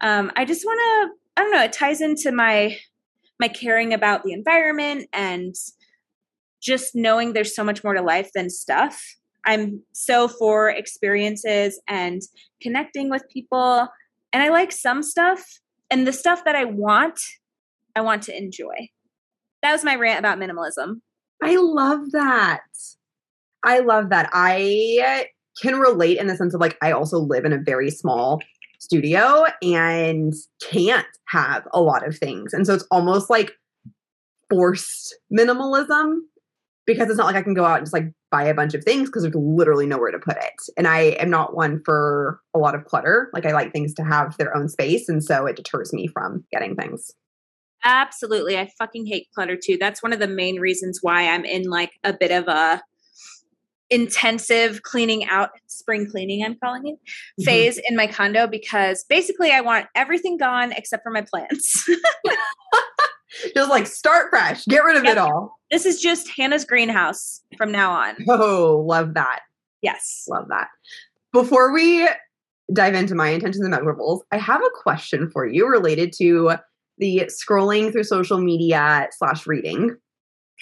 Um, 0.00 0.30
I 0.36 0.44
just 0.44 0.64
want 0.64 0.78
to, 0.78 1.40
I 1.40 1.44
don't 1.44 1.52
know, 1.52 1.62
it 1.62 1.72
ties 1.72 2.00
into 2.00 2.32
my 2.32 2.78
my 3.40 3.48
caring 3.48 3.94
about 3.94 4.24
the 4.24 4.32
environment 4.32 5.08
and 5.12 5.54
just 6.60 6.94
knowing 6.94 7.32
there's 7.32 7.54
so 7.54 7.62
much 7.62 7.84
more 7.84 7.94
to 7.94 8.02
life 8.02 8.30
than 8.34 8.50
stuff. 8.50 9.00
I'm 9.44 9.82
so 9.92 10.26
for 10.28 10.68
experiences 10.68 11.80
and 11.86 12.20
connecting 12.60 13.10
with 13.10 13.22
people. 13.32 13.88
And 14.32 14.42
I 14.42 14.48
like 14.48 14.72
some 14.72 15.02
stuff. 15.02 15.60
And 15.90 16.06
the 16.06 16.12
stuff 16.12 16.44
that 16.44 16.56
I 16.56 16.64
want, 16.64 17.20
I 17.94 18.00
want 18.00 18.24
to 18.24 18.36
enjoy. 18.36 18.90
That 19.62 19.72
was 19.72 19.84
my 19.84 19.96
rant 19.96 20.18
about 20.18 20.38
minimalism. 20.38 21.00
I 21.42 21.56
love 21.56 22.12
that. 22.12 22.60
I 23.64 23.80
love 23.80 24.10
that. 24.10 24.30
I 24.32 25.26
can 25.60 25.78
relate 25.78 26.18
in 26.18 26.26
the 26.26 26.36
sense 26.36 26.54
of 26.54 26.60
like, 26.60 26.76
I 26.82 26.92
also 26.92 27.18
live 27.18 27.44
in 27.44 27.52
a 27.52 27.58
very 27.58 27.90
small 27.90 28.40
studio 28.78 29.44
and 29.62 30.32
can't 30.62 31.06
have 31.26 31.66
a 31.72 31.80
lot 31.80 32.06
of 32.06 32.16
things. 32.16 32.52
And 32.52 32.66
so 32.66 32.74
it's 32.74 32.86
almost 32.90 33.28
like 33.28 33.52
forced 34.48 35.16
minimalism 35.32 36.18
because 36.86 37.08
it's 37.08 37.18
not 37.18 37.26
like 37.26 37.36
I 37.36 37.42
can 37.42 37.54
go 37.54 37.64
out 37.64 37.78
and 37.78 37.86
just 37.86 37.92
like 37.92 38.12
buy 38.30 38.44
a 38.44 38.54
bunch 38.54 38.74
of 38.74 38.84
things 38.84 39.08
because 39.08 39.22
there's 39.22 39.34
literally 39.34 39.86
nowhere 39.86 40.10
to 40.10 40.18
put 40.18 40.36
it. 40.36 40.54
And 40.76 40.86
I 40.86 41.00
am 41.20 41.30
not 41.30 41.54
one 41.54 41.82
for 41.84 42.40
a 42.54 42.58
lot 42.58 42.74
of 42.74 42.84
clutter. 42.84 43.30
Like 43.32 43.44
I 43.44 43.52
like 43.52 43.72
things 43.72 43.92
to 43.94 44.04
have 44.04 44.36
their 44.36 44.56
own 44.56 44.68
space. 44.68 45.08
And 45.08 45.22
so 45.22 45.46
it 45.46 45.56
deters 45.56 45.92
me 45.92 46.06
from 46.06 46.44
getting 46.52 46.76
things. 46.76 47.12
Absolutely. 47.84 48.58
I 48.58 48.68
fucking 48.78 49.06
hate 49.06 49.28
clutter 49.34 49.56
too. 49.56 49.76
That's 49.78 50.02
one 50.02 50.12
of 50.12 50.18
the 50.18 50.26
main 50.28 50.58
reasons 50.60 50.98
why 51.02 51.28
I'm 51.28 51.44
in 51.44 51.64
like 51.64 51.92
a 52.04 52.12
bit 52.12 52.30
of 52.30 52.48
a 52.48 52.82
intensive 53.90 54.82
cleaning 54.82 55.24
out 55.30 55.48
spring 55.66 56.06
cleaning 56.10 56.44
i'm 56.44 56.54
calling 56.62 56.86
it 56.88 56.94
Mm-hmm. 56.96 57.44
phase 57.44 57.80
in 57.88 57.96
my 57.96 58.06
condo 58.06 58.46
because 58.46 59.02
basically 59.08 59.50
i 59.50 59.62
want 59.62 59.86
everything 59.94 60.36
gone 60.36 60.72
except 60.72 61.02
for 61.02 61.10
my 61.10 61.22
plants 61.22 61.88
Just 63.54 63.70
like 63.70 63.86
start 63.86 64.28
fresh, 64.30 64.64
get 64.66 64.82
rid 64.84 64.96
of 64.98 65.04
Yep. 65.04 65.12
it 65.12 65.18
all. 65.18 65.56
this 65.70 65.86
is 65.86 66.00
just 66.02 66.28
hannah's 66.28 66.66
greenhouse 66.66 67.40
from 67.56 67.72
now 67.72 67.92
on 67.92 68.16
Oh, 68.28 68.84
love 68.86 69.14
that. 69.14 69.40
yes 69.80 70.24
Love 70.28 70.48
that. 70.48 70.68
Before 71.32 71.72
we 71.72 72.06
dive 72.72 72.94
into 72.94 73.14
my 73.14 73.28
intentions 73.30 73.64
and 73.64 73.72
measurables, 73.72 74.20
I 74.32 74.36
have 74.38 74.60
a 74.62 74.70
question 74.82 75.30
for 75.30 75.46
you 75.46 75.66
related 75.68 76.12
to 76.18 76.56
the 76.98 77.28
scrolling 77.28 77.92
through 77.92 78.04
social 78.04 78.38
media 78.38 79.08
slash 79.16 79.46
reading. 79.46 79.96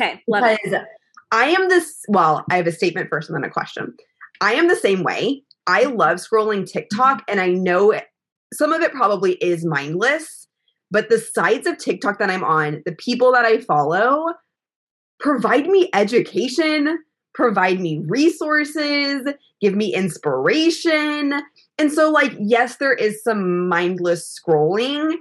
okay 0.01 0.23
love 0.29 0.45
it 0.45 0.87
I 1.33 1.47
am 1.47 1.69
this, 1.69 2.05
well, 2.09 2.45
I 2.51 2.57
have 2.57 2.67
a 2.67 2.73
statement 2.73 3.09
first 3.11 3.29
and 3.29 3.37
then 3.37 3.49
a 3.49 3.53
question. 3.53 3.95
I 4.41 4.55
am 4.55 4.69
the 4.69 4.77
same 4.77 5.03
way. 5.03 5.43
I 5.67 5.85
love 5.85 6.19
scrolling 6.19 6.71
TikTok, 6.71 7.25
and 7.29 7.41
I 7.41 7.49
know 7.49 8.01
some 8.53 8.73
of 8.73 8.83
it 8.83 8.93
probably 8.93 9.33
is 9.35 9.65
mindless, 9.65 10.47
but 10.91 11.09
the 11.09 11.19
sides 11.19 11.67
of 11.67 11.79
TikTok 11.79 12.21
that 12.21 12.31
I'm 12.31 12.45
on, 12.45 12.83
the 12.87 12.93
people 12.93 13.33
that 13.33 13.45
I 13.45 13.59
follow, 13.59 14.27
provide 15.19 15.67
me 15.67 15.91
education, 15.93 16.99
provide 17.35 17.81
me 17.81 18.03
resources, 18.07 19.27
give 19.61 19.75
me 19.75 19.93
inspiration. 19.93 21.43
And 21.79 21.93
so, 21.93 22.11
like, 22.11 22.33
yes, 22.39 22.77
there 22.77 22.95
is 22.95 23.25
some 23.25 23.69
mindless 23.69 24.39
scrolling, 24.41 25.17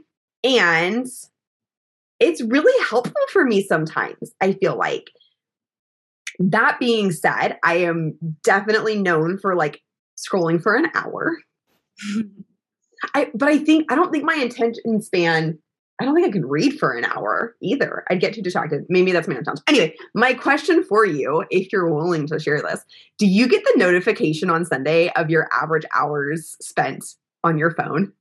and 0.45 1.07
it's 2.19 2.41
really 2.41 2.85
helpful 2.87 3.21
for 3.33 3.43
me 3.43 3.61
sometimes, 3.63 4.33
I 4.39 4.53
feel 4.53 4.77
like. 4.77 5.09
That 6.39 6.79
being 6.79 7.11
said, 7.11 7.57
I 7.63 7.77
am 7.77 8.17
definitely 8.43 8.97
known 9.01 9.37
for 9.37 9.55
like 9.55 9.81
scrolling 10.17 10.61
for 10.61 10.75
an 10.75 10.89
hour. 10.93 11.37
I 13.13 13.31
but 13.33 13.49
I 13.49 13.57
think 13.57 13.91
I 13.91 13.95
don't 13.95 14.11
think 14.11 14.23
my 14.23 14.35
attention 14.35 15.01
span 15.01 15.57
I 15.99 16.03
don't 16.03 16.13
think 16.13 16.27
I 16.27 16.31
could 16.31 16.49
read 16.49 16.77
for 16.77 16.91
an 16.91 17.05
hour 17.05 17.55
either. 17.61 18.03
I'd 18.09 18.19
get 18.19 18.33
too 18.33 18.41
distracted. 18.41 18.85
Maybe 18.89 19.13
that's 19.13 19.29
my 19.29 19.35
own. 19.35 19.43
Anyway, 19.67 19.95
my 20.13 20.33
question 20.33 20.83
for 20.83 21.05
you, 21.05 21.45
if 21.49 21.71
you're 21.71 21.89
willing 21.89 22.27
to 22.27 22.39
share 22.39 22.61
this, 22.61 22.83
do 23.17 23.25
you 23.25 23.47
get 23.47 23.63
the 23.63 23.73
notification 23.77 24.49
on 24.49 24.65
Sunday 24.65 25.09
of 25.15 25.29
your 25.29 25.47
average 25.53 25.85
hours 25.93 26.57
spent 26.59 27.05
on 27.45 27.57
your 27.57 27.71
phone? 27.71 28.11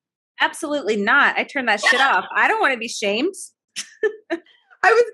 Absolutely 0.41 0.97
not 0.97 1.37
i 1.39 1.45
turn 1.45 1.67
that 1.67 1.81
shit 1.81 2.01
off 2.01 2.27
i 2.35 2.49
don't 2.49 2.61
want 2.61 2.73
to 2.73 2.79
be 2.79 2.89
shamed 2.89 3.35
I 4.33 4.93
was 4.93 5.05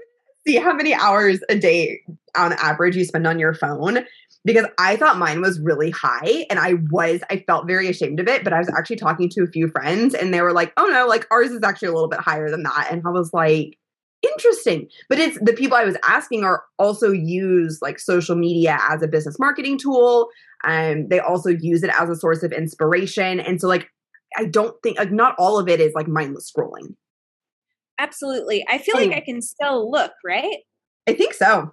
see 0.47 0.57
how 0.57 0.73
many 0.73 0.95
hours 0.95 1.41
a 1.49 1.59
day 1.59 2.01
on 2.37 2.53
average 2.55 2.97
you 2.97 3.05
spend 3.05 3.27
on 3.27 3.39
your 3.39 3.55
phone 3.55 4.05
because 4.45 4.67
I 4.79 4.97
thought 4.97 5.19
mine 5.19 5.41
was 5.43 5.61
really 5.61 5.91
high 5.91 6.47
and 6.49 6.59
I 6.59 6.75
was, 6.91 7.21
I 7.31 7.45
felt 7.47 7.67
very 7.67 7.89
ashamed 7.89 8.21
of 8.21 8.29
it. 8.29 8.43
But 8.43 8.53
I 8.53 8.59
was 8.59 8.71
actually 8.71 8.97
talking 8.97 9.29
to 9.31 9.43
a 9.43 9.47
few 9.47 9.69
friends 9.69 10.15
and 10.15 10.33
they 10.33 10.41
were 10.41 10.53
like, 10.53 10.73
oh 10.77 10.87
no, 10.87 11.07
like 11.07 11.27
ours 11.31 11.51
is 11.51 11.63
actually 11.63 11.89
a 11.89 11.93
little 11.93 12.09
bit 12.09 12.21
higher 12.21 12.51
than 12.51 12.63
that. 12.63 12.89
And 12.91 13.03
I 13.07 13.11
was 13.11 13.33
like, 13.35 13.77
interesting. 14.23 14.89
But 15.09 15.19
it's 15.19 15.39
the 15.41 15.53
people 15.53 15.77
I 15.77 15.85
was 15.85 15.97
asking 16.07 16.45
are 16.45 16.65
also 16.79 17.11
use 17.11 17.79
like 17.83 17.99
social 17.99 18.37
media 18.37 18.79
as 18.89 19.03
a 19.03 19.09
business 19.09 19.39
marketing 19.39 19.79
tool. 19.79 20.29
And 20.65 21.05
um, 21.05 21.09
they 21.09 21.21
also 21.21 21.51
use 21.51 21.83
it 21.83 21.91
as 21.99 22.09
a 22.09 22.17
source 22.17 22.43
of 22.43 22.53
inspiration. 22.53 23.41
And 23.41 23.61
so, 23.61 23.67
like, 23.67 23.89
I 24.37 24.45
don't 24.45 24.75
think, 24.83 24.99
like, 24.99 25.13
not 25.13 25.35
all 25.39 25.59
of 25.59 25.69
it 25.69 25.81
is 25.81 25.93
like 25.95 26.09
mindless 26.09 26.51
scrolling. 26.51 26.95
Absolutely. 27.99 28.65
I 28.69 28.79
feel 28.79 28.97
like 28.97 29.13
I 29.13 29.21
can 29.21 29.43
still 29.43 29.91
look, 29.91 30.13
right? 30.25 30.59
I 31.07 31.13
think 31.13 31.35
so 31.35 31.71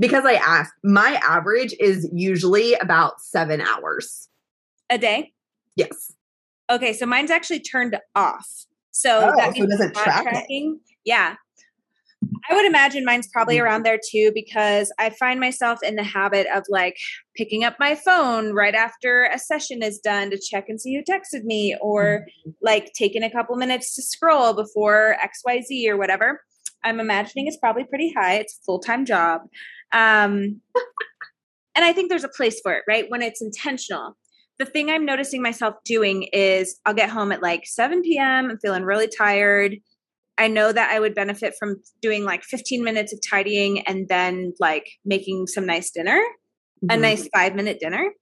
because 0.00 0.24
I 0.24 0.34
asked, 0.34 0.74
my 0.84 1.18
average 1.22 1.74
is 1.80 2.08
usually 2.12 2.74
about 2.74 3.20
seven 3.20 3.60
hours 3.60 4.28
a 4.90 4.98
day. 4.98 5.32
Yes. 5.74 6.12
Okay, 6.68 6.92
so 6.92 7.06
mine's 7.06 7.30
actually 7.30 7.60
turned 7.60 7.96
off. 8.14 8.66
So 8.90 9.30
oh, 9.30 9.36
that 9.36 9.52
means 9.52 9.66
so 9.66 9.70
doesn't 9.70 9.94
track 9.94 10.22
tracking. 10.24 10.80
It. 10.84 10.96
Yeah. 11.04 11.36
I 12.48 12.54
would 12.54 12.64
imagine 12.64 13.04
mine's 13.04 13.28
probably 13.28 13.58
around 13.58 13.82
there 13.84 13.98
too 13.98 14.30
because 14.34 14.92
I 14.98 15.10
find 15.10 15.40
myself 15.40 15.82
in 15.82 15.96
the 15.96 16.04
habit 16.04 16.46
of 16.54 16.64
like 16.68 16.96
picking 17.34 17.64
up 17.64 17.76
my 17.78 17.94
phone 17.94 18.52
right 18.52 18.74
after 18.74 19.24
a 19.24 19.38
session 19.38 19.82
is 19.82 19.98
done 19.98 20.30
to 20.30 20.38
check 20.38 20.68
and 20.68 20.80
see 20.80 20.94
who 20.94 21.02
texted 21.02 21.44
me 21.44 21.76
or 21.80 22.20
mm-hmm. 22.20 22.50
like 22.62 22.92
taking 22.94 23.22
a 23.22 23.30
couple 23.30 23.56
minutes 23.56 23.94
to 23.96 24.02
scroll 24.02 24.54
before 24.54 25.16
XYZ 25.22 25.88
or 25.88 25.96
whatever. 25.96 26.40
I'm 26.84 27.00
imagining 27.00 27.48
it's 27.48 27.56
probably 27.56 27.84
pretty 27.84 28.12
high. 28.16 28.34
It's 28.34 28.58
a 28.60 28.64
full 28.64 28.78
time 28.78 29.04
job. 29.04 29.42
Um, 29.92 30.60
and 31.74 31.84
I 31.84 31.92
think 31.92 32.08
there's 32.08 32.24
a 32.24 32.28
place 32.28 32.60
for 32.60 32.72
it, 32.72 32.84
right? 32.86 33.06
When 33.08 33.22
it's 33.22 33.42
intentional. 33.42 34.16
The 34.58 34.64
thing 34.64 34.88
I'm 34.88 35.04
noticing 35.04 35.42
myself 35.42 35.74
doing 35.84 36.28
is 36.32 36.80
I'll 36.86 36.94
get 36.94 37.10
home 37.10 37.30
at 37.30 37.42
like 37.42 37.66
7 37.66 38.02
p.m. 38.02 38.50
I'm 38.50 38.58
feeling 38.58 38.84
really 38.84 39.08
tired. 39.08 39.76
I 40.38 40.48
know 40.48 40.72
that 40.72 40.90
I 40.90 41.00
would 41.00 41.14
benefit 41.14 41.54
from 41.58 41.76
doing 42.02 42.24
like 42.24 42.42
15 42.44 42.84
minutes 42.84 43.12
of 43.12 43.20
tidying 43.28 43.80
and 43.86 44.06
then 44.08 44.52
like 44.60 44.86
making 45.04 45.46
some 45.46 45.64
nice 45.66 45.90
dinner, 45.90 46.18
mm-hmm. 46.18 46.90
a 46.90 46.96
nice 46.96 47.28
five 47.34 47.54
minute 47.54 47.78
dinner. 47.80 48.12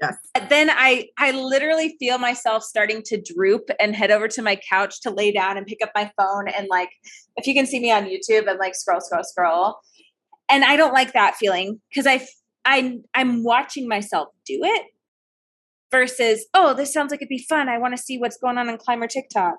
Yes. 0.00 0.14
Then 0.50 0.68
I 0.70 1.08
I 1.18 1.30
literally 1.30 1.96
feel 1.98 2.18
myself 2.18 2.62
starting 2.62 3.02
to 3.06 3.20
droop 3.20 3.70
and 3.80 3.96
head 3.96 4.10
over 4.10 4.28
to 4.28 4.42
my 4.42 4.58
couch 4.68 5.00
to 5.02 5.10
lay 5.10 5.32
down 5.32 5.56
and 5.56 5.66
pick 5.66 5.78
up 5.82 5.90
my 5.94 6.10
phone 6.18 6.48
and 6.48 6.68
like 6.70 6.90
if 7.36 7.46
you 7.46 7.54
can 7.54 7.66
see 7.66 7.80
me 7.80 7.90
on 7.90 8.04
YouTube 8.04 8.46
and 8.48 8.58
like 8.58 8.74
scroll 8.74 9.00
scroll 9.00 9.24
scroll. 9.24 9.76
And 10.48 10.64
I 10.64 10.76
don't 10.76 10.92
like 10.92 11.14
that 11.14 11.36
feeling 11.36 11.80
because 11.88 12.06
I 12.06 12.26
I 12.66 12.98
I'm 13.14 13.42
watching 13.42 13.88
myself 13.88 14.28
do 14.44 14.60
it 14.62 14.86
versus 15.90 16.46
oh 16.52 16.74
this 16.74 16.92
sounds 16.92 17.10
like 17.10 17.22
it'd 17.22 17.30
be 17.30 17.46
fun. 17.48 17.70
I 17.70 17.78
want 17.78 17.96
to 17.96 18.02
see 18.02 18.18
what's 18.18 18.36
going 18.36 18.58
on 18.58 18.68
in 18.68 18.76
Climber 18.76 19.06
TikTok. 19.06 19.56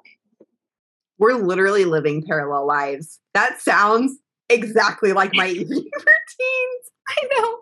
We're 1.19 1.33
literally 1.33 1.85
living 1.85 2.23
parallel 2.27 2.67
lives. 2.67 3.19
That 3.33 3.61
sounds 3.61 4.17
exactly 4.49 5.13
like 5.13 5.31
my 5.33 5.47
evening 5.49 5.69
routines. 5.69 6.91
I 7.09 7.27
know 7.31 7.59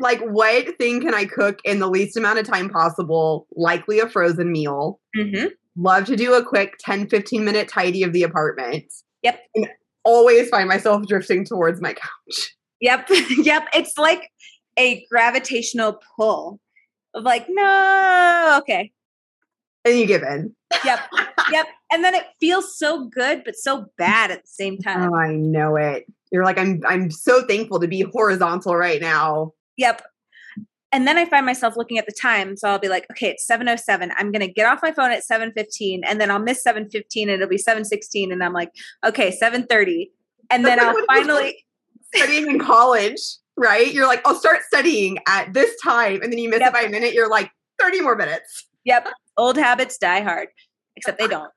like 0.00 0.20
what 0.20 0.76
thing 0.78 1.00
can 1.00 1.14
I 1.14 1.24
cook 1.24 1.60
in 1.64 1.78
the 1.78 1.88
least 1.88 2.16
amount 2.16 2.38
of 2.38 2.46
time 2.46 2.68
possible? 2.68 3.46
Likely 3.56 4.00
a 4.00 4.08
frozen 4.08 4.52
meal. 4.52 5.00
Mm-hmm. 5.16 5.46
Love 5.76 6.06
to 6.06 6.16
do 6.16 6.34
a 6.34 6.44
quick 6.44 6.76
10, 6.80 7.08
15 7.08 7.44
minute 7.44 7.68
tidy 7.68 8.02
of 8.02 8.12
the 8.12 8.22
apartment. 8.22 8.84
Yep. 9.22 9.40
And 9.54 9.68
always 10.04 10.48
find 10.48 10.68
myself 10.68 11.06
drifting 11.06 11.44
towards 11.44 11.80
my 11.80 11.94
couch. 11.94 12.56
Yep. 12.80 13.08
yep. 13.38 13.66
It's 13.74 13.96
like 13.96 14.30
a 14.78 15.04
gravitational 15.10 16.00
pull 16.16 16.60
of 17.14 17.24
like, 17.24 17.46
no, 17.48 18.58
okay. 18.60 18.92
And 19.84 19.98
you 19.98 20.06
give 20.06 20.22
in. 20.22 20.54
Yep. 20.84 21.00
yep. 21.52 21.66
And 21.92 22.04
then 22.04 22.14
it 22.14 22.26
feels 22.40 22.78
so 22.78 23.06
good, 23.06 23.42
but 23.44 23.56
so 23.56 23.86
bad 23.96 24.30
at 24.30 24.42
the 24.42 24.48
same 24.48 24.78
time. 24.84 25.12
Oh, 25.12 25.16
I 25.16 25.34
know 25.34 25.76
it. 25.76 26.06
You're 26.30 26.44
like, 26.44 26.58
I'm 26.58 26.82
I'm 26.86 27.10
so 27.10 27.46
thankful 27.46 27.80
to 27.80 27.88
be 27.88 28.02
horizontal 28.02 28.76
right 28.76 29.00
now. 29.00 29.54
Yep. 29.76 30.02
And 30.90 31.06
then 31.06 31.18
I 31.18 31.26
find 31.26 31.44
myself 31.44 31.76
looking 31.76 31.98
at 31.98 32.06
the 32.06 32.12
time. 32.12 32.56
So 32.56 32.68
I'll 32.68 32.78
be 32.78 32.88
like, 32.88 33.06
okay, 33.10 33.28
it's 33.28 33.46
707. 33.46 34.10
I'm 34.16 34.32
going 34.32 34.40
to 34.40 34.52
get 34.52 34.64
off 34.64 34.80
my 34.82 34.90
phone 34.90 35.10
at 35.10 35.22
715 35.22 36.02
and 36.04 36.18
then 36.18 36.30
I'll 36.30 36.38
miss 36.38 36.62
715 36.62 37.28
and 37.28 37.34
it'll 37.34 37.48
be 37.48 37.58
716. 37.58 38.32
And 38.32 38.42
I'm 38.42 38.54
like, 38.54 38.70
okay, 39.04 39.30
730. 39.30 40.10
And 40.50 40.64
then 40.64 40.80
I'll 40.80 40.96
finally 41.06 41.62
studying 42.14 42.48
in 42.48 42.58
college, 42.58 43.20
right? 43.56 43.92
You're 43.92 44.06
like, 44.06 44.26
I'll 44.26 44.34
start 44.34 44.60
studying 44.66 45.18
at 45.26 45.52
this 45.52 45.78
time. 45.82 46.22
And 46.22 46.32
then 46.32 46.38
you 46.38 46.48
miss 46.48 46.60
yep. 46.60 46.70
it 46.70 46.72
by 46.72 46.80
a 46.80 46.88
minute. 46.88 47.12
You're 47.12 47.28
like 47.28 47.50
30 47.78 48.00
more 48.00 48.16
minutes. 48.16 48.64
Yep. 48.84 49.08
Old 49.38 49.56
habits 49.56 49.96
die 49.96 50.20
hard, 50.20 50.48
except 50.96 51.18
they 51.18 51.28
don't. 51.28 51.50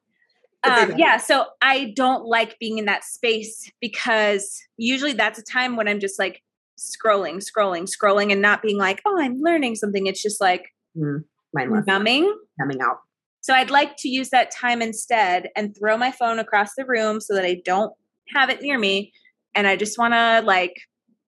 Um, 0.63 0.93
yeah, 0.95 1.17
so 1.17 1.45
I 1.61 1.91
don't 1.95 2.25
like 2.25 2.59
being 2.59 2.77
in 2.77 2.85
that 2.85 3.03
space 3.03 3.71
because 3.81 4.61
usually 4.77 5.13
that's 5.13 5.39
a 5.39 5.43
time 5.43 5.75
when 5.75 5.87
I'm 5.87 5.99
just 5.99 6.19
like 6.19 6.43
scrolling, 6.79 7.43
scrolling, 7.43 7.89
scrolling, 7.89 8.31
and 8.31 8.41
not 8.41 8.61
being 8.61 8.77
like, 8.77 9.01
oh, 9.05 9.19
I'm 9.19 9.41
learning 9.41 9.75
something. 9.75 10.05
It's 10.05 10.21
just 10.21 10.39
like 10.39 10.69
mm, 10.95 11.23
numbing, 11.53 12.31
numbing 12.59 12.81
out. 12.81 12.97
So 13.41 13.55
I'd 13.55 13.71
like 13.71 13.95
to 13.97 14.09
use 14.09 14.29
that 14.29 14.51
time 14.51 14.83
instead 14.83 15.49
and 15.55 15.75
throw 15.75 15.97
my 15.97 16.11
phone 16.11 16.37
across 16.37 16.75
the 16.77 16.85
room 16.85 17.19
so 17.19 17.33
that 17.33 17.43
I 17.43 17.61
don't 17.65 17.91
have 18.35 18.51
it 18.51 18.61
near 18.61 18.77
me. 18.77 19.11
And 19.55 19.65
I 19.65 19.75
just 19.75 19.97
want 19.97 20.13
to 20.13 20.41
like 20.45 20.75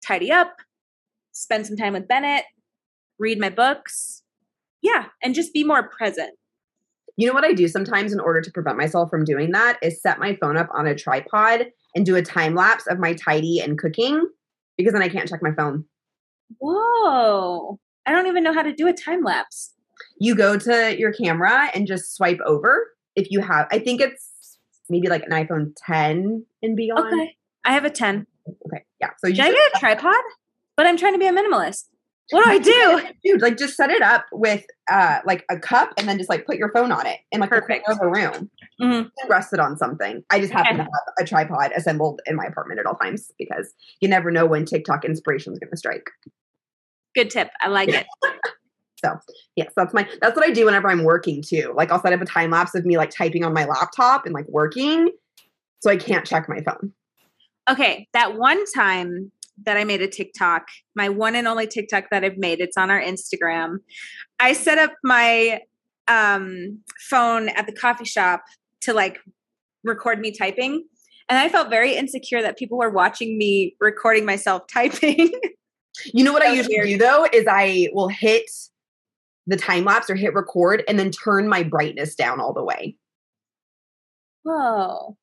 tidy 0.07 0.32
up, 0.32 0.55
spend 1.32 1.66
some 1.66 1.76
time 1.76 1.92
with 1.92 2.09
Bennett, 2.09 2.44
read 3.18 3.38
my 3.38 3.51
books. 3.51 4.22
Yeah, 4.80 5.07
and 5.22 5.34
just 5.34 5.53
be 5.53 5.64
more 5.64 5.88
present. 5.88 6.38
You 7.18 7.26
know 7.26 7.34
what 7.34 7.44
I 7.44 7.52
do 7.52 7.66
sometimes 7.66 8.12
in 8.12 8.20
order 8.20 8.40
to 8.40 8.50
prevent 8.52 8.78
myself 8.78 9.10
from 9.10 9.24
doing 9.24 9.50
that 9.50 9.76
is 9.82 10.00
set 10.00 10.20
my 10.20 10.36
phone 10.40 10.56
up 10.56 10.68
on 10.72 10.86
a 10.86 10.94
tripod 10.94 11.66
and 11.96 12.06
do 12.06 12.14
a 12.14 12.22
time 12.22 12.54
lapse 12.54 12.86
of 12.86 13.00
my 13.00 13.12
tidy 13.12 13.58
and 13.58 13.76
cooking 13.76 14.24
because 14.76 14.92
then 14.92 15.02
I 15.02 15.08
can't 15.08 15.28
check 15.28 15.42
my 15.42 15.50
phone. 15.50 15.84
Whoa. 16.60 17.80
I 18.06 18.12
don't 18.12 18.28
even 18.28 18.44
know 18.44 18.54
how 18.54 18.62
to 18.62 18.72
do 18.72 18.86
a 18.86 18.92
time 18.92 19.24
lapse. 19.24 19.74
You 20.20 20.36
go 20.36 20.56
to 20.58 20.96
your 20.96 21.12
camera 21.12 21.70
and 21.74 21.88
just 21.88 22.14
swipe 22.14 22.38
over 22.46 22.86
if 23.16 23.32
you 23.32 23.40
have, 23.40 23.66
I 23.72 23.80
think 23.80 24.00
it's 24.00 24.56
maybe 24.88 25.08
like 25.08 25.24
an 25.28 25.32
iPhone 25.32 25.72
10 25.76 26.46
and 26.62 26.76
beyond. 26.76 27.12
Okay. 27.12 27.36
I 27.64 27.72
have 27.72 27.84
a 27.84 27.90
10. 27.90 28.28
Okay. 28.48 28.84
Yeah. 29.00 29.10
So 29.18 29.26
you 29.26 29.34
Should 29.34 29.46
I 29.46 29.50
get 29.50 29.72
a 29.74 29.78
tripod? 29.80 30.22
But 30.76 30.86
I'm 30.86 30.96
trying 30.96 31.14
to 31.14 31.18
be 31.18 31.26
a 31.26 31.32
minimalist. 31.32 31.86
What 32.31 32.45
do 32.45 32.51
I 32.51 32.59
do? 32.59 33.03
Dude, 33.24 33.41
like 33.41 33.57
just 33.57 33.76
set 33.76 33.91
it 33.91 34.03
up 34.03 34.26
with 34.33 34.64
uh 34.91 35.20
like 35.24 35.45
a 35.51 35.59
cup 35.59 35.93
and 35.97 36.09
then 36.09 36.18
just 36.18 36.29
like 36.29 36.47
put 36.47 36.57
your 36.57 36.70
phone 36.72 36.93
on 36.93 37.07
it 37.07 37.18
in 37.33 37.41
like 37.41 37.51
Perfect. 37.51 37.87
the 37.87 37.95
corner 37.95 38.11
of 38.11 38.14
the 38.14 38.39
room. 38.39 38.51
Mm-hmm. 38.81 39.31
Rest 39.31 39.53
it 39.53 39.61
on 39.61 39.76
something. 39.76 40.22
I 40.31 40.41
just 40.41 40.53
happen 40.53 40.81
okay. 40.81 40.85
to 40.85 40.91
have 40.93 41.14
a 41.20 41.24
tripod 41.24 41.72
assembled 41.74 42.20
in 42.26 42.37
my 42.37 42.45
apartment 42.45 42.81
at 42.81 42.87
all 42.87 42.95
times 42.95 43.31
because 43.39 43.72
you 44.01 44.09
never 44.09 44.31
know 44.31 44.47
when 44.47 44.64
TikTok 44.64 45.05
inspiration 45.05 45.53
is 45.53 45.59
going 45.59 45.70
to 45.70 45.76
strike. 45.76 46.11
Good 47.14 47.31
tip. 47.31 47.51
I 47.61 47.68
like 47.68 47.89
it. 47.89 48.07
so 49.05 49.18
yes, 49.57 49.72
that's 49.76 49.95
my 49.95 50.09
that's 50.20 50.37
what 50.37 50.47
I 50.47 50.51
do 50.51 50.66
whenever 50.66 50.91
I'm 50.91 51.05
working 51.05 51.43
too. 51.43 51.72
Like 51.74 51.91
I'll 51.91 52.01
set 52.01 52.12
up 52.12 52.20
a 52.20 52.26
time 52.26 52.51
lapse 52.51 52.74
of 52.74 52.85
me 52.85 52.97
like 52.97 53.11
typing 53.11 53.45
on 53.45 53.53
my 53.53 53.64
laptop 53.64 54.26
and 54.26 54.35
like 54.35 54.49
working, 54.49 55.11
so 55.81 55.91
I 55.91 55.97
can't 55.97 56.26
check 56.26 56.49
my 56.49 56.61
phone. 56.61 56.93
Okay, 57.70 58.09
that 58.12 58.37
one 58.37 58.64
time 58.72 59.31
that 59.64 59.76
I 59.76 59.84
made 59.84 60.02
a 60.02 60.09
TikTok, 60.09 60.66
my 60.94 61.09
one 61.09 61.34
and 61.34 61.48
only 61.48 61.66
TikTok 61.66 62.04
that 62.11 62.24
I've 62.24 62.38
made. 62.38 62.61
It's 62.61 62.76
on 62.76 62.90
our 62.90 63.00
Instagram. 63.00 63.78
I 64.40 64.52
set 64.52 64.78
up 64.78 64.92
my 65.02 65.61
um, 66.09 66.80
phone 67.09 67.48
at 67.50 67.66
the 67.66 67.72
coffee 67.72 68.04
shop 68.04 68.42
to 68.82 68.92
like 68.92 69.18
record 69.84 70.20
me 70.20 70.32
typing. 70.32 70.84
And 71.28 71.38
I 71.38 71.48
felt 71.48 71.68
very 71.68 71.94
insecure 71.94 72.40
that 72.40 72.56
people 72.56 72.78
were 72.78 72.90
watching 72.90 73.36
me 73.36 73.76
recording 73.80 74.24
myself 74.24 74.62
typing. 74.72 75.30
you 76.12 76.24
know 76.24 76.32
what 76.32 76.42
I 76.42 76.52
usually 76.52 76.76
weird. 76.76 76.88
do 76.88 76.98
though 76.98 77.26
is 77.32 77.46
I 77.48 77.88
will 77.92 78.09
hit 78.09 78.50
the 79.46 79.56
time 79.56 79.84
lapse 79.84 80.11
or 80.11 80.14
hit 80.14 80.34
record 80.34 80.84
and 80.88 80.98
then 80.98 81.11
turn 81.11 81.48
my 81.48 81.62
brightness 81.62 82.14
down 82.14 82.40
all 82.40 82.52
the 82.52 82.64
way. 82.64 82.96
Oh. 84.46 85.16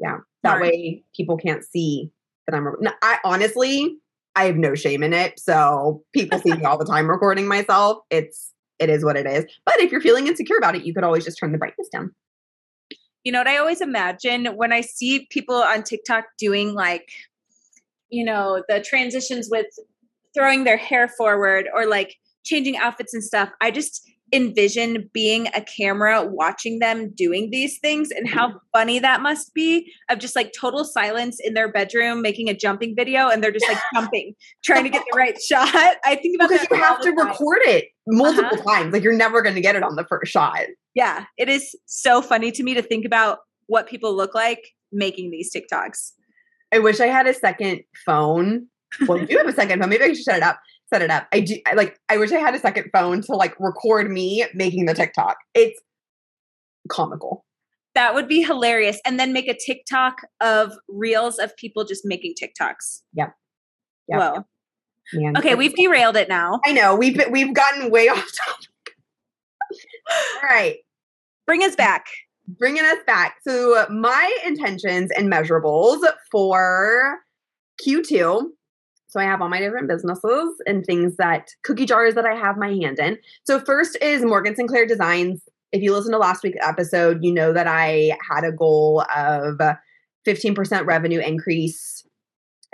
Yeah. 0.00 0.18
That 0.42 0.52
Sorry. 0.52 0.68
way 0.68 1.04
people 1.14 1.36
can't 1.36 1.64
see 1.64 2.10
I'm. 2.54 2.68
I 3.02 3.18
honestly, 3.24 3.98
I 4.34 4.44
have 4.44 4.56
no 4.56 4.74
shame 4.74 5.02
in 5.02 5.12
it. 5.12 5.40
So 5.40 6.02
people 6.12 6.38
see 6.38 6.52
me 6.52 6.64
all 6.64 6.78
the 6.78 6.84
time 6.90 7.08
recording 7.08 7.48
myself. 7.48 7.98
It's 8.10 8.52
it 8.78 8.90
is 8.90 9.04
what 9.04 9.16
it 9.16 9.26
is. 9.26 9.44
But 9.64 9.80
if 9.80 9.90
you're 9.90 10.00
feeling 10.00 10.26
insecure 10.26 10.58
about 10.58 10.76
it, 10.76 10.84
you 10.84 10.92
could 10.94 11.04
always 11.04 11.24
just 11.24 11.38
turn 11.38 11.52
the 11.52 11.58
brightness 11.58 11.88
down. 11.88 12.14
You 13.24 13.32
know 13.32 13.40
what 13.40 13.48
I 13.48 13.56
always 13.56 13.80
imagine 13.80 14.46
when 14.56 14.72
I 14.72 14.82
see 14.82 15.26
people 15.30 15.56
on 15.56 15.82
TikTok 15.82 16.26
doing 16.38 16.74
like, 16.74 17.08
you 18.08 18.24
know, 18.24 18.62
the 18.68 18.80
transitions 18.80 19.48
with 19.50 19.66
throwing 20.34 20.64
their 20.64 20.76
hair 20.76 21.08
forward 21.08 21.66
or 21.74 21.86
like 21.86 22.16
changing 22.44 22.76
outfits 22.76 23.14
and 23.14 23.24
stuff. 23.24 23.50
I 23.60 23.70
just 23.70 24.08
envision 24.32 25.08
being 25.12 25.46
a 25.54 25.60
camera 25.60 26.24
watching 26.24 26.78
them 26.80 27.10
doing 27.14 27.50
these 27.50 27.78
things 27.78 28.10
and 28.10 28.28
how 28.28 28.48
Mm-hmm. 28.48 28.56
funny 28.72 28.98
that 28.98 29.20
must 29.22 29.54
be 29.54 29.92
of 30.10 30.18
just 30.18 30.34
like 30.36 30.52
total 30.58 30.84
silence 30.84 31.38
in 31.42 31.54
their 31.54 31.70
bedroom 31.70 32.22
making 32.22 32.48
a 32.48 32.54
jumping 32.54 32.94
video 32.96 33.28
and 33.28 33.42
they're 33.42 33.52
just 33.52 33.68
like 33.68 33.78
jumping 33.94 34.34
trying 34.64 34.82
to 34.84 34.90
get 34.90 35.04
the 35.10 35.16
right 35.16 35.36
shot 35.40 35.68
i 36.04 36.16
think 36.20 36.34
about 36.36 36.48
because 36.50 36.66
you 36.70 36.76
have 36.76 37.00
to 37.00 37.12
time. 37.14 37.26
record 37.28 37.58
it 37.66 37.86
multiple 38.08 38.58
Uh-huh. 38.58 38.74
times. 38.82 38.92
Like 38.92 39.02
you're 39.02 39.12
never 39.16 39.42
going 39.42 39.54
to 39.54 39.60
get 39.60 39.74
it 39.76 39.82
on 39.82 39.94
the 39.96 40.04
first 40.04 40.30
shot. 40.32 40.58
yeah 40.94 41.24
it 41.38 41.48
is 41.48 41.74
so 41.86 42.20
funny 42.20 42.50
to 42.52 42.62
me 42.62 42.74
to 42.74 42.82
think 42.82 43.04
about 43.04 43.38
what 43.66 43.86
people 43.88 44.14
look 44.14 44.34
like 44.34 44.62
making 44.92 45.30
these 45.30 45.52
tiktoks 45.54 46.12
I 46.72 46.80
wish 46.80 47.00
I 47.00 47.06
had 47.06 47.28
a 47.28 47.32
second 47.34 47.82
phone. 48.04 48.66
Well, 49.06 49.22
you 49.24 49.38
have 49.38 49.46
a 49.46 49.52
second 49.52 49.78
phone. 49.80 49.88
Maybe 49.88 50.02
I 50.02 50.08
should 50.14 50.24
set 50.24 50.38
it 50.38 50.42
up. 50.42 50.58
Set 50.92 51.02
it 51.02 51.10
up. 51.10 51.26
I 51.32 51.40
do. 51.40 51.56
I, 51.66 51.74
like. 51.74 51.98
I 52.08 52.16
wish 52.16 52.30
I 52.32 52.38
had 52.38 52.54
a 52.54 52.60
second 52.60 52.90
phone 52.92 53.22
to 53.22 53.32
like 53.34 53.54
record 53.58 54.10
me 54.10 54.46
making 54.54 54.86
the 54.86 54.94
TikTok. 54.94 55.36
It's 55.54 55.80
comical. 56.88 57.44
that 57.94 58.14
would 58.14 58.28
be 58.28 58.42
hilarious 58.42 59.00
and 59.04 59.18
then 59.18 59.32
make 59.32 59.48
a 59.48 59.56
tiktok 59.56 60.18
of 60.40 60.72
reels 60.88 61.38
of 61.38 61.56
people 61.56 61.84
just 61.84 62.02
making 62.04 62.34
tiktoks 62.40 63.02
Yep. 63.14 63.34
Yep. 64.08 64.20
Whoa. 64.20 64.44
Man, 65.12 65.36
okay 65.36 65.56
we've 65.56 65.74
derailed 65.74 66.16
it 66.16 66.28
now 66.28 66.60
I 66.64 66.70
know 66.72 66.94
we've 66.94 67.16
been, 67.16 67.32
we've 67.32 67.52
gotten 67.54 67.90
way 67.90 68.08
off 68.08 68.30
topic. 68.46 68.94
All 70.42 70.48
right, 70.48 70.76
bring 71.46 71.62
us 71.62 71.74
back 71.74 72.04
bringing 72.48 72.84
us 72.84 72.98
back. 73.06 73.36
So 73.46 73.86
my 73.90 74.36
intentions 74.44 75.10
and 75.16 75.30
measurables 75.32 76.00
for 76.30 77.18
Q2. 77.86 78.44
So 79.16 79.22
I 79.22 79.24
have 79.24 79.40
all 79.40 79.48
my 79.48 79.60
different 79.60 79.88
businesses 79.88 80.60
and 80.66 80.84
things 80.84 81.16
that 81.16 81.48
cookie 81.62 81.86
jars 81.86 82.14
that 82.16 82.26
I 82.26 82.34
have 82.34 82.58
my 82.58 82.74
hand 82.74 82.98
in. 82.98 83.16
So 83.44 83.58
first 83.58 83.96
is 84.02 84.22
Morgan 84.22 84.54
Sinclair 84.54 84.84
Designs. 84.84 85.40
If 85.72 85.80
you 85.80 85.94
listen 85.94 86.12
to 86.12 86.18
last 86.18 86.42
week's 86.42 86.58
episode, 86.60 87.24
you 87.24 87.32
know 87.32 87.54
that 87.54 87.66
I 87.66 88.18
had 88.30 88.44
a 88.44 88.52
goal 88.52 89.06
of 89.16 89.58
15% 90.26 90.84
revenue 90.84 91.18
increase. 91.18 92.04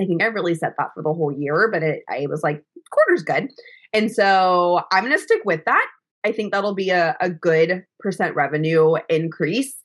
I 0.01 0.05
think 0.05 0.21
I 0.21 0.27
really 0.27 0.57
set 0.57 0.73
that 0.79 0.89
for 0.95 1.05
the 1.05 1.13
whole 1.13 1.31
year, 1.31 1.69
but 1.71 1.85
it, 1.85 2.03
I 2.11 2.27
was 2.29 2.43
like, 2.43 2.65
quarter's 2.91 3.23
good. 3.23 3.49
And 3.93 4.11
so 4.11 4.81
I'm 4.91 5.05
going 5.05 5.17
to 5.17 5.23
stick 5.23 5.43
with 5.45 5.65
that. 5.67 5.87
I 6.25 6.33
think 6.33 6.53
that'll 6.53 6.75
be 6.75 6.91
a, 6.91 7.17
a 7.21 7.31
good 7.31 7.85
percent 8.01 8.35
revenue 8.35 8.97
increase. 9.09 9.81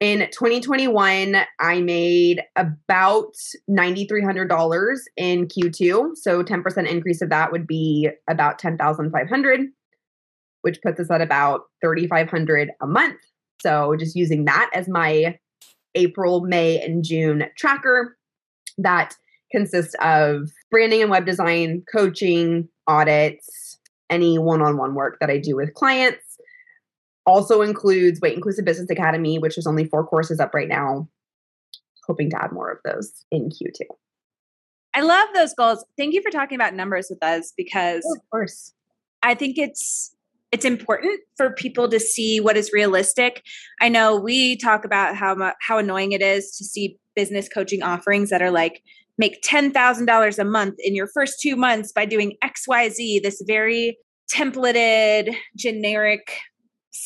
In 0.00 0.20
2021, 0.30 1.36
I 1.58 1.80
made 1.80 2.42
about 2.54 3.34
$9,300 3.68 4.98
in 5.16 5.48
Q2. 5.48 6.10
So 6.14 6.44
10% 6.44 6.88
increase 6.88 7.20
of 7.20 7.30
that 7.30 7.50
would 7.50 7.66
be 7.66 8.08
about 8.30 8.60
10,500, 8.60 9.60
which 10.62 10.80
puts 10.82 11.00
us 11.00 11.10
at 11.10 11.20
about 11.20 11.62
3,500 11.82 12.70
a 12.80 12.86
month. 12.86 13.18
So 13.60 13.96
just 13.98 14.14
using 14.14 14.44
that 14.44 14.70
as 14.72 14.88
my 14.88 15.36
April, 15.96 16.42
May, 16.42 16.80
and 16.80 17.02
June 17.02 17.46
tracker 17.56 18.16
that 18.78 19.16
consists 19.50 19.96
of 20.00 20.48
branding 20.70 21.02
and 21.02 21.10
web 21.10 21.26
design, 21.26 21.82
coaching, 21.92 22.68
audits, 22.86 23.80
any 24.10 24.38
one 24.38 24.62
on 24.62 24.76
one 24.76 24.94
work 24.94 25.16
that 25.20 25.30
I 25.30 25.38
do 25.38 25.56
with 25.56 25.74
clients. 25.74 26.27
Also 27.28 27.60
includes 27.60 28.22
Weight 28.22 28.34
Inclusive 28.34 28.64
Business 28.64 28.88
Academy, 28.88 29.38
which 29.38 29.58
is 29.58 29.66
only 29.66 29.84
four 29.84 30.04
courses 30.06 30.40
up 30.40 30.54
right 30.54 30.66
now. 30.66 31.06
Hoping 32.06 32.30
to 32.30 32.42
add 32.42 32.52
more 32.52 32.70
of 32.72 32.78
those 32.86 33.12
in 33.30 33.50
Q2. 33.50 33.82
I 34.94 35.02
love 35.02 35.28
those 35.34 35.52
goals. 35.52 35.84
Thank 35.98 36.14
you 36.14 36.22
for 36.22 36.30
talking 36.30 36.56
about 36.56 36.72
numbers 36.72 37.08
with 37.10 37.22
us 37.22 37.52
because 37.54 38.02
of 38.16 38.22
course. 38.30 38.72
I 39.22 39.34
think 39.34 39.58
it's 39.58 40.14
it's 40.52 40.64
important 40.64 41.20
for 41.36 41.50
people 41.50 41.90
to 41.90 42.00
see 42.00 42.40
what 42.40 42.56
is 42.56 42.72
realistic. 42.72 43.42
I 43.82 43.90
know 43.90 44.16
we 44.16 44.56
talk 44.56 44.86
about 44.86 45.14
how 45.14 45.52
how 45.60 45.76
annoying 45.76 46.12
it 46.12 46.22
is 46.22 46.56
to 46.56 46.64
see 46.64 46.96
business 47.14 47.46
coaching 47.46 47.82
offerings 47.82 48.30
that 48.30 48.40
are 48.40 48.50
like 48.50 48.82
make 49.18 49.42
$10,000 49.42 50.38
a 50.38 50.44
month 50.44 50.76
in 50.78 50.94
your 50.94 51.08
first 51.08 51.40
2 51.40 51.56
months 51.56 51.92
by 51.92 52.06
doing 52.06 52.36
XYZ 52.42 53.22
this 53.22 53.42
very 53.46 53.98
templated 54.32 55.34
generic 55.56 56.40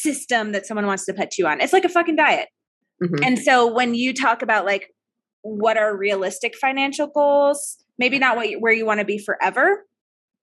system 0.00 0.52
that 0.52 0.66
someone 0.66 0.86
wants 0.86 1.04
to 1.06 1.14
put 1.14 1.38
you 1.38 1.46
on. 1.46 1.60
It's 1.60 1.72
like 1.72 1.84
a 1.84 1.88
fucking 1.88 2.16
diet. 2.16 2.48
Mhm. 3.02 3.24
And 3.26 3.38
so 3.38 3.72
when 3.72 3.94
you 3.94 4.14
talk 4.14 4.42
about 4.42 4.64
like 4.64 4.94
what 5.42 5.76
are 5.76 5.96
realistic 5.96 6.56
financial 6.56 7.08
goals, 7.08 7.78
maybe 7.98 8.18
not 8.18 8.36
what 8.36 8.50
you, 8.50 8.60
where 8.60 8.72
you 8.72 8.86
want 8.86 9.00
to 9.00 9.06
be 9.06 9.18
forever, 9.18 9.84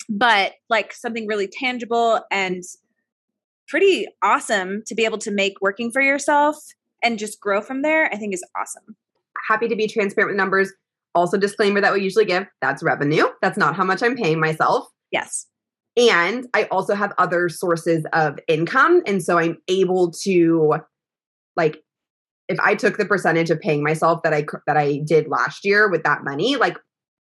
but 0.09 0.53
like 0.69 0.93
something 0.93 1.27
really 1.27 1.47
tangible 1.47 2.21
and 2.31 2.63
pretty 3.67 4.07
awesome 4.21 4.83
to 4.87 4.95
be 4.95 5.05
able 5.05 5.19
to 5.19 5.31
make 5.31 5.61
working 5.61 5.91
for 5.91 6.01
yourself 6.01 6.57
and 7.03 7.17
just 7.19 7.39
grow 7.39 7.61
from 7.61 7.81
there, 7.81 8.11
I 8.11 8.17
think 8.17 8.33
is 8.33 8.43
awesome. 8.59 8.95
Happy 9.47 9.67
to 9.67 9.75
be 9.75 9.87
transparent 9.87 10.31
with 10.31 10.37
numbers. 10.37 10.73
Also, 11.15 11.37
disclaimer 11.37 11.81
that 11.81 11.93
we 11.93 12.01
usually 12.01 12.25
give 12.25 12.45
that's 12.61 12.83
revenue. 12.83 13.25
That's 13.41 13.57
not 13.57 13.75
how 13.75 13.83
much 13.83 14.03
I'm 14.03 14.15
paying 14.15 14.39
myself. 14.39 14.87
Yes. 15.11 15.47
And 15.99 16.47
I 16.53 16.63
also 16.65 16.95
have 16.95 17.11
other 17.17 17.49
sources 17.49 18.05
of 18.13 18.39
income. 18.47 19.03
And 19.05 19.21
so 19.21 19.37
I'm 19.37 19.57
able 19.67 20.11
to, 20.23 20.75
like, 21.57 21.83
if 22.47 22.57
I 22.61 22.73
took 22.73 22.97
the 22.97 23.05
percentage 23.05 23.49
of 23.49 23.59
paying 23.59 23.83
myself 23.83 24.23
that 24.23 24.33
I 24.33 24.45
that 24.65 24.77
I 24.77 25.01
did 25.05 25.27
last 25.27 25.65
year 25.65 25.89
with 25.89 26.03
that 26.03 26.23
money, 26.23 26.55
like 26.55 26.77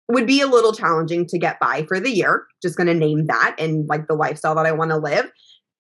would 0.10 0.28
be 0.28 0.42
a 0.42 0.48
little 0.48 0.74
challenging 0.74 1.26
to 1.28 1.40
get 1.40 1.60
by 1.60 1.86
for 1.88 2.00
the 2.00 2.12
year. 2.12 2.46
Just 2.62 2.78
going 2.78 2.88
to 2.88 2.94
name 2.94 3.28
that 3.28 3.56
and 3.58 3.88
like 3.88 4.08
the 4.08 4.14
lifestyle 4.14 4.54
that 4.56 4.66
I 4.66 4.72
want 4.72 4.92
to 4.92 4.98
live. 4.98 5.32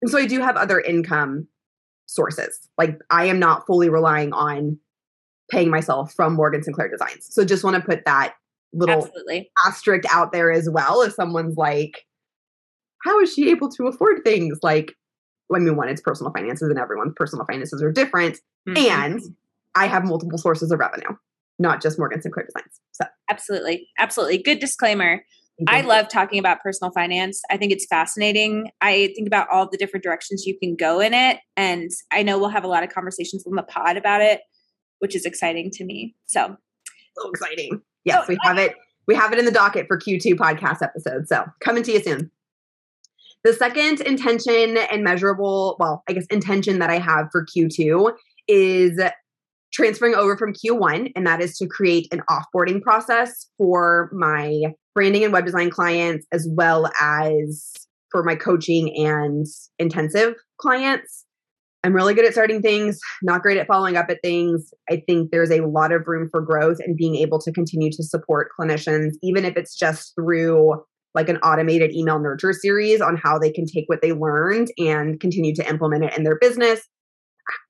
And 0.01 0.09
so 0.09 0.17
I 0.17 0.25
do 0.25 0.39
have 0.39 0.55
other 0.55 0.79
income 0.79 1.47
sources. 2.07 2.67
Like 2.77 2.97
I 3.11 3.25
am 3.25 3.39
not 3.39 3.67
fully 3.67 3.89
relying 3.89 4.33
on 4.33 4.79
paying 5.51 5.69
myself 5.69 6.13
from 6.13 6.33
Morgan 6.33 6.63
Sinclair 6.63 6.89
Designs. 6.89 7.27
So 7.29 7.45
just 7.45 7.63
want 7.63 7.75
to 7.75 7.81
put 7.81 8.05
that 8.05 8.33
little 8.73 9.05
Absolutely. 9.05 9.51
asterisk 9.67 10.05
out 10.11 10.31
there 10.31 10.51
as 10.51 10.69
well 10.69 11.01
if 11.01 11.13
someone's 11.13 11.55
like 11.55 12.03
how 13.05 13.19
is 13.21 13.33
she 13.33 13.49
able 13.51 13.69
to 13.69 13.87
afford 13.87 14.23
things 14.25 14.59
like 14.63 14.93
I 15.53 15.59
mean 15.59 15.75
one 15.77 15.87
it's 15.89 16.01
personal 16.01 16.31
finances 16.33 16.69
and 16.69 16.79
everyone's 16.79 17.13
personal 17.15 17.45
finances 17.45 17.81
are 17.81 17.91
different 17.91 18.39
Mhm. 18.67 18.77
and 18.89 19.21
I 19.75 19.87
have 19.87 20.03
multiple 20.03 20.37
sources 20.37 20.71
of 20.71 20.79
revenue 20.79 21.15
not 21.59 21.81
just 21.81 21.97
Morgan 21.99 22.21
Sinclair 22.21 22.45
Designs 22.45 22.81
so 22.91 23.05
Absolutely. 23.29 23.87
Absolutely. 23.97 24.37
Good 24.37 24.59
disclaimer. 24.59 25.23
I 25.67 25.81
love 25.81 26.09
talking 26.09 26.37
about 26.37 26.59
personal 26.61 26.91
finance. 26.91 27.41
I 27.49 27.57
think 27.57 27.71
it's 27.71 27.85
fascinating. 27.87 28.69
I 28.81 29.13
think 29.15 29.25
about 29.25 29.47
all 29.49 29.67
the 29.69 29.77
different 29.77 30.03
directions 30.03 30.45
you 30.45 30.57
can 30.59 30.75
go 30.75 30.99
in 30.99 31.13
it. 31.13 31.39
And 31.57 31.89
I 32.11 32.21
know 32.23 32.37
we'll 32.37 32.49
have 32.49 32.65
a 32.65 32.67
lot 32.67 32.83
of 32.83 32.89
conversations 32.89 33.43
on 33.47 33.55
the 33.55 33.63
pod 33.63 33.97
about 33.97 34.21
it, 34.21 34.41
which 34.99 35.15
is 35.15 35.25
exciting 35.25 35.71
to 35.71 35.85
me. 35.85 36.13
So 36.25 36.55
so 37.17 37.29
exciting 37.29 37.81
yes 38.03 38.27
we 38.27 38.37
have 38.43 38.57
it 38.57 38.75
we 39.07 39.15
have 39.15 39.31
it 39.31 39.39
in 39.39 39.45
the 39.45 39.51
docket 39.51 39.87
for 39.87 39.97
Q2 39.97 40.33
podcast 40.35 40.81
episode 40.81 41.27
so 41.29 41.45
coming 41.61 41.81
to 41.83 41.93
you 41.93 42.01
soon 42.03 42.29
the 43.45 43.53
second 43.53 44.01
intention 44.01 44.77
and 44.77 45.03
measurable 45.03 45.77
well 45.79 46.03
I 46.09 46.13
guess 46.13 46.25
intention 46.25 46.79
that 46.79 46.89
I 46.89 46.97
have 46.97 47.27
for 47.31 47.45
Q2 47.45 48.11
is 48.49 48.99
transferring 49.75 50.15
over 50.15 50.37
from 50.37 50.53
Q1, 50.53 51.11
and 51.15 51.27
that 51.27 51.41
is 51.41 51.57
to 51.57 51.67
create 51.67 52.07
an 52.11 52.21
offboarding 52.29 52.81
process 52.81 53.47
for 53.57 54.09
my 54.13 54.73
branding 54.93 55.23
and 55.23 55.33
web 55.33 55.45
design 55.45 55.69
clients, 55.69 56.25
as 56.31 56.47
well 56.49 56.89
as 56.99 57.73
for 58.09 58.23
my 58.23 58.35
coaching 58.35 58.95
and 59.05 59.45
intensive 59.77 60.35
clients. 60.57 61.25
I'm 61.83 61.93
really 61.93 62.13
good 62.13 62.25
at 62.25 62.31
starting 62.31 62.61
things, 62.61 62.99
not 63.21 63.43
great 63.43 63.57
at 63.57 63.67
following 63.67 63.97
up 63.97 64.09
at 64.09 64.19
things. 64.23 64.73
I 64.89 65.03
think 65.05 65.29
there's 65.31 65.51
a 65.51 65.61
lot 65.61 65.91
of 65.91 66.07
room 66.07 66.29
for 66.31 66.41
growth 66.41 66.77
and 66.79 66.97
being 66.97 67.15
able 67.17 67.39
to 67.39 67.51
continue 67.51 67.91
to 67.91 68.03
support 68.03 68.49
clinicians, 68.57 69.11
even 69.21 69.45
if 69.45 69.55
it's 69.57 69.75
just 69.75 70.15
through 70.15 70.83
like 71.15 71.29
an 71.29 71.37
automated 71.37 71.93
email 71.93 72.19
nurture 72.19 72.53
series 72.53 73.01
on 73.01 73.15
how 73.15 73.39
they 73.39 73.51
can 73.51 73.65
take 73.65 73.85
what 73.87 74.01
they 74.01 74.11
learned 74.11 74.67
and 74.77 75.19
continue 75.19 75.55
to 75.55 75.67
implement 75.67 76.03
it 76.03 76.15
in 76.17 76.23
their 76.23 76.37
business. 76.37 76.81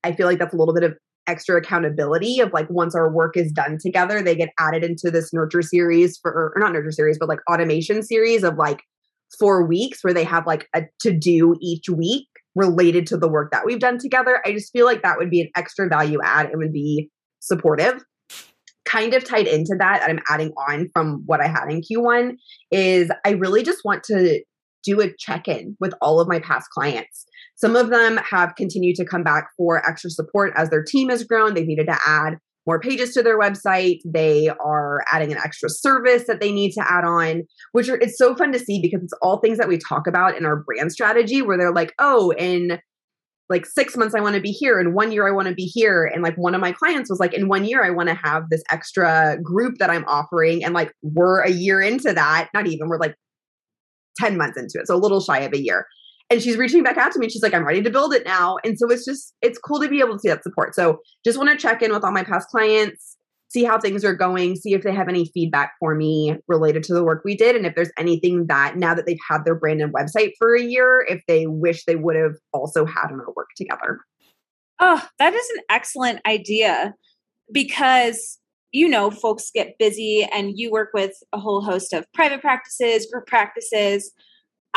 I 0.04 0.12
feel 0.12 0.26
like 0.26 0.38
that's 0.38 0.54
a 0.54 0.56
little 0.56 0.74
bit 0.74 0.82
of 0.82 0.94
extra 1.28 1.56
accountability 1.56 2.40
of 2.40 2.52
like 2.52 2.68
once 2.70 2.94
our 2.94 3.10
work 3.10 3.36
is 3.36 3.52
done 3.52 3.78
together, 3.80 4.22
they 4.22 4.34
get 4.34 4.50
added 4.58 4.84
into 4.84 5.10
this 5.10 5.32
nurture 5.32 5.62
series 5.62 6.18
for, 6.18 6.52
or 6.54 6.60
not 6.60 6.72
nurture 6.72 6.92
series, 6.92 7.18
but 7.18 7.28
like 7.28 7.40
automation 7.50 8.02
series 8.02 8.42
of 8.42 8.56
like 8.56 8.82
four 9.38 9.66
weeks 9.66 10.02
where 10.02 10.14
they 10.14 10.24
have 10.24 10.46
like 10.46 10.68
a 10.74 10.82
to 11.00 11.12
do 11.12 11.56
each 11.60 11.88
week 11.88 12.26
related 12.54 13.06
to 13.06 13.16
the 13.16 13.28
work 13.28 13.50
that 13.52 13.66
we've 13.66 13.80
done 13.80 13.98
together. 13.98 14.40
I 14.44 14.52
just 14.52 14.72
feel 14.72 14.86
like 14.86 15.02
that 15.02 15.18
would 15.18 15.30
be 15.30 15.42
an 15.42 15.50
extra 15.56 15.88
value 15.88 16.18
add. 16.24 16.46
It 16.46 16.56
would 16.56 16.72
be 16.72 17.10
supportive. 17.40 18.02
Kind 18.96 19.12
of 19.12 19.24
tied 19.24 19.46
into 19.46 19.76
that, 19.78 20.00
that 20.00 20.08
I'm 20.08 20.20
adding 20.30 20.52
on 20.56 20.88
from 20.94 21.22
what 21.26 21.42
I 21.42 21.48
had 21.48 21.68
in 21.68 21.82
Q1 21.82 22.36
is 22.70 23.10
I 23.26 23.32
really 23.32 23.62
just 23.62 23.84
want 23.84 24.02
to 24.04 24.42
do 24.84 25.02
a 25.02 25.12
check 25.18 25.48
in 25.48 25.76
with 25.80 25.92
all 26.00 26.18
of 26.18 26.28
my 26.28 26.40
past 26.40 26.70
clients. 26.70 27.26
Some 27.56 27.76
of 27.76 27.90
them 27.90 28.16
have 28.16 28.54
continued 28.54 28.96
to 28.96 29.04
come 29.04 29.22
back 29.22 29.48
for 29.54 29.86
extra 29.86 30.08
support 30.08 30.54
as 30.56 30.70
their 30.70 30.82
team 30.82 31.10
has 31.10 31.24
grown. 31.24 31.52
They've 31.52 31.66
needed 31.66 31.88
to 31.88 31.98
add 32.06 32.38
more 32.66 32.80
pages 32.80 33.12
to 33.12 33.22
their 33.22 33.38
website. 33.38 33.98
They 34.06 34.48
are 34.48 35.04
adding 35.12 35.30
an 35.30 35.38
extra 35.44 35.68
service 35.68 36.24
that 36.26 36.40
they 36.40 36.50
need 36.50 36.72
to 36.72 36.90
add 36.90 37.04
on, 37.04 37.42
which 37.72 37.90
are, 37.90 37.96
it's 37.96 38.16
so 38.16 38.34
fun 38.34 38.50
to 38.52 38.58
see 38.58 38.80
because 38.80 39.02
it's 39.02 39.12
all 39.20 39.40
things 39.40 39.58
that 39.58 39.68
we 39.68 39.76
talk 39.76 40.06
about 40.06 40.38
in 40.38 40.46
our 40.46 40.56
brand 40.56 40.90
strategy 40.90 41.42
where 41.42 41.58
they're 41.58 41.74
like, 41.74 41.92
oh, 41.98 42.30
in 42.38 42.80
like 43.48 43.64
six 43.64 43.96
months 43.96 44.14
I 44.14 44.20
want 44.20 44.34
to 44.34 44.40
be 44.40 44.50
here, 44.50 44.80
in 44.80 44.92
one 44.92 45.12
year 45.12 45.28
I 45.28 45.30
want 45.30 45.48
to 45.48 45.54
be 45.54 45.64
here. 45.64 46.04
And 46.04 46.22
like 46.22 46.34
one 46.36 46.54
of 46.54 46.60
my 46.60 46.72
clients 46.72 47.10
was 47.10 47.20
like, 47.20 47.32
in 47.32 47.48
one 47.48 47.64
year 47.64 47.84
I 47.84 47.90
want 47.90 48.08
to 48.08 48.14
have 48.14 48.44
this 48.50 48.62
extra 48.70 49.38
group 49.42 49.76
that 49.78 49.90
I'm 49.90 50.04
offering. 50.06 50.64
And 50.64 50.74
like 50.74 50.92
we're 51.02 51.40
a 51.40 51.50
year 51.50 51.80
into 51.80 52.12
that, 52.12 52.48
not 52.54 52.66
even, 52.66 52.88
we're 52.88 52.98
like 52.98 53.14
10 54.18 54.36
months 54.36 54.58
into 54.58 54.80
it. 54.80 54.86
So 54.86 54.94
a 54.94 54.98
little 54.98 55.20
shy 55.20 55.40
of 55.40 55.52
a 55.52 55.62
year. 55.62 55.86
And 56.28 56.42
she's 56.42 56.56
reaching 56.56 56.82
back 56.82 56.96
out 56.96 57.12
to 57.12 57.20
me. 57.20 57.28
She's 57.28 57.42
like, 57.42 57.54
I'm 57.54 57.64
ready 57.64 57.82
to 57.82 57.90
build 57.90 58.12
it 58.12 58.24
now. 58.26 58.56
And 58.64 58.76
so 58.76 58.90
it's 58.90 59.04
just, 59.04 59.32
it's 59.42 59.58
cool 59.58 59.80
to 59.80 59.88
be 59.88 60.00
able 60.00 60.14
to 60.14 60.18
see 60.18 60.28
that 60.28 60.42
support. 60.42 60.74
So 60.74 60.98
just 61.24 61.38
want 61.38 61.50
to 61.50 61.56
check 61.56 61.82
in 61.82 61.92
with 61.92 62.02
all 62.02 62.10
my 62.10 62.24
past 62.24 62.48
clients, 62.48 63.15
see 63.48 63.64
how 63.64 63.78
things 63.78 64.04
are 64.04 64.14
going, 64.14 64.56
see 64.56 64.74
if 64.74 64.82
they 64.82 64.94
have 64.94 65.08
any 65.08 65.26
feedback 65.26 65.74
for 65.78 65.94
me 65.94 66.36
related 66.48 66.82
to 66.84 66.94
the 66.94 67.04
work 67.04 67.22
we 67.24 67.36
did. 67.36 67.56
And 67.56 67.64
if 67.64 67.74
there's 67.74 67.92
anything 67.98 68.46
that 68.48 68.76
now 68.76 68.94
that 68.94 69.06
they've 69.06 69.18
had 69.28 69.44
their 69.44 69.54
brand 69.54 69.80
and 69.80 69.94
website 69.94 70.32
for 70.38 70.54
a 70.54 70.62
year, 70.62 71.06
if 71.08 71.22
they 71.28 71.46
wish 71.46 71.84
they 71.84 71.96
would 71.96 72.16
have 72.16 72.34
also 72.52 72.84
had 72.84 73.10
in 73.10 73.20
our 73.20 73.32
work 73.36 73.48
together. 73.56 74.00
Oh, 74.80 75.02
that 75.18 75.32
is 75.32 75.48
an 75.56 75.62
excellent 75.70 76.20
idea 76.26 76.94
because 77.52 78.38
you 78.72 78.88
know 78.88 79.10
folks 79.10 79.50
get 79.54 79.78
busy 79.78 80.28
and 80.32 80.58
you 80.58 80.70
work 80.70 80.90
with 80.92 81.12
a 81.32 81.38
whole 81.38 81.62
host 81.62 81.92
of 81.92 82.04
private 82.12 82.40
practices, 82.40 83.06
group 83.10 83.26
practices. 83.26 84.12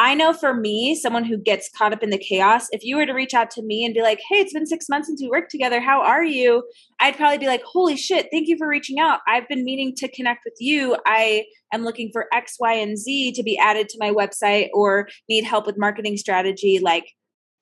I 0.02 0.16
know 0.16 0.32
for 0.32 0.54
me, 0.54 0.96
someone 0.96 1.26
who 1.26 1.38
gets 1.38 1.70
caught 1.78 1.92
up 1.92 2.02
in 2.02 2.10
the 2.10 2.18
chaos, 2.18 2.68
if 2.72 2.86
you 2.86 2.96
were 2.96 3.06
to 3.06 3.12
reach 3.12 3.34
out 3.34 3.52
to 3.52 3.62
me 3.62 3.84
and 3.84 3.94
be 3.94 4.02
like, 4.02 4.22
hey, 4.30 4.38
it's 4.38 4.54
been 4.54 4.66
six 4.66 4.88
months 4.88 5.10
since 5.10 5.22
we 5.22 5.28
worked 5.28 5.52
together, 5.52 5.82
how 5.82 6.02
are 6.02 6.24
you? 6.24 6.64
I'd 7.02 7.18
probably 7.18 7.38
be 7.38 7.48
like, 7.48 7.64
holy 7.64 7.98
shit, 7.98 8.28
thank 8.32 8.48
you 8.48 8.58
for 8.58 8.66
reaching 8.66 8.98
out. 8.98 9.20
I've 9.28 9.46
been 9.50 9.66
meaning 9.66 9.94
to 9.98 10.08
connect 10.08 10.46
with 10.46 10.56
you. 10.58 10.96
I 11.06 11.44
am 11.74 11.84
looking 11.84 12.12
for 12.14 12.28
X, 12.34 12.56
Y, 12.62 12.74
and 12.76 12.98
Z 12.98 13.34
to 13.34 13.44
be 13.44 13.58
added 13.58 13.90
to 13.90 13.98
my 14.00 14.10
website 14.12 14.70
or 14.74 15.10
need 15.28 15.44
help 15.44 15.66
with 15.66 15.78
marketing 15.78 16.16
strategy. 16.16 16.80
Like, 16.80 17.12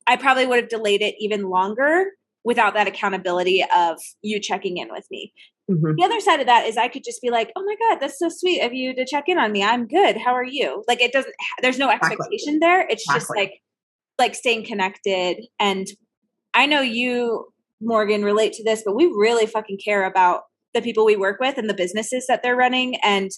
I 0.06 0.16
probably 0.16 0.46
would 0.46 0.60
have 0.60 0.70
delayed 0.70 1.02
it 1.02 1.16
even 1.18 1.50
longer 1.50 2.12
without 2.48 2.74
that 2.74 2.88
accountability 2.88 3.62
of 3.76 4.00
you 4.22 4.40
checking 4.40 4.78
in 4.78 4.88
with 4.90 5.06
me. 5.12 5.34
Mm-hmm. 5.70 5.96
The 5.98 6.04
other 6.06 6.22
side 6.22 6.40
of 6.40 6.46
that 6.46 6.66
is 6.66 6.78
I 6.78 6.88
could 6.88 7.04
just 7.04 7.22
be 7.22 7.30
like, 7.30 7.52
"Oh 7.58 7.64
my 7.64 7.76
god, 7.76 8.00
that's 8.00 8.18
so 8.18 8.30
sweet 8.30 8.62
of 8.62 8.74
you 8.74 8.96
to 8.96 9.06
check 9.06 9.26
in 9.28 9.38
on 9.38 9.52
me. 9.52 9.62
I'm 9.64 9.86
good. 9.86 10.16
How 10.16 10.34
are 10.34 10.46
you?" 10.46 10.82
Like 10.88 11.02
it 11.02 11.12
doesn't 11.12 11.36
there's 11.62 11.78
no 11.78 11.90
expectation 11.90 12.56
exactly. 12.56 12.60
there. 12.62 12.88
It's 12.88 13.04
exactly. 13.04 13.20
just 13.20 13.30
like 13.36 13.52
like 14.18 14.34
staying 14.34 14.66
connected 14.66 15.46
and 15.60 15.88
I 16.54 16.66
know 16.66 16.80
you 16.80 17.48
Morgan 17.82 18.24
relate 18.24 18.54
to 18.54 18.64
this, 18.64 18.82
but 18.84 18.96
we 18.96 19.06
really 19.06 19.46
fucking 19.46 19.78
care 19.84 20.06
about 20.06 20.44
the 20.74 20.82
people 20.82 21.06
we 21.06 21.18
work 21.18 21.40
with 21.42 21.58
and 21.58 21.70
the 21.70 21.74
businesses 21.74 22.26
that 22.28 22.42
they're 22.42 22.56
running 22.56 22.96
and 23.04 23.30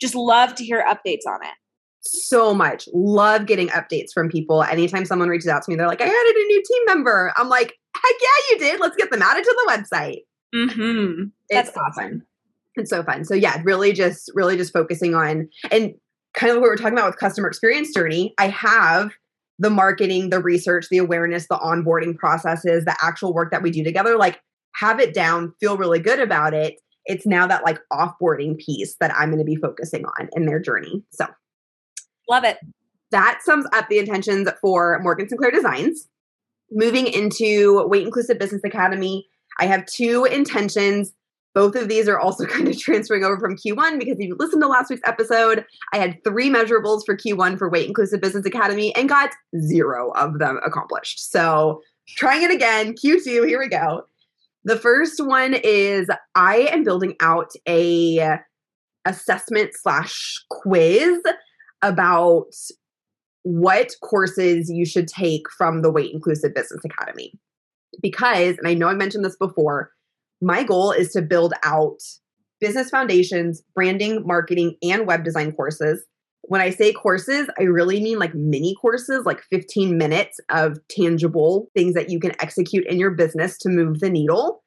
just 0.00 0.16
love 0.16 0.56
to 0.56 0.64
hear 0.64 0.84
updates 0.84 1.26
on 1.26 1.42
it 1.44 1.54
so 2.02 2.54
much. 2.54 2.88
Love 2.92 3.46
getting 3.46 3.68
updates 3.68 4.12
from 4.12 4.28
people. 4.28 4.62
Anytime 4.62 5.04
someone 5.04 5.28
reaches 5.28 5.48
out 5.48 5.62
to 5.62 5.70
me, 5.70 5.76
they're 5.76 5.88
like, 5.88 6.00
I 6.00 6.06
added 6.06 6.36
a 6.36 6.46
new 6.46 6.62
team 6.66 6.82
member. 6.86 7.32
I'm 7.36 7.48
like, 7.48 7.74
heck 7.96 8.14
yeah, 8.20 8.50
you 8.50 8.58
did. 8.58 8.80
Let's 8.80 8.96
get 8.96 9.10
them 9.10 9.22
added 9.22 9.44
to 9.44 9.56
the 9.66 9.72
website. 9.72 10.20
Mm-hmm. 10.54 11.24
It's 11.48 11.74
so 11.74 11.80
fun. 11.94 12.22
It's 12.76 12.90
so 12.90 13.02
fun. 13.02 13.24
So 13.24 13.34
yeah, 13.34 13.60
really 13.64 13.92
just 13.92 14.30
really 14.34 14.56
just 14.56 14.72
focusing 14.72 15.14
on 15.14 15.48
and 15.70 15.94
kind 16.34 16.52
of 16.52 16.60
what 16.60 16.68
we're 16.68 16.76
talking 16.76 16.92
about 16.92 17.06
with 17.06 17.18
customer 17.18 17.48
experience 17.48 17.92
journey. 17.92 18.34
I 18.38 18.48
have 18.48 19.12
the 19.58 19.70
marketing, 19.70 20.30
the 20.30 20.40
research, 20.40 20.86
the 20.88 20.98
awareness, 20.98 21.48
the 21.48 21.56
onboarding 21.56 22.16
processes, 22.16 22.84
the 22.84 22.96
actual 23.02 23.34
work 23.34 23.50
that 23.50 23.62
we 23.62 23.70
do 23.70 23.82
together, 23.82 24.16
like 24.16 24.40
have 24.76 25.00
it 25.00 25.12
down, 25.12 25.52
feel 25.58 25.76
really 25.76 25.98
good 25.98 26.20
about 26.20 26.54
it. 26.54 26.74
It's 27.06 27.26
now 27.26 27.46
that 27.46 27.64
like 27.64 27.80
offboarding 27.92 28.58
piece 28.58 28.94
that 29.00 29.12
I'm 29.14 29.30
going 29.30 29.38
to 29.38 29.44
be 29.44 29.56
focusing 29.56 30.04
on 30.04 30.28
in 30.36 30.46
their 30.46 30.60
journey. 30.60 31.02
So 31.10 31.26
love 32.28 32.44
it. 32.44 32.58
That 33.10 33.40
sums 33.42 33.66
up 33.72 33.88
the 33.88 33.98
intentions 33.98 34.48
for 34.60 35.00
Morgan 35.02 35.28
Sinclair 35.28 35.50
Designs. 35.50 36.06
Moving 36.70 37.06
into 37.06 37.86
Weight 37.86 38.04
Inclusive 38.04 38.38
Business 38.38 38.62
Academy, 38.64 39.26
I 39.58 39.66
have 39.66 39.86
two 39.86 40.24
intentions. 40.24 41.12
Both 41.54 41.74
of 41.74 41.88
these 41.88 42.08
are 42.08 42.18
also 42.18 42.44
kind 42.46 42.68
of 42.68 42.78
transferring 42.78 43.24
over 43.24 43.38
from 43.38 43.56
Q1 43.56 43.98
because 43.98 44.18
if 44.18 44.26
you 44.26 44.36
listened 44.38 44.62
to 44.62 44.68
last 44.68 44.90
week's 44.90 45.06
episode, 45.06 45.64
I 45.92 45.98
had 45.98 46.22
three 46.24 46.50
measurables 46.50 47.02
for 47.04 47.16
Q1 47.16 47.58
for 47.58 47.70
Weight 47.70 47.88
Inclusive 47.88 48.20
Business 48.20 48.46
Academy 48.46 48.94
and 48.94 49.08
got 49.08 49.30
zero 49.60 50.10
of 50.12 50.38
them 50.38 50.60
accomplished. 50.64 51.30
So 51.30 51.80
trying 52.16 52.42
it 52.42 52.50
again, 52.50 52.94
Q2, 52.94 53.46
here 53.46 53.58
we 53.58 53.68
go. 53.68 54.02
The 54.64 54.76
first 54.76 55.24
one 55.24 55.54
is 55.54 56.08
I 56.34 56.68
am 56.70 56.84
building 56.84 57.14
out 57.20 57.52
a 57.66 58.38
assessment 59.04 59.70
slash 59.74 60.44
quiz 60.50 61.18
about 61.82 62.52
what 63.42 63.92
courses 64.02 64.70
you 64.70 64.84
should 64.84 65.08
take 65.08 65.42
from 65.56 65.82
the 65.82 65.90
Weight 65.90 66.12
Inclusive 66.12 66.54
Business 66.54 66.80
Academy 66.84 67.32
because, 68.02 68.58
and 68.58 68.66
I 68.66 68.74
know 68.74 68.88
I 68.88 68.94
mentioned 68.94 69.24
this 69.24 69.36
before, 69.36 69.92
my 70.40 70.62
goal 70.62 70.92
is 70.92 71.12
to 71.12 71.22
build 71.22 71.52
out 71.64 71.98
business 72.60 72.90
foundations, 72.90 73.62
branding, 73.74 74.26
marketing, 74.26 74.76
and 74.82 75.06
web 75.06 75.24
design 75.24 75.52
courses. 75.52 76.04
When 76.42 76.60
I 76.60 76.70
say 76.70 76.92
courses, 76.92 77.48
I 77.58 77.64
really 77.64 78.00
mean 78.00 78.18
like 78.18 78.34
mini 78.34 78.74
courses, 78.80 79.24
like 79.26 79.42
15 79.50 79.98
minutes 79.98 80.40
of 80.50 80.78
tangible 80.88 81.68
things 81.74 81.94
that 81.94 82.10
you 82.10 82.20
can 82.20 82.32
execute 82.40 82.86
in 82.86 82.98
your 82.98 83.10
business 83.10 83.58
to 83.58 83.68
move 83.68 84.00
the 84.00 84.10
needle. 84.10 84.62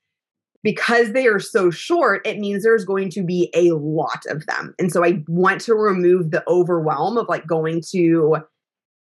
Because 0.63 1.13
they 1.13 1.25
are 1.25 1.39
so 1.39 1.71
short, 1.71 2.25
it 2.27 2.37
means 2.37 2.61
there's 2.61 2.85
going 2.85 3.09
to 3.11 3.23
be 3.23 3.49
a 3.55 3.71
lot 3.71 4.23
of 4.29 4.45
them. 4.45 4.75
And 4.77 4.91
so 4.91 5.03
I 5.03 5.23
want 5.27 5.59
to 5.61 5.73
remove 5.73 6.29
the 6.29 6.47
overwhelm 6.47 7.17
of 7.17 7.27
like 7.27 7.47
going 7.47 7.81
to 7.93 8.37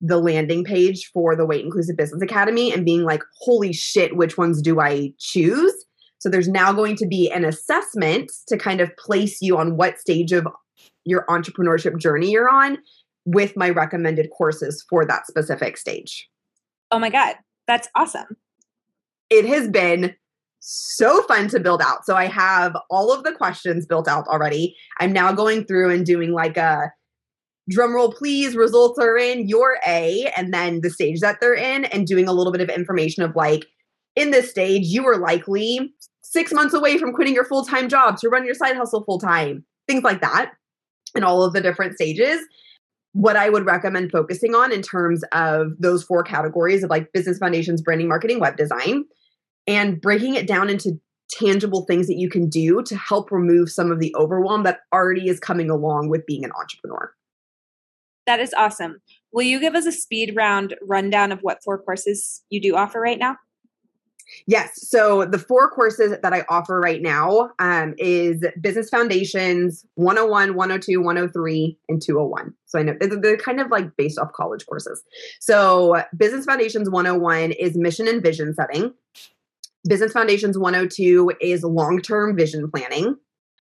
the 0.00 0.18
landing 0.18 0.64
page 0.64 1.10
for 1.12 1.34
the 1.34 1.44
Weight 1.46 1.64
Inclusive 1.64 1.96
Business 1.96 2.22
Academy 2.22 2.72
and 2.72 2.84
being 2.84 3.02
like, 3.02 3.22
holy 3.40 3.72
shit, 3.72 4.16
which 4.16 4.38
ones 4.38 4.62
do 4.62 4.80
I 4.80 5.12
choose? 5.18 5.72
So 6.18 6.28
there's 6.28 6.48
now 6.48 6.72
going 6.72 6.96
to 6.96 7.06
be 7.06 7.30
an 7.30 7.44
assessment 7.44 8.30
to 8.48 8.56
kind 8.56 8.80
of 8.80 8.96
place 8.96 9.40
you 9.40 9.56
on 9.56 9.76
what 9.76 9.98
stage 9.98 10.32
of 10.32 10.46
your 11.04 11.24
entrepreneurship 11.28 11.98
journey 11.98 12.30
you're 12.30 12.48
on 12.48 12.78
with 13.24 13.56
my 13.56 13.70
recommended 13.70 14.30
courses 14.36 14.84
for 14.88 15.04
that 15.04 15.26
specific 15.26 15.76
stage. 15.76 16.28
Oh 16.90 16.98
my 16.98 17.10
God, 17.10 17.36
that's 17.66 17.88
awesome. 17.94 18.36
It 19.30 19.44
has 19.46 19.68
been 19.68 20.14
so 20.60 21.22
fun 21.22 21.48
to 21.48 21.60
build 21.60 21.82
out. 21.82 22.04
So 22.04 22.16
I 22.16 22.26
have 22.26 22.76
all 22.90 23.12
of 23.12 23.24
the 23.24 23.32
questions 23.32 23.86
built 23.86 24.08
out 24.08 24.26
already. 24.26 24.74
I'm 24.98 25.12
now 25.12 25.32
going 25.32 25.64
through 25.64 25.90
and 25.90 26.04
doing 26.04 26.32
like 26.32 26.56
a 26.56 26.90
drum 27.68 27.94
roll 27.94 28.12
please. 28.12 28.56
Results 28.56 28.98
are 28.98 29.16
in. 29.16 29.48
Your 29.48 29.78
a 29.86 30.30
and 30.36 30.52
then 30.52 30.80
the 30.80 30.90
stage 30.90 31.20
that 31.20 31.40
they're 31.40 31.54
in 31.54 31.84
and 31.86 32.06
doing 32.06 32.28
a 32.28 32.32
little 32.32 32.52
bit 32.52 32.60
of 32.60 32.68
information 32.68 33.22
of 33.22 33.36
like 33.36 33.66
in 34.16 34.30
this 34.30 34.50
stage 34.50 34.86
you 34.86 35.06
are 35.06 35.18
likely 35.18 35.92
six 36.22 36.52
months 36.52 36.74
away 36.74 36.98
from 36.98 37.12
quitting 37.12 37.34
your 37.34 37.44
full-time 37.44 37.88
job 37.88 38.18
to 38.18 38.28
run 38.28 38.44
your 38.44 38.54
side 38.54 38.76
hustle 38.76 39.04
full-time 39.04 39.64
things 39.86 40.02
like 40.02 40.20
that 40.20 40.52
and 41.14 41.24
all 41.24 41.42
of 41.42 41.52
the 41.52 41.60
different 41.60 41.94
stages. 41.94 42.40
What 43.12 43.36
i 43.36 43.48
would 43.48 43.66
recommend 43.66 44.12
focusing 44.12 44.54
on 44.54 44.72
in 44.72 44.82
terms 44.82 45.22
of 45.32 45.72
those 45.78 46.04
four 46.04 46.22
categories 46.22 46.82
of 46.82 46.90
like 46.90 47.12
business 47.12 47.38
foundations 47.38 47.82
branding 47.82 48.08
marketing 48.08 48.40
web 48.40 48.56
design 48.56 49.04
and 49.66 50.00
breaking 50.00 50.34
it 50.34 50.46
down 50.46 50.70
into 50.70 51.00
tangible 51.30 51.84
things 51.84 52.06
that 52.06 52.16
you 52.16 52.28
can 52.28 52.48
do 52.48 52.82
to 52.82 52.96
help 52.96 53.30
remove 53.30 53.70
some 53.70 53.90
of 53.90 54.00
the 54.00 54.14
overwhelm 54.16 54.62
that 54.62 54.80
already 54.94 55.28
is 55.28 55.38
coming 55.38 55.68
along 55.68 56.08
with 56.08 56.24
being 56.26 56.44
an 56.44 56.52
entrepreneur 56.58 57.12
that 58.28 58.40
is 58.40 58.52
awesome. 58.54 59.00
Will 59.32 59.42
you 59.42 59.58
give 59.58 59.74
us 59.74 59.86
a 59.86 59.92
speed 59.92 60.34
round 60.36 60.74
rundown 60.82 61.32
of 61.32 61.40
what 61.40 61.64
four 61.64 61.78
courses 61.78 62.44
you 62.50 62.60
do 62.60 62.76
offer 62.76 63.00
right 63.00 63.18
now? 63.18 63.36
Yes. 64.46 64.86
So 64.86 65.24
the 65.24 65.38
four 65.38 65.70
courses 65.70 66.14
that 66.22 66.34
I 66.34 66.44
offer 66.50 66.78
right 66.78 67.00
now 67.00 67.50
um, 67.58 67.94
is 67.96 68.44
Business 68.60 68.90
Foundations 68.90 69.86
101, 69.94 70.54
102, 70.54 71.00
103, 71.00 71.78
and 71.88 72.02
201. 72.02 72.54
So 72.66 72.78
I 72.78 72.82
know 72.82 72.94
they're 73.00 73.38
kind 73.38 73.60
of 73.60 73.70
like 73.70 73.96
based 73.96 74.18
off 74.18 74.32
college 74.34 74.66
courses. 74.66 75.02
So 75.40 76.02
Business 76.14 76.44
Foundations 76.44 76.90
101 76.90 77.52
is 77.52 77.78
mission 77.78 78.06
and 78.06 78.22
vision 78.22 78.52
setting. 78.52 78.92
Business 79.88 80.12
Foundations 80.12 80.58
102 80.58 81.32
is 81.40 81.64
long 81.64 82.02
term 82.02 82.36
vision 82.36 82.70
planning. 82.70 83.16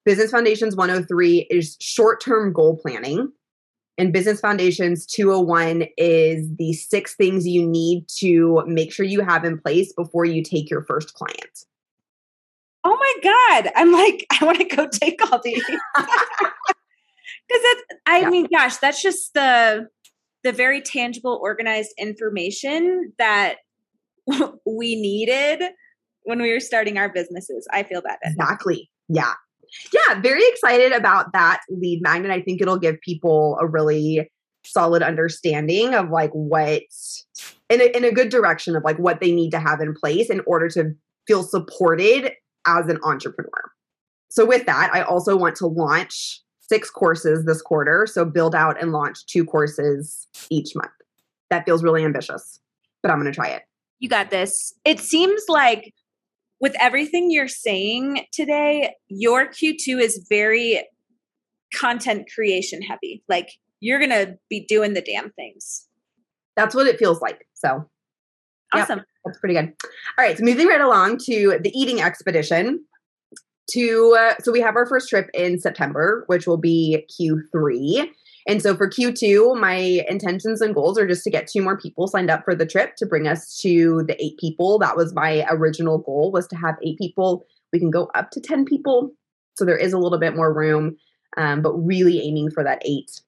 Business 0.03 0.31
Foundations 0.31 0.75
103 0.75 1.47
is 1.49 1.77
short 1.79 2.19
term 2.19 2.51
goal 2.51 2.75
planning 2.75 3.31
and 3.99 4.13
Business 4.13 4.39
Foundations 4.39 5.05
201 5.05 5.85
is 5.97 6.49
the 6.55 6.71
six 6.73 7.15
things 7.15 7.45
you 7.45 7.67
need 7.67 8.07
to 8.17 8.63
make 8.65 8.93
sure 8.93 9.05
you 9.05 9.19
have 9.19 9.43
in 9.43 9.59
place 9.59 9.91
before 9.93 10.23
you 10.23 10.41
take 10.41 10.69
your 10.69 10.83
first 10.83 11.13
client. 11.13 11.65
Oh 12.85 12.97
my 12.97 13.13
God. 13.21 13.71
I'm 13.75 13.91
like, 13.91 14.25
I 14.41 14.45
want 14.45 14.57
to 14.59 14.63
go 14.63 14.87
take 14.87 15.19
all 15.31 15.41
these. 15.43 15.63
Because 17.47 17.63
that's, 17.63 18.01
I 18.05 18.19
yeah. 18.19 18.29
mean, 18.29 18.47
gosh, 18.53 18.77
that's 18.77 19.01
just 19.01 19.33
the 19.33 19.87
the 20.43 20.51
very 20.51 20.81
tangible, 20.81 21.39
organized 21.41 21.91
information 21.97 23.11
that 23.17 23.55
we 24.67 25.01
needed 25.01 25.63
when 26.23 26.39
we 26.39 26.51
were 26.51 26.59
starting 26.59 26.99
our 26.99 27.09
businesses. 27.09 27.67
I 27.71 27.81
feel 27.81 28.03
that. 28.03 28.19
Exactly. 28.23 28.91
Yeah. 29.07 29.33
Yeah. 29.93 30.21
Very 30.21 30.43
excited 30.47 30.91
about 30.91 31.33
that 31.33 31.61
lead 31.69 32.01
magnet. 32.01 32.31
I 32.31 32.41
think 32.41 32.61
it'll 32.61 32.79
give 32.79 32.99
people 33.01 33.57
a 33.61 33.67
really 33.67 34.29
solid 34.65 35.01
understanding 35.01 35.93
of 35.93 36.09
like 36.09 36.31
what 36.31 36.83
in 37.69 37.81
a, 37.81 37.95
in 37.95 38.03
a 38.03 38.11
good 38.11 38.29
direction 38.29 38.75
of 38.75 38.83
like 38.83 38.97
what 38.97 39.19
they 39.19 39.31
need 39.31 39.51
to 39.51 39.59
have 39.59 39.79
in 39.79 39.93
place 39.93 40.29
in 40.29 40.41
order 40.45 40.69
to 40.69 40.93
feel 41.27 41.43
supported 41.43 42.33
as 42.67 42.87
an 42.87 42.99
entrepreneur. 43.03 43.71
So 44.29 44.45
with 44.45 44.65
that, 44.65 44.91
I 44.93 45.01
also 45.01 45.35
want 45.35 45.55
to 45.57 45.67
launch 45.67 46.41
six 46.59 46.89
courses 46.89 47.45
this 47.45 47.61
quarter. 47.61 48.05
So 48.05 48.25
build 48.25 48.53
out 48.53 48.81
and 48.81 48.91
launch 48.91 49.25
two 49.25 49.43
courses 49.43 50.27
each 50.49 50.75
month. 50.75 50.91
That 51.49 51.65
feels 51.65 51.83
really 51.83 52.03
ambitious, 52.03 52.59
but 53.01 53.11
I'm 53.11 53.19
going 53.19 53.31
to 53.31 53.35
try 53.35 53.49
it. 53.49 53.63
You 53.99 54.07
got 54.07 54.29
this. 54.29 54.73
It 54.85 54.99
seems 54.99 55.43
like 55.47 55.93
with 56.59 56.75
everything 56.79 57.31
you're 57.31 57.47
saying 57.47 58.25
today, 58.31 58.95
your 59.07 59.47
Q2 59.47 60.01
is 60.01 60.25
very 60.29 60.83
content 61.73 62.27
creation 62.33 62.81
heavy. 62.81 63.23
Like 63.29 63.49
you're 63.79 63.99
going 63.99 64.11
to 64.11 64.37
be 64.49 64.65
doing 64.65 64.93
the 64.93 65.01
damn 65.01 65.31
things. 65.31 65.87
That's 66.55 66.75
what 66.75 66.87
it 66.87 66.99
feels 66.99 67.21
like. 67.21 67.47
So 67.53 67.89
awesome. 68.73 68.99
Yep, 68.99 69.05
that's 69.25 69.39
pretty 69.39 69.55
good. 69.55 69.73
All 70.17 70.25
right. 70.25 70.37
So 70.37 70.43
moving 70.43 70.67
right 70.67 70.81
along 70.81 71.19
to 71.25 71.59
the 71.61 71.71
eating 71.73 72.01
expedition 72.01 72.83
to 73.71 74.17
uh, 74.19 74.33
so 74.41 74.51
we 74.51 74.61
have 74.61 74.75
our 74.75 74.85
first 74.85 75.09
trip 75.09 75.29
in 75.33 75.59
September, 75.59 76.23
which 76.27 76.47
will 76.47 76.57
be 76.57 77.05
Q3. 77.19 78.09
And 78.49 78.63
so 78.63 78.75
for 78.75 78.89
Q2, 78.89 79.59
my 79.59 80.03
intentions 80.09 80.59
and 80.59 80.73
goals 80.73 80.97
are 80.97 81.05
just 81.05 81.23
to 81.23 81.29
get 81.29 81.45
two 81.45 81.61
more 81.61 81.77
people 81.77 82.07
signed 82.07 82.31
up 82.31 82.43
for 82.43 82.55
the 82.55 82.65
trip 82.65 82.95
to 82.95 83.05
bring 83.05 83.27
us 83.27 83.55
to 83.59 84.03
the 84.07 84.19
eight 84.19 84.39
people. 84.39 84.79
That 84.79 84.97
was 84.97 85.13
my 85.13 85.45
original 85.51 85.99
goal 85.99 86.31
was 86.31 86.47
to 86.47 86.55
have 86.55 86.73
eight 86.83 86.97
people. 86.97 87.45
We 87.71 87.77
can 87.77 87.91
go 87.91 88.09
up 88.15 88.31
to 88.31 88.41
10 88.41 88.65
people. 88.65 89.11
So 89.55 89.65
there 89.65 89.77
is 89.77 89.93
a 89.93 89.99
little 89.99 90.17
bit 90.17 90.35
more 90.35 90.51
room, 90.51 90.97
um, 91.37 91.61
but 91.61 91.73
really 91.73 92.21
aiming 92.21 92.49
for 92.49 92.63
that 92.63 92.81
eight. 92.85 93.21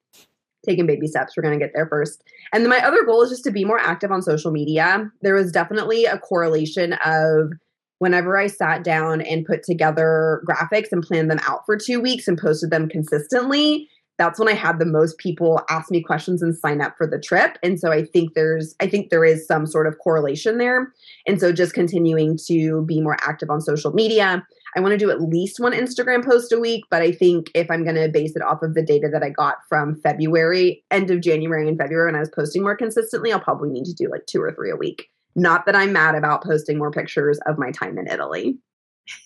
Taking 0.66 0.88
baby 0.88 1.06
steps. 1.06 1.36
We're 1.36 1.44
going 1.44 1.56
to 1.56 1.64
get 1.64 1.72
there 1.72 1.86
first. 1.86 2.24
And 2.52 2.64
then 2.64 2.70
my 2.70 2.84
other 2.84 3.04
goal 3.04 3.22
is 3.22 3.30
just 3.30 3.44
to 3.44 3.52
be 3.52 3.64
more 3.64 3.78
active 3.78 4.10
on 4.10 4.22
social 4.22 4.50
media. 4.50 5.08
There 5.22 5.34
was 5.34 5.52
definitely 5.52 6.04
a 6.04 6.18
correlation 6.18 6.94
of 7.04 7.52
whenever 8.00 8.36
I 8.36 8.48
sat 8.48 8.82
down 8.82 9.20
and 9.20 9.46
put 9.46 9.62
together 9.62 10.42
graphics 10.50 10.88
and 10.90 11.00
planned 11.00 11.30
them 11.30 11.38
out 11.46 11.64
for 11.64 11.76
two 11.76 12.00
weeks 12.00 12.26
and 12.26 12.36
posted 12.36 12.72
them 12.72 12.88
consistently, 12.88 13.88
that's 14.18 14.38
when 14.38 14.48
I 14.48 14.54
had 14.54 14.78
the 14.78 14.84
most 14.84 15.18
people 15.18 15.60
ask 15.68 15.90
me 15.90 16.02
questions 16.02 16.42
and 16.42 16.56
sign 16.56 16.80
up 16.80 16.96
for 16.96 17.06
the 17.06 17.18
trip. 17.18 17.58
And 17.62 17.80
so 17.80 17.90
I 17.90 18.04
think 18.04 18.34
there's 18.34 18.74
I 18.80 18.86
think 18.86 19.10
there 19.10 19.24
is 19.24 19.46
some 19.46 19.66
sort 19.66 19.86
of 19.86 19.98
correlation 19.98 20.58
there. 20.58 20.92
And 21.26 21.40
so 21.40 21.52
just 21.52 21.74
continuing 21.74 22.38
to 22.46 22.82
be 22.82 23.00
more 23.00 23.16
active 23.22 23.50
on 23.50 23.60
social 23.60 23.92
media. 23.92 24.46
I 24.74 24.80
want 24.80 24.92
to 24.92 24.98
do 24.98 25.10
at 25.10 25.20
least 25.20 25.60
one 25.60 25.72
Instagram 25.72 26.24
post 26.24 26.52
a 26.52 26.58
week, 26.58 26.84
but 26.90 27.02
I 27.02 27.12
think 27.12 27.50
if 27.54 27.70
I'm 27.70 27.84
going 27.84 27.96
to 27.96 28.08
base 28.08 28.34
it 28.34 28.42
off 28.42 28.62
of 28.62 28.74
the 28.74 28.82
data 28.82 29.08
that 29.12 29.22
I 29.22 29.28
got 29.28 29.56
from 29.68 30.00
February, 30.00 30.82
end 30.90 31.10
of 31.10 31.20
January 31.20 31.68
and 31.68 31.76
February 31.76 32.06
when 32.06 32.16
I 32.16 32.20
was 32.20 32.30
posting 32.34 32.62
more 32.62 32.76
consistently, 32.76 33.32
I'll 33.32 33.40
probably 33.40 33.68
need 33.68 33.84
to 33.84 33.92
do 33.92 34.10
like 34.10 34.26
two 34.26 34.40
or 34.40 34.52
three 34.52 34.70
a 34.70 34.76
week. 34.76 35.10
Not 35.34 35.66
that 35.66 35.76
I'm 35.76 35.92
mad 35.92 36.14
about 36.14 36.42
posting 36.42 36.78
more 36.78 36.90
pictures 36.90 37.38
of 37.46 37.58
my 37.58 37.70
time 37.70 37.98
in 37.98 38.06
Italy. 38.06 38.58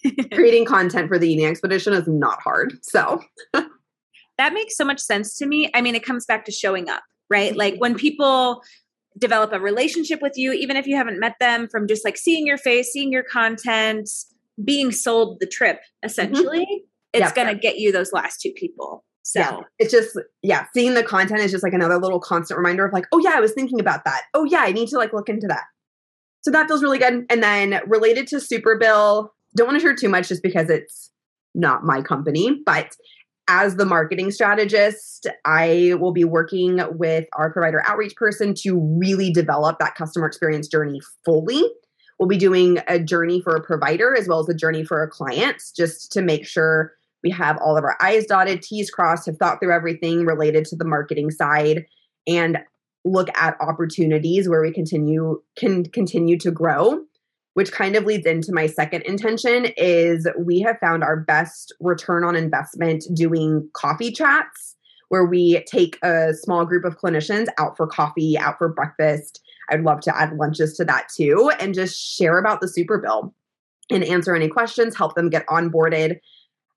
Creating 0.32 0.64
content 0.64 1.08
for 1.08 1.18
the 1.18 1.30
eating 1.30 1.46
expedition 1.46 1.92
is 1.92 2.08
not 2.08 2.40
hard. 2.40 2.78
So 2.82 3.22
that 4.38 4.52
makes 4.52 4.76
so 4.76 4.84
much 4.84 5.00
sense 5.00 5.36
to 5.38 5.46
me. 5.46 5.70
I 5.74 5.80
mean, 5.80 5.94
it 5.94 6.04
comes 6.04 6.26
back 6.26 6.44
to 6.46 6.52
showing 6.52 6.88
up, 6.88 7.02
right? 7.30 7.56
Like 7.56 7.76
when 7.78 7.94
people 7.94 8.62
develop 9.18 9.52
a 9.52 9.60
relationship 9.60 10.20
with 10.20 10.36
you, 10.36 10.52
even 10.52 10.76
if 10.76 10.86
you 10.86 10.96
haven't 10.96 11.18
met 11.18 11.36
them, 11.40 11.68
from 11.68 11.86
just 11.88 12.04
like 12.04 12.16
seeing 12.16 12.46
your 12.46 12.58
face, 12.58 12.92
seeing 12.92 13.12
your 13.12 13.22
content, 13.22 14.08
being 14.62 14.92
sold 14.92 15.38
the 15.40 15.46
trip, 15.46 15.80
essentially, 16.02 16.60
mm-hmm. 16.60 16.84
it's 17.12 17.24
yep. 17.24 17.34
going 17.34 17.48
to 17.48 17.54
get 17.54 17.78
you 17.78 17.92
those 17.92 18.12
last 18.12 18.40
two 18.40 18.52
people. 18.52 19.04
So 19.22 19.40
yeah, 19.40 19.60
it's 19.80 19.90
just 19.90 20.16
yeah, 20.42 20.66
seeing 20.72 20.94
the 20.94 21.02
content 21.02 21.40
is 21.40 21.50
just 21.50 21.64
like 21.64 21.72
another 21.72 21.98
little 21.98 22.20
constant 22.20 22.58
reminder 22.58 22.86
of 22.86 22.92
like, 22.92 23.06
oh 23.10 23.18
yeah, 23.18 23.32
I 23.34 23.40
was 23.40 23.52
thinking 23.52 23.80
about 23.80 24.04
that. 24.04 24.22
Oh 24.34 24.44
yeah, 24.44 24.60
I 24.60 24.70
need 24.70 24.88
to 24.90 24.96
like 24.98 25.12
look 25.12 25.28
into 25.28 25.48
that. 25.48 25.64
So 26.42 26.52
that 26.52 26.68
feels 26.68 26.80
really 26.80 26.98
good. 26.98 27.26
And 27.28 27.42
then 27.42 27.80
related 27.88 28.28
to 28.28 28.36
Superbill, 28.36 29.28
don't 29.56 29.66
want 29.66 29.80
to 29.80 29.84
share 29.84 29.96
too 29.96 30.08
much 30.08 30.28
just 30.28 30.44
because 30.44 30.70
it's 30.70 31.10
not 31.56 31.82
my 31.82 32.02
company, 32.02 32.60
but 32.64 32.94
as 33.48 33.76
the 33.76 33.84
marketing 33.84 34.30
strategist, 34.30 35.26
I 35.44 35.94
will 36.00 36.12
be 36.12 36.24
working 36.24 36.80
with 36.98 37.26
our 37.34 37.52
provider 37.52 37.82
outreach 37.86 38.16
person 38.16 38.54
to 38.62 38.78
really 39.00 39.30
develop 39.30 39.78
that 39.78 39.94
customer 39.94 40.26
experience 40.26 40.68
journey 40.68 41.00
fully. 41.24 41.62
We'll 42.18 42.28
be 42.28 42.38
doing 42.38 42.78
a 42.88 42.98
journey 42.98 43.40
for 43.40 43.54
a 43.54 43.62
provider 43.62 44.16
as 44.16 44.26
well 44.26 44.40
as 44.40 44.48
a 44.48 44.54
journey 44.54 44.84
for 44.84 45.02
a 45.02 45.08
client 45.08 45.62
just 45.76 46.10
to 46.12 46.22
make 46.22 46.46
sure 46.46 46.92
we 47.22 47.30
have 47.30 47.58
all 47.58 47.76
of 47.76 47.84
our 47.84 47.96
I's 48.00 48.26
dotted, 48.26 48.62
T's 48.62 48.90
crossed, 48.90 49.26
have 49.26 49.36
thought 49.36 49.60
through 49.60 49.74
everything 49.74 50.24
related 50.24 50.64
to 50.66 50.76
the 50.76 50.84
marketing 50.84 51.30
side. 51.30 51.84
And 52.26 52.58
look 53.04 53.28
at 53.36 53.56
opportunities 53.60 54.48
where 54.48 54.60
we 54.60 54.72
continue 54.72 55.40
can 55.56 55.84
continue 55.84 56.38
to 56.38 56.50
grow 56.50 57.04
which 57.56 57.72
kind 57.72 57.96
of 57.96 58.04
leads 58.04 58.26
into 58.26 58.52
my 58.52 58.66
second 58.66 59.00
intention 59.06 59.68
is 59.78 60.28
we 60.38 60.60
have 60.60 60.78
found 60.78 61.02
our 61.02 61.16
best 61.16 61.72
return 61.80 62.22
on 62.22 62.36
investment 62.36 63.04
doing 63.14 63.66
coffee 63.72 64.12
chats 64.12 64.76
where 65.08 65.24
we 65.24 65.64
take 65.64 65.98
a 66.02 66.34
small 66.34 66.66
group 66.66 66.84
of 66.84 66.98
clinicians 66.98 67.46
out 67.56 67.74
for 67.74 67.86
coffee 67.86 68.36
out 68.36 68.58
for 68.58 68.68
breakfast. 68.68 69.40
I'd 69.70 69.84
love 69.84 70.00
to 70.00 70.14
add 70.14 70.36
lunches 70.36 70.76
to 70.76 70.84
that 70.84 71.08
too 71.08 71.50
and 71.58 71.72
just 71.72 71.98
share 71.98 72.36
about 72.36 72.60
the 72.60 72.66
SuperBill 72.66 73.32
and 73.90 74.04
answer 74.04 74.36
any 74.36 74.48
questions 74.48 74.94
help 74.94 75.14
them 75.14 75.30
get 75.30 75.46
onboarded. 75.46 76.20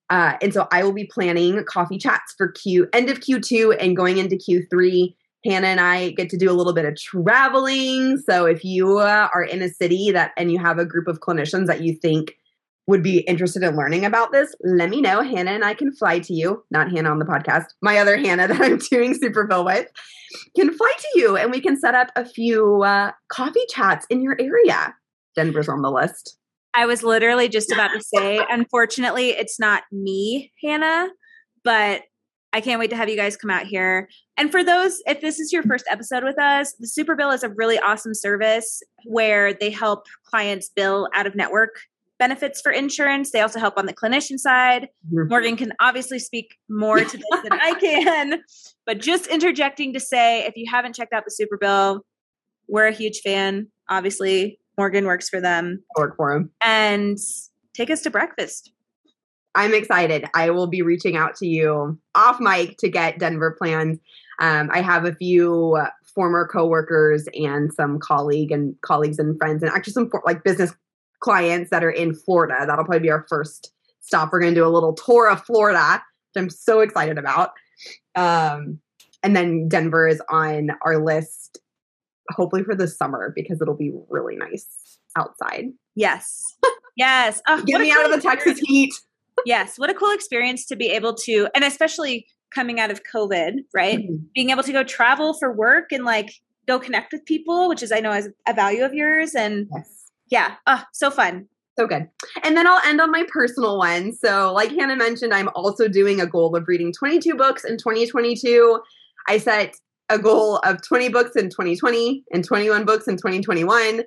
Uh, 0.10 0.38
and 0.42 0.54
so 0.54 0.66
i 0.72 0.82
will 0.82 0.94
be 0.94 1.06
planning 1.06 1.62
coffee 1.66 1.98
chats 1.98 2.34
for 2.38 2.48
q 2.54 2.88
end 2.94 3.10
of 3.10 3.20
q2 3.20 3.76
and 3.80 3.96
going 3.98 4.18
into 4.18 4.38
q3 4.38 5.14
Hannah 5.46 5.68
and 5.68 5.80
I 5.80 6.12
get 6.12 6.30
to 6.32 6.38
do 6.38 6.52
a 6.52 6.54
little 6.54 6.74
bit 6.74 6.86
of 6.86 6.96
traveling. 6.98 8.18
So 8.18 8.46
if 8.46 8.64
you 8.64 9.00
uh, 9.00 9.30
are 9.34 9.44
in 9.44 9.62
a 9.62 9.70
city 9.70 10.12
that 10.12 10.32
and 10.38 10.52
you 10.52 10.60
have 10.60 10.80
a 10.80 10.86
group 10.86 11.08
of 11.08 11.20
clinicians 11.20 11.68
that 11.68 11.82
you 11.82 11.96
think 11.96 12.36
would 12.88 13.04
be 13.04 13.20
interested 13.20 13.62
in 13.64 13.78
learning 13.78 14.04
about 14.04 14.32
this, 14.32 14.54
let 14.64 14.90
me 14.90 15.00
know. 15.00 15.22
Hannah 15.22 15.52
and 15.52 15.64
I 15.64 15.76
can 15.76 15.94
fly 15.94 16.20
to 16.20 16.34
you. 16.34 16.64
Not 16.72 16.92
Hannah 16.92 17.12
on 17.12 17.20
the 17.20 17.26
podcast. 17.26 17.66
My 17.82 18.00
other 18.00 18.18
Hannah 18.18 18.48
that 18.50 18.62
I'm 18.62 18.78
doing 18.78 19.14
Superbill 19.14 19.64
with 19.64 19.88
can 20.56 20.74
fly 20.74 20.94
to 20.98 21.20
you, 21.20 21.38
and 21.38 21.52
we 21.52 21.62
can 21.62 21.80
set 21.80 21.96
up 21.96 22.10
a 22.16 22.26
few 22.26 22.84
uh, 22.84 23.12
coffee 23.32 23.66
chats 23.70 24.06
in 24.10 24.22
your 24.22 24.36
area. 24.40 24.96
Denver's 25.36 25.70
on 25.70 25.82
the 25.82 25.92
list. 25.92 26.38
I 26.74 26.86
was 26.86 27.04
literally 27.04 27.48
just 27.48 27.72
about 27.72 27.92
to 27.94 28.02
say, 28.02 28.40
unfortunately, 28.50 29.30
it's 29.30 29.60
not 29.60 29.84
me, 29.92 30.52
Hannah, 30.64 31.10
but 31.64 32.04
I 32.52 32.62
can't 32.62 32.80
wait 32.80 32.90
to 32.90 32.96
have 32.96 33.10
you 33.10 33.16
guys 33.16 33.38
come 33.38 33.52
out 33.52 33.68
here. 33.68 34.10
And 34.38 34.52
for 34.52 34.64
those, 34.64 35.02
if 35.06 35.22
this 35.22 35.40
is 35.40 35.54
your 35.54 35.64
first 35.64 35.86
episode 35.90 36.24
with 36.24 36.40
us, 36.40 36.74
the 36.80 36.88
Superbill 36.88 37.34
is 37.34 37.44
a 37.44 37.50
really 37.50 37.78
awesome 37.80 38.14
service 38.14 38.82
where 39.06 39.54
they 39.54 39.70
help 39.70 40.08
clients 40.26 40.70
bill 40.70 41.10
out 41.14 41.28
of 41.28 41.36
network 41.36 41.80
benefits 42.18 42.60
for 42.60 42.72
insurance. 42.72 43.32
They 43.32 43.42
also 43.42 43.60
help 43.60 43.78
on 43.78 43.86
the 43.86 43.94
clinician 43.94 44.38
side. 44.38 44.90
Mm-hmm. 45.14 45.30
Morgan 45.30 45.58
can 45.58 45.74
obviously 45.80 46.20
speak 46.20 46.58
more 46.70 47.00
to 47.00 47.18
this 47.18 47.42
than 47.44 47.54
I 47.54 47.74
can, 47.76 48.44
but 48.86 49.00
just 49.00 49.28
interjecting 49.28 49.94
to 49.94 50.00
say 50.00 50.46
if 50.46 50.56
you 50.56 50.70
haven't 50.70 50.96
checked 50.96 51.14
out 51.14 51.24
the 51.26 51.32
Superbill, 51.32 52.02
we're 52.68 52.88
a 52.88 52.92
huge 52.92 53.22
fan. 53.22 53.68
Obviously, 53.90 54.60
Morgan 54.78 55.06
works 55.06 55.30
for 55.30 55.42
them. 55.42 55.84
I 55.98 56.02
work 56.02 56.16
for 56.16 56.34
him. 56.34 56.52
And 56.62 57.18
take 57.74 57.90
us 57.90 58.02
to 58.02 58.12
breakfast. 58.12 58.72
I'm 59.60 59.74
excited. 59.74 60.24
I 60.34 60.52
will 60.52 60.68
be 60.68 60.82
reaching 60.82 61.18
out 61.18 61.36
to 61.36 61.46
you 61.46 62.00
off 62.16 62.40
mic 62.40 62.78
to 62.78 62.88
get 62.88 63.20
Denver 63.20 63.58
plans. 63.60 64.00
Um, 64.40 64.70
I 64.72 64.80
have 64.80 65.04
a 65.04 65.14
few 65.14 65.78
former 66.16 66.48
coworkers 66.48 67.28
and 67.34 67.74
some 67.74 68.00
colleague 68.00 68.54
and 68.54 68.74
colleagues 68.84 69.20
and 69.20 69.38
friends, 69.38 69.62
and 69.62 69.70
actually 69.70 69.92
some 69.92 70.10
like 70.24 70.46
business 70.46 70.74
clients 71.20 71.72
that 71.72 71.84
are 71.84 71.92
in 71.92 72.16
Florida. 72.16 72.56
That'll 72.66 72.86
probably 72.86 73.02
be 73.02 73.12
our 73.12 73.26
first 73.28 73.74
stop. 74.00 74.30
We're 74.32 74.40
going 74.40 74.54
to 74.54 74.62
do 74.62 74.66
a 74.66 74.70
little 74.70 74.94
tour 74.94 75.30
of 75.30 75.44
Florida, 75.44 76.02
which 76.34 76.42
I'm 76.42 76.50
so 76.50 76.80
excited 76.80 77.18
about. 77.18 77.52
Um, 78.16 78.80
and 79.24 79.36
then 79.36 79.68
Denver 79.68 80.08
is 80.08 80.22
on 80.30 80.70
our 80.86 81.04
list, 81.04 81.60
hopefully 82.30 82.64
for 82.64 82.76
the 82.76 82.88
summer 82.88 83.34
because 83.36 83.62
it'll 83.62 83.76
be 83.76 83.92
really 84.08 84.38
nice 84.38 85.00
outside. 85.18 85.66
Yes. 85.96 86.42
Yes. 86.96 87.42
Oh, 87.46 87.62
Get 87.66 87.82
me 87.82 87.92
out 87.92 88.06
of 88.06 88.12
the 88.12 88.22
Texas 88.22 88.60
heat 88.60 88.94
yes. 89.46 89.78
What 89.78 89.90
a 89.90 89.94
cool 89.94 90.12
experience 90.12 90.66
to 90.68 90.76
be 90.76 90.88
able 90.88 91.14
to, 91.16 91.48
and 91.56 91.64
especially 91.64 92.28
coming 92.54 92.80
out 92.80 92.92
of 92.92 93.02
COVID, 93.04 93.60
right? 93.74 94.00
Mm-hmm. 94.00 94.16
Being 94.34 94.50
able 94.50 94.64
to 94.64 94.72
go 94.72 94.84
travel 94.84 95.34
for 95.34 95.54
work 95.54 95.92
and 95.92 96.04
like 96.04 96.32
go 96.68 96.80
connect 96.80 97.12
with 97.12 97.26
people, 97.26 97.70
which 97.70 97.84
is, 97.84 97.92
I 97.92 98.00
know, 98.00 98.12
is 98.12 98.30
a 98.48 98.54
value 98.54 98.84
of 98.84 98.94
yours. 98.94 99.36
And 99.36 99.68
yes. 99.76 100.12
yeah, 100.30 100.56
oh, 100.68 100.84
so 100.94 101.12
fun. 101.12 101.48
So 101.78 101.88
good. 101.88 102.08
And 102.44 102.58
then 102.58 102.68
I'll 102.68 102.86
end 102.86 103.00
on 103.00 103.10
my 103.10 103.26
personal 103.32 103.78
one. 103.78 104.14
So, 104.14 104.52
like 104.52 104.70
Hannah 104.72 104.98
mentioned, 104.98 105.34
I'm 105.34 105.50
also 105.56 105.88
doing 105.88 106.20
a 106.20 106.28
goal 106.28 106.54
of 106.56 106.68
reading 106.68 106.92
22 106.92 107.36
books 107.36 107.64
in 107.64 107.78
2022. 107.78 108.82
I 109.30 109.38
set 109.38 109.76
a 110.10 110.20
goal 110.20 110.58
of 110.58 110.82
20 110.82 111.10
books 111.10 111.36
in 111.38 111.50
2020 111.50 112.24
and 112.34 112.44
21 112.44 112.84
books 112.84 113.08
in 113.08 113.16
2021 113.16 114.04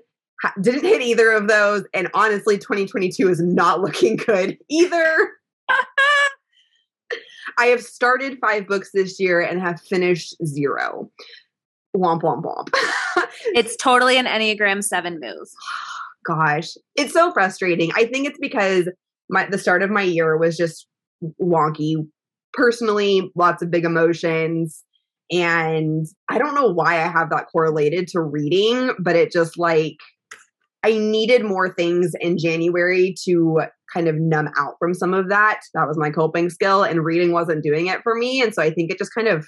didn't 0.61 0.84
hit 0.84 1.03
either 1.03 1.30
of 1.30 1.49
those. 1.49 1.84
And 1.95 2.09
honestly, 2.14 2.59
2022 2.59 3.28
is 3.28 3.40
not 3.40 3.80
looking 3.80 4.16
good 4.16 4.59
either. 4.68 5.30
I 7.59 7.66
have 7.66 7.82
started 7.82 8.38
five 8.40 8.66
books 8.66 8.90
this 8.93 9.20
year 9.20 9.40
and 9.40 9.61
have 9.61 9.80
finished 9.80 10.34
zero. 10.45 11.11
Womp, 11.97 12.22
womp, 12.22 12.45
womp. 12.45 12.74
it's 13.55 13.76
totally 13.76 14.16
an 14.16 14.26
Enneagram 14.26 14.82
7 14.82 15.20
move. 15.20 15.49
Gosh, 16.24 16.74
it's 16.95 17.12
so 17.12 17.32
frustrating. 17.32 17.90
I 17.97 18.05
think 18.07 18.28
it's 18.28 18.38
because 18.38 18.88
my 19.28 19.47
the 19.47 19.59
start 19.59 19.82
of 19.82 19.90
my 19.90 20.03
year 20.03 20.36
was 20.36 20.57
just 20.57 20.86
wonky. 21.40 21.97
Personally, 22.53 23.32
lots 23.34 23.61
of 23.61 23.72
big 23.72 23.84
emotions. 23.84 24.84
And 25.32 26.07
I 26.28 26.38
don't 26.38 26.55
know 26.55 26.68
why 26.68 27.03
I 27.03 27.09
have 27.09 27.30
that 27.30 27.47
correlated 27.51 28.07
to 28.09 28.20
reading, 28.20 28.93
but 29.01 29.16
it 29.16 29.32
just 29.32 29.59
like 29.59 29.97
I 30.85 30.99
needed 30.99 31.45
more 31.45 31.72
things 31.72 32.12
in 32.20 32.39
January 32.39 33.14
to 33.24 33.62
kind 33.93 34.09
of 34.09 34.16
numb 34.16 34.49
out 34.59 34.74
from 34.78 34.95
some 34.95 35.14
of 35.14 35.28
that. 35.28 35.61
That 35.74 35.87
was 35.87 35.99
my 35.99 36.11
coping 36.11 36.51
skill, 36.51 36.83
and 36.83 37.05
reading 37.05 37.33
wasn't 37.33 37.62
doing 37.62 37.87
it 37.87 38.03
for 38.03 38.14
me. 38.14 38.43
And 38.43 38.55
so 38.55 38.62
I 38.62 38.70
think 38.70 38.91
it 38.91 38.99
just 38.99 39.14
kind 39.14 39.28
of 39.28 39.47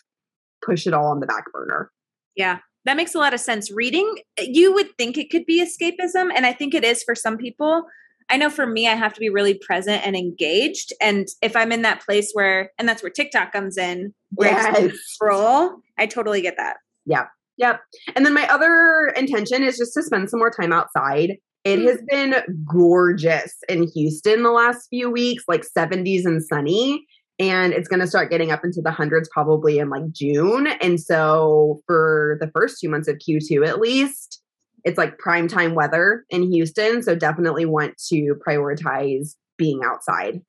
pushed 0.64 0.86
it 0.86 0.94
all 0.94 1.06
on 1.06 1.20
the 1.20 1.26
back 1.26 1.44
burner. 1.52 1.90
Yeah, 2.36 2.58
that 2.84 2.96
makes 2.96 3.14
a 3.14 3.18
lot 3.18 3.34
of 3.34 3.40
sense. 3.40 3.70
Reading, 3.70 4.18
you 4.38 4.72
would 4.74 4.96
think 4.96 5.18
it 5.18 5.30
could 5.30 5.46
be 5.46 5.60
escapism, 5.64 6.30
and 6.34 6.46
I 6.46 6.52
think 6.52 6.74
it 6.74 6.84
is 6.84 7.02
for 7.02 7.14
some 7.14 7.36
people. 7.36 7.84
I 8.30 8.38
know 8.38 8.48
for 8.48 8.66
me, 8.66 8.88
I 8.88 8.94
have 8.94 9.12
to 9.14 9.20
be 9.20 9.28
really 9.28 9.54
present 9.54 10.06
and 10.06 10.16
engaged. 10.16 10.94
And 11.00 11.26
if 11.42 11.54
I'm 11.54 11.72
in 11.72 11.82
that 11.82 12.00
place 12.04 12.30
where, 12.32 12.70
and 12.78 12.88
that's 12.88 13.02
where 13.02 13.10
TikTok 13.10 13.52
comes 13.52 13.76
in, 13.76 14.14
where 14.30 14.50
yes. 14.50 14.74
I 14.76 14.92
scroll, 14.96 15.76
I 15.98 16.06
totally 16.06 16.40
get 16.40 16.56
that. 16.56 16.76
Yeah. 17.04 17.26
Yep. 17.56 17.80
And 18.16 18.26
then 18.26 18.34
my 18.34 18.48
other 18.48 19.12
intention 19.16 19.62
is 19.62 19.76
just 19.78 19.94
to 19.94 20.02
spend 20.02 20.30
some 20.30 20.38
more 20.38 20.50
time 20.50 20.72
outside. 20.72 21.36
It 21.64 21.78
has 21.80 21.98
mm. 21.98 22.06
been 22.08 22.34
gorgeous 22.70 23.54
in 23.68 23.88
Houston 23.94 24.42
the 24.42 24.50
last 24.50 24.86
few 24.90 25.10
weeks, 25.10 25.44
like 25.48 25.64
70s 25.76 26.24
and 26.24 26.42
sunny. 26.42 27.06
And 27.38 27.72
it's 27.72 27.88
going 27.88 28.00
to 28.00 28.06
start 28.06 28.30
getting 28.30 28.52
up 28.52 28.64
into 28.64 28.80
the 28.80 28.90
hundreds 28.90 29.28
probably 29.32 29.78
in 29.78 29.88
like 29.88 30.10
June. 30.12 30.68
And 30.80 31.00
so 31.00 31.80
for 31.86 32.36
the 32.40 32.50
first 32.54 32.80
two 32.80 32.88
months 32.88 33.08
of 33.08 33.16
Q2 33.16 33.66
at 33.66 33.80
least, 33.80 34.40
it's 34.84 34.98
like 34.98 35.18
prime 35.18 35.48
time 35.48 35.74
weather 35.74 36.24
in 36.30 36.42
Houston. 36.52 37.02
So 37.02 37.14
definitely 37.16 37.64
want 37.64 37.96
to 38.08 38.36
prioritize 38.46 39.34
being 39.56 39.80
outside. 39.84 40.42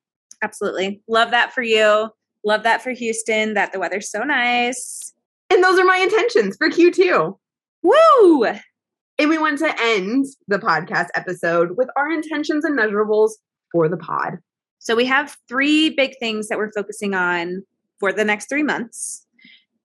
Absolutely. 0.44 1.02
Love 1.08 1.32
that 1.32 1.54
for 1.54 1.64
you. 1.64 2.10
Love 2.44 2.64
that 2.64 2.84
for 2.84 2.92
Houston, 2.92 3.56
that 3.56 3.72
the 3.72 3.80
weather's 3.80 4.12
so 4.12 4.24
nice. 4.24 5.14
And 5.56 5.64
those 5.64 5.80
are 5.80 5.86
my 5.86 6.00
intentions 6.00 6.58
for 6.58 6.70
Q2. 6.70 7.38
Woo! 7.82 8.44
And 8.44 9.30
we 9.30 9.38
want 9.38 9.58
to 9.60 9.74
end 9.80 10.26
the 10.50 10.60
podcast 10.60 11.08
episode 11.16 11.78
with 11.78 11.88
our 11.96 12.12
intentions 12.12 12.66
and 12.66 12.78
measurables 12.78 13.32
for 13.72 13.88
the 13.88 13.96
pod. 13.96 14.40
So 14.80 14.98
we 14.98 15.06
have 15.06 15.38
three 15.48 15.92
big 15.92 16.20
things 16.20 16.50
that 16.50 16.58
we're 16.58 16.74
focusing 16.74 17.14
on 17.14 17.64
for 18.02 18.12
the 18.12 18.26
next 18.26 18.50
three 18.50 18.64
months. 18.64 19.26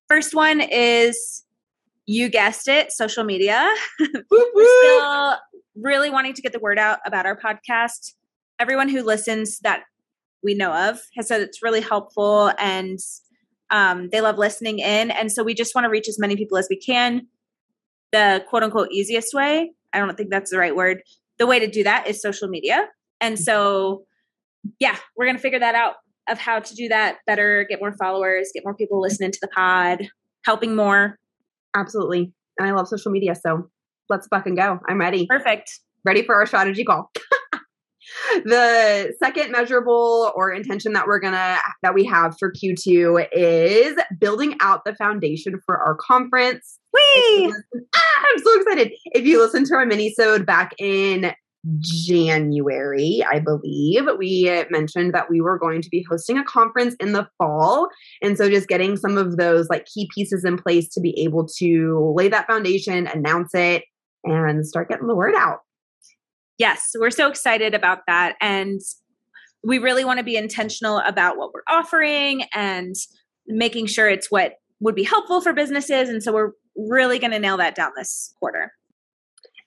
First 0.09 0.35
one 0.35 0.61
is 0.61 1.45
you 2.05 2.29
guessed 2.29 2.67
it, 2.67 2.91
social 2.91 3.23
media. 3.23 3.73
we're 4.29 4.83
still 4.83 5.37
really 5.77 6.11
wanting 6.11 6.35
to 6.35 6.43
get 6.43 6.53
the 6.53 6.59
word 6.59 6.81
out 6.81 6.99
about 7.07 7.27
our 7.27 7.39
podcast. 7.39 8.15
Everyone 8.59 8.89
who 8.89 9.05
listens 9.05 9.61
that 9.61 9.85
we 10.43 10.55
know 10.55 10.73
of 10.73 10.99
has 11.17 11.29
said 11.29 11.43
it's 11.43 11.63
really 11.63 11.81
helpful 11.81 12.51
and 12.59 12.99
um, 13.71 14.09
they 14.11 14.21
love 14.21 14.39
listening 14.39 14.79
in. 14.79 15.11
And 15.11 15.31
so 15.31 15.43
we 15.43 15.55
just 15.55 15.75
want 15.75 15.85
to 15.85 15.91
reach 15.91 16.09
as 16.09 16.19
many 16.19 16.37
people 16.37 16.59
as 16.59 16.67
we 16.69 16.77
can. 16.79 17.27
The 18.13 18.45
quote 18.49 18.63
unquote 18.63 18.91
easiest 18.91 19.33
way, 19.35 19.73
I 19.93 19.99
don't 19.99 20.17
think 20.17 20.31
that's 20.31 20.51
the 20.51 20.59
right 20.59 20.75
word. 20.75 21.03
The 21.39 21.47
way 21.47 21.59
to 21.61 21.69
do 21.69 21.85
that 21.85 22.09
is 22.09 22.21
social 22.21 22.49
media. 22.49 22.89
And 23.21 23.39
so, 23.39 24.05
yeah, 24.79 24.97
we're 25.17 25.27
going 25.27 25.37
to 25.37 25.43
figure 25.43 25.59
that 25.61 25.75
out 25.75 25.95
of 26.29 26.39
how 26.39 26.59
to 26.59 26.75
do 26.75 26.89
that 26.89 27.19
better, 27.27 27.67
get 27.69 27.81
more 27.81 27.93
followers, 27.97 28.51
get 28.53 28.65
more 28.65 28.75
people 28.75 29.01
listening 29.01 29.31
to 29.31 29.39
the 29.41 29.49
pod, 29.49 30.09
helping 30.45 30.75
more. 30.75 31.17
Absolutely. 31.75 32.33
And 32.59 32.69
I 32.69 32.73
love 32.73 32.89
social 32.89 33.11
media. 33.11 33.35
So 33.35 33.71
let's 34.09 34.27
fucking 34.29 34.55
go. 34.55 34.81
I'm 34.89 34.99
ready. 34.99 35.27
Perfect. 35.27 35.71
Ready 36.05 36.23
for 36.23 36.35
our 36.35 36.47
strategy 36.47 36.85
call. 36.85 37.11
the 38.45 39.15
second 39.19 39.51
measurable 39.51 40.33
or 40.35 40.53
intention 40.53 40.93
that 40.93 41.07
we're 41.07 41.21
gonna 41.21 41.57
that 41.83 41.95
we 41.95 42.05
have 42.05 42.37
for 42.39 42.53
q2 42.53 43.27
is 43.33 43.97
building 44.19 44.57
out 44.61 44.85
the 44.85 44.95
foundation 44.95 45.61
for 45.65 45.79
our 45.79 45.95
conference 45.97 46.79
Whee! 46.93 47.53
ah, 47.95 48.25
i'm 48.33 48.43
so 48.43 48.61
excited 48.61 48.93
if 49.07 49.25
you 49.25 49.41
listen 49.41 49.65
to 49.65 49.75
our 49.75 49.87
mini-sode 49.87 50.47
back 50.47 50.73
in 50.79 51.33
January, 51.79 53.23
I 53.31 53.39
believe, 53.39 54.05
we 54.19 54.65
mentioned 54.71 55.13
that 55.13 55.29
we 55.29 55.41
were 55.41 55.59
going 55.59 55.83
to 55.83 55.91
be 55.91 56.05
hosting 56.09 56.39
a 56.39 56.45
conference 56.45 56.95
in 57.01 57.13
the 57.13 57.29
fall. 57.37 57.89
And 58.23 58.37
so 58.39 58.49
just 58.49 58.69
getting 58.69 58.97
some 58.97 59.19
of 59.19 59.37
those 59.37 59.69
like 59.69 59.85
key 59.85 60.09
pieces 60.15 60.45
in 60.45 60.57
place 60.57 60.89
to 60.91 61.01
be 61.01 61.19
able 61.21 61.47
to 61.59 62.15
lay 62.17 62.29
that 62.29 62.47
foundation, 62.47 63.07
announce 63.07 63.55
it, 63.55 63.85
and 64.25 64.67
start 64.67 64.89
getting 64.89 65.07
the 65.07 65.15
word 65.15 65.35
out 65.37 65.61
yes, 66.61 66.91
we're 66.95 67.11
so 67.11 67.27
excited 67.27 67.75
about 67.75 68.01
that. 68.07 68.37
And 68.41 68.81
we 69.65 69.79
really 69.79 70.05
want 70.05 70.19
to 70.19 70.25
be 70.25 70.37
intentional 70.37 70.99
about 70.99 71.39
what 71.39 71.53
we're 71.55 71.63
offering 71.67 72.45
and 72.53 72.95
making 73.47 73.87
sure 73.87 74.09
it's 74.09 74.31
what 74.31 74.57
would 74.79 74.95
be 74.95 75.03
helpful 75.03 75.41
for 75.41 75.55
businesses. 75.55 76.09
And 76.11 76.23
so 76.23 76.33
we're 76.33 76.53
really 76.77 77.19
going 77.19 77.33
to 77.33 77.39
nail 77.39 77.57
that 77.57 77.75
down 77.75 77.93
this 77.97 78.35
quarter. 78.39 78.73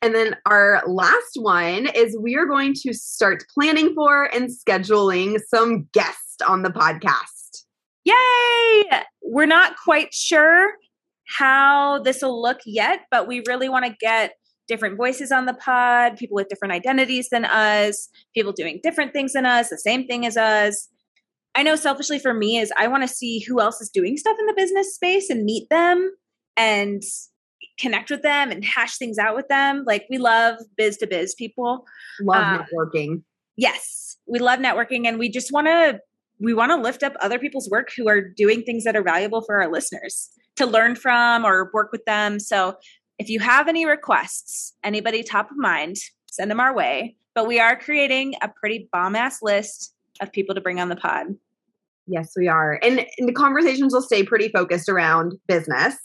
And 0.04 0.14
then 0.14 0.36
our 0.46 0.84
last 0.86 1.36
one 1.36 1.88
is 1.96 2.16
we 2.18 2.36
are 2.36 2.46
going 2.46 2.74
to 2.84 2.94
start 2.94 3.44
planning 3.54 3.96
for 3.96 4.26
and 4.34 4.50
scheduling 4.50 5.40
some 5.48 5.88
guests 5.94 6.42
on 6.48 6.62
the 6.62 6.70
podcast. 6.70 7.64
Yay! 8.06 9.02
We're 9.22 9.46
not 9.46 9.76
quite 9.84 10.14
sure 10.14 10.74
how 11.26 12.00
this 12.00 12.22
will 12.22 12.40
look 12.40 12.60
yet, 12.66 13.02
but 13.10 13.28
we 13.28 13.42
really 13.48 13.70
want 13.70 13.86
to 13.86 13.96
get 14.00 14.34
different 14.74 14.98
voices 14.98 15.32
on 15.32 15.46
the 15.46 15.54
pod, 15.54 16.18
people 16.18 16.34
with 16.34 16.48
different 16.48 16.74
identities 16.74 17.30
than 17.30 17.46
us, 17.46 18.10
people 18.34 18.52
doing 18.52 18.80
different 18.82 19.14
things 19.14 19.34
than 19.34 19.46
us, 19.46 19.70
the 19.70 19.78
same 19.78 20.08
thing 20.08 20.26
as 20.26 20.36
us. 20.36 20.90
I 21.54 21.62
know 21.62 21.76
selfishly 21.76 22.18
for 22.18 22.34
me 22.34 22.58
is 22.58 22.74
I 22.76 22.88
want 22.88 23.04
to 23.04 23.08
see 23.08 23.40
who 23.48 23.62
else 23.62 23.80
is 23.80 23.92
doing 23.92 24.18
stuff 24.18 24.36
in 24.40 24.48
the 24.48 24.56
business 24.58 24.96
space 24.96 25.30
and 25.30 25.46
meet 25.46 25.70
them 25.70 26.12
and 26.58 27.04
connect 27.80 28.10
with 28.10 28.24
them 28.24 28.50
and 28.50 28.66
hash 28.66 28.98
things 28.98 29.20
out 29.20 29.36
with 29.36 29.48
them. 29.48 29.84
Like 29.86 30.08
we 30.10 30.18
love 30.18 30.56
biz 30.76 30.98
to 30.98 31.08
biz 31.08 31.36
people. 31.36 31.86
Love 32.22 32.42
uh, 32.42 32.64
networking. 32.64 33.22
Yes. 33.56 34.18
We 34.26 34.40
love 34.40 34.60
networking 34.60 35.08
and 35.08 35.20
we 35.20 35.30
just 35.30 35.52
want 35.52 35.68
to 35.68 36.00
we 36.40 36.56
want 36.56 36.72
to 36.72 36.78
lift 36.78 37.04
up 37.04 37.14
other 37.22 37.38
people's 37.38 37.70
work 37.70 37.90
who 37.96 38.10
are 38.10 38.22
doing 38.22 38.64
things 38.64 38.86
that 38.86 38.96
are 38.96 39.04
valuable 39.04 39.42
for 39.42 39.62
our 39.62 39.72
listeners 39.72 40.30
to 40.56 40.66
learn 40.66 40.96
from 40.96 41.46
or 41.46 41.70
work 41.74 41.92
with 41.92 42.04
them. 42.06 42.40
So 42.40 42.76
if 43.20 43.30
you 43.30 43.40
have 43.40 43.68
any 43.68 43.86
requests, 43.86 44.74
anybody 44.84 45.24
top 45.24 45.52
of 45.52 45.58
mind, 45.58 45.98
send 46.32 46.50
them 46.50 46.60
our 46.60 46.76
way. 46.76 47.16
But 47.36 47.48
we 47.48 47.60
are 47.60 47.78
creating 47.78 48.36
a 48.42 48.48
pretty 48.50 48.90
bomb 48.92 49.16
ass 49.16 49.40
list 49.42 49.94
of 50.22 50.32
people 50.32 50.56
to 50.56 50.62
bring 50.62 50.80
on 50.80 50.90
the 50.90 50.96
pod. 50.96 51.28
Yes, 52.06 52.34
we 52.36 52.48
are. 52.48 52.80
And, 52.84 53.06
and 53.18 53.30
the 53.30 53.34
conversations 53.34 53.94
will 53.94 54.02
stay 54.02 54.24
pretty 54.24 54.50
focused 54.50 54.90
around 54.90 55.34
business. 55.48 55.96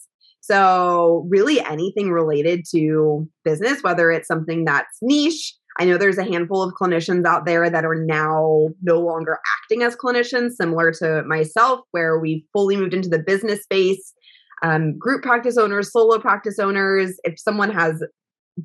So, 0.41 1.27
really, 1.29 1.61
anything 1.61 2.11
related 2.11 2.65
to 2.71 3.29
business, 3.45 3.83
whether 3.83 4.11
it's 4.11 4.29
something 4.29 4.65
that's 4.65 4.99
niche. 5.03 5.55
I 5.81 5.85
know 5.85 5.97
there's 5.97 6.19
a 6.19 6.25
handful 6.25 6.63
of 6.63 6.75
clinicians 6.75 7.27
out 7.27 7.45
there 7.45 7.69
that 7.69 7.85
are 7.85 7.95
now 7.95 8.69
no 8.83 8.99
longer 8.99 9.39
acting 9.63 9.83
as 9.83 9.95
clinicians, 9.95 10.53
similar 10.53 10.93
to 10.95 11.23
myself, 11.25 11.81
where 11.91 12.19
we 12.19 12.47
fully 12.53 12.77
moved 12.77 12.95
into 12.95 13.09
the 13.09 13.19
business 13.19 13.63
space 13.63 14.15
um, 14.63 14.99
group 14.99 15.23
practice 15.23 15.57
owners, 15.57 15.93
solo 15.93 16.19
practice 16.19 16.59
owners, 16.59 17.19
if 17.25 17.39
someone 17.39 17.71
has 17.71 18.03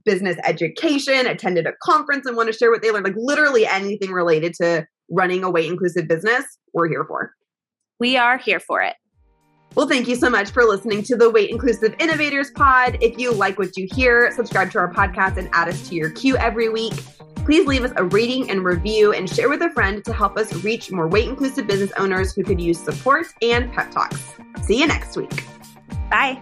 business 0.06 0.38
education, 0.44 1.28
attended 1.28 1.68
a 1.68 1.74
conference 1.84 2.26
and 2.26 2.36
want 2.36 2.52
to 2.52 2.58
share 2.58 2.72
what 2.72 2.82
they 2.82 2.92
learned, 2.92 3.06
like 3.06 3.16
literally 3.16 3.66
anything 3.66 4.12
related 4.12 4.54
to 4.56 4.86
running 5.10 5.44
a 5.44 5.50
weight 5.50 5.70
inclusive 5.70 6.08
business, 6.08 6.46
we're 6.74 6.88
here 6.88 7.06
for. 7.06 7.32
We 8.00 8.18
are 8.18 8.38
here 8.38 8.60
for 8.60 8.82
it. 8.82 8.96
Well, 9.76 9.88
thank 9.88 10.08
you 10.08 10.16
so 10.16 10.30
much 10.30 10.52
for 10.52 10.64
listening 10.66 11.02
to 11.04 11.16
the 11.16 11.32
Weight 11.32 11.50
Inclusive 11.50 11.96
Innovators 12.00 12.52
Pod. 12.52 12.98
If 13.02 13.18
you 13.18 13.34
like 13.34 13.58
what 13.58 13.76
you 13.76 13.88
hear, 13.92 14.32
subscribe 14.32 14.72
to 14.72 14.80
our 14.80 14.94
podcast 14.94 15.38
and 15.38 15.50
add 15.52 15.68
us 15.68 15.90
to 15.90 15.96
your 15.96 16.12
queue 16.12 16.38
every 16.38 16.70
week. 16.70 16.94
Please 17.38 17.66
leave 17.66 17.84
us 17.84 17.92
a 17.98 18.04
rating 18.04 18.52
and 18.52 18.64
review 18.64 19.14
and 19.14 19.28
share 19.28 19.50
with 19.50 19.64
a 19.64 19.70
friend 19.72 20.06
to 20.06 20.14
help 20.14 20.38
us 20.38 20.64
reach 20.64 20.92
more 20.92 21.08
weight 21.08 21.28
inclusive 21.28 21.66
business 21.66 21.92
owners 21.98 22.34
who 22.34 22.44
could 22.44 22.62
use 22.62 22.80
support 22.80 23.26
and 23.42 23.74
pep 23.74 23.90
talks. 23.90 24.36
See 24.62 24.80
you 24.80 24.88
next 24.88 25.18
week. 25.18 25.44
Bye. 26.10 26.40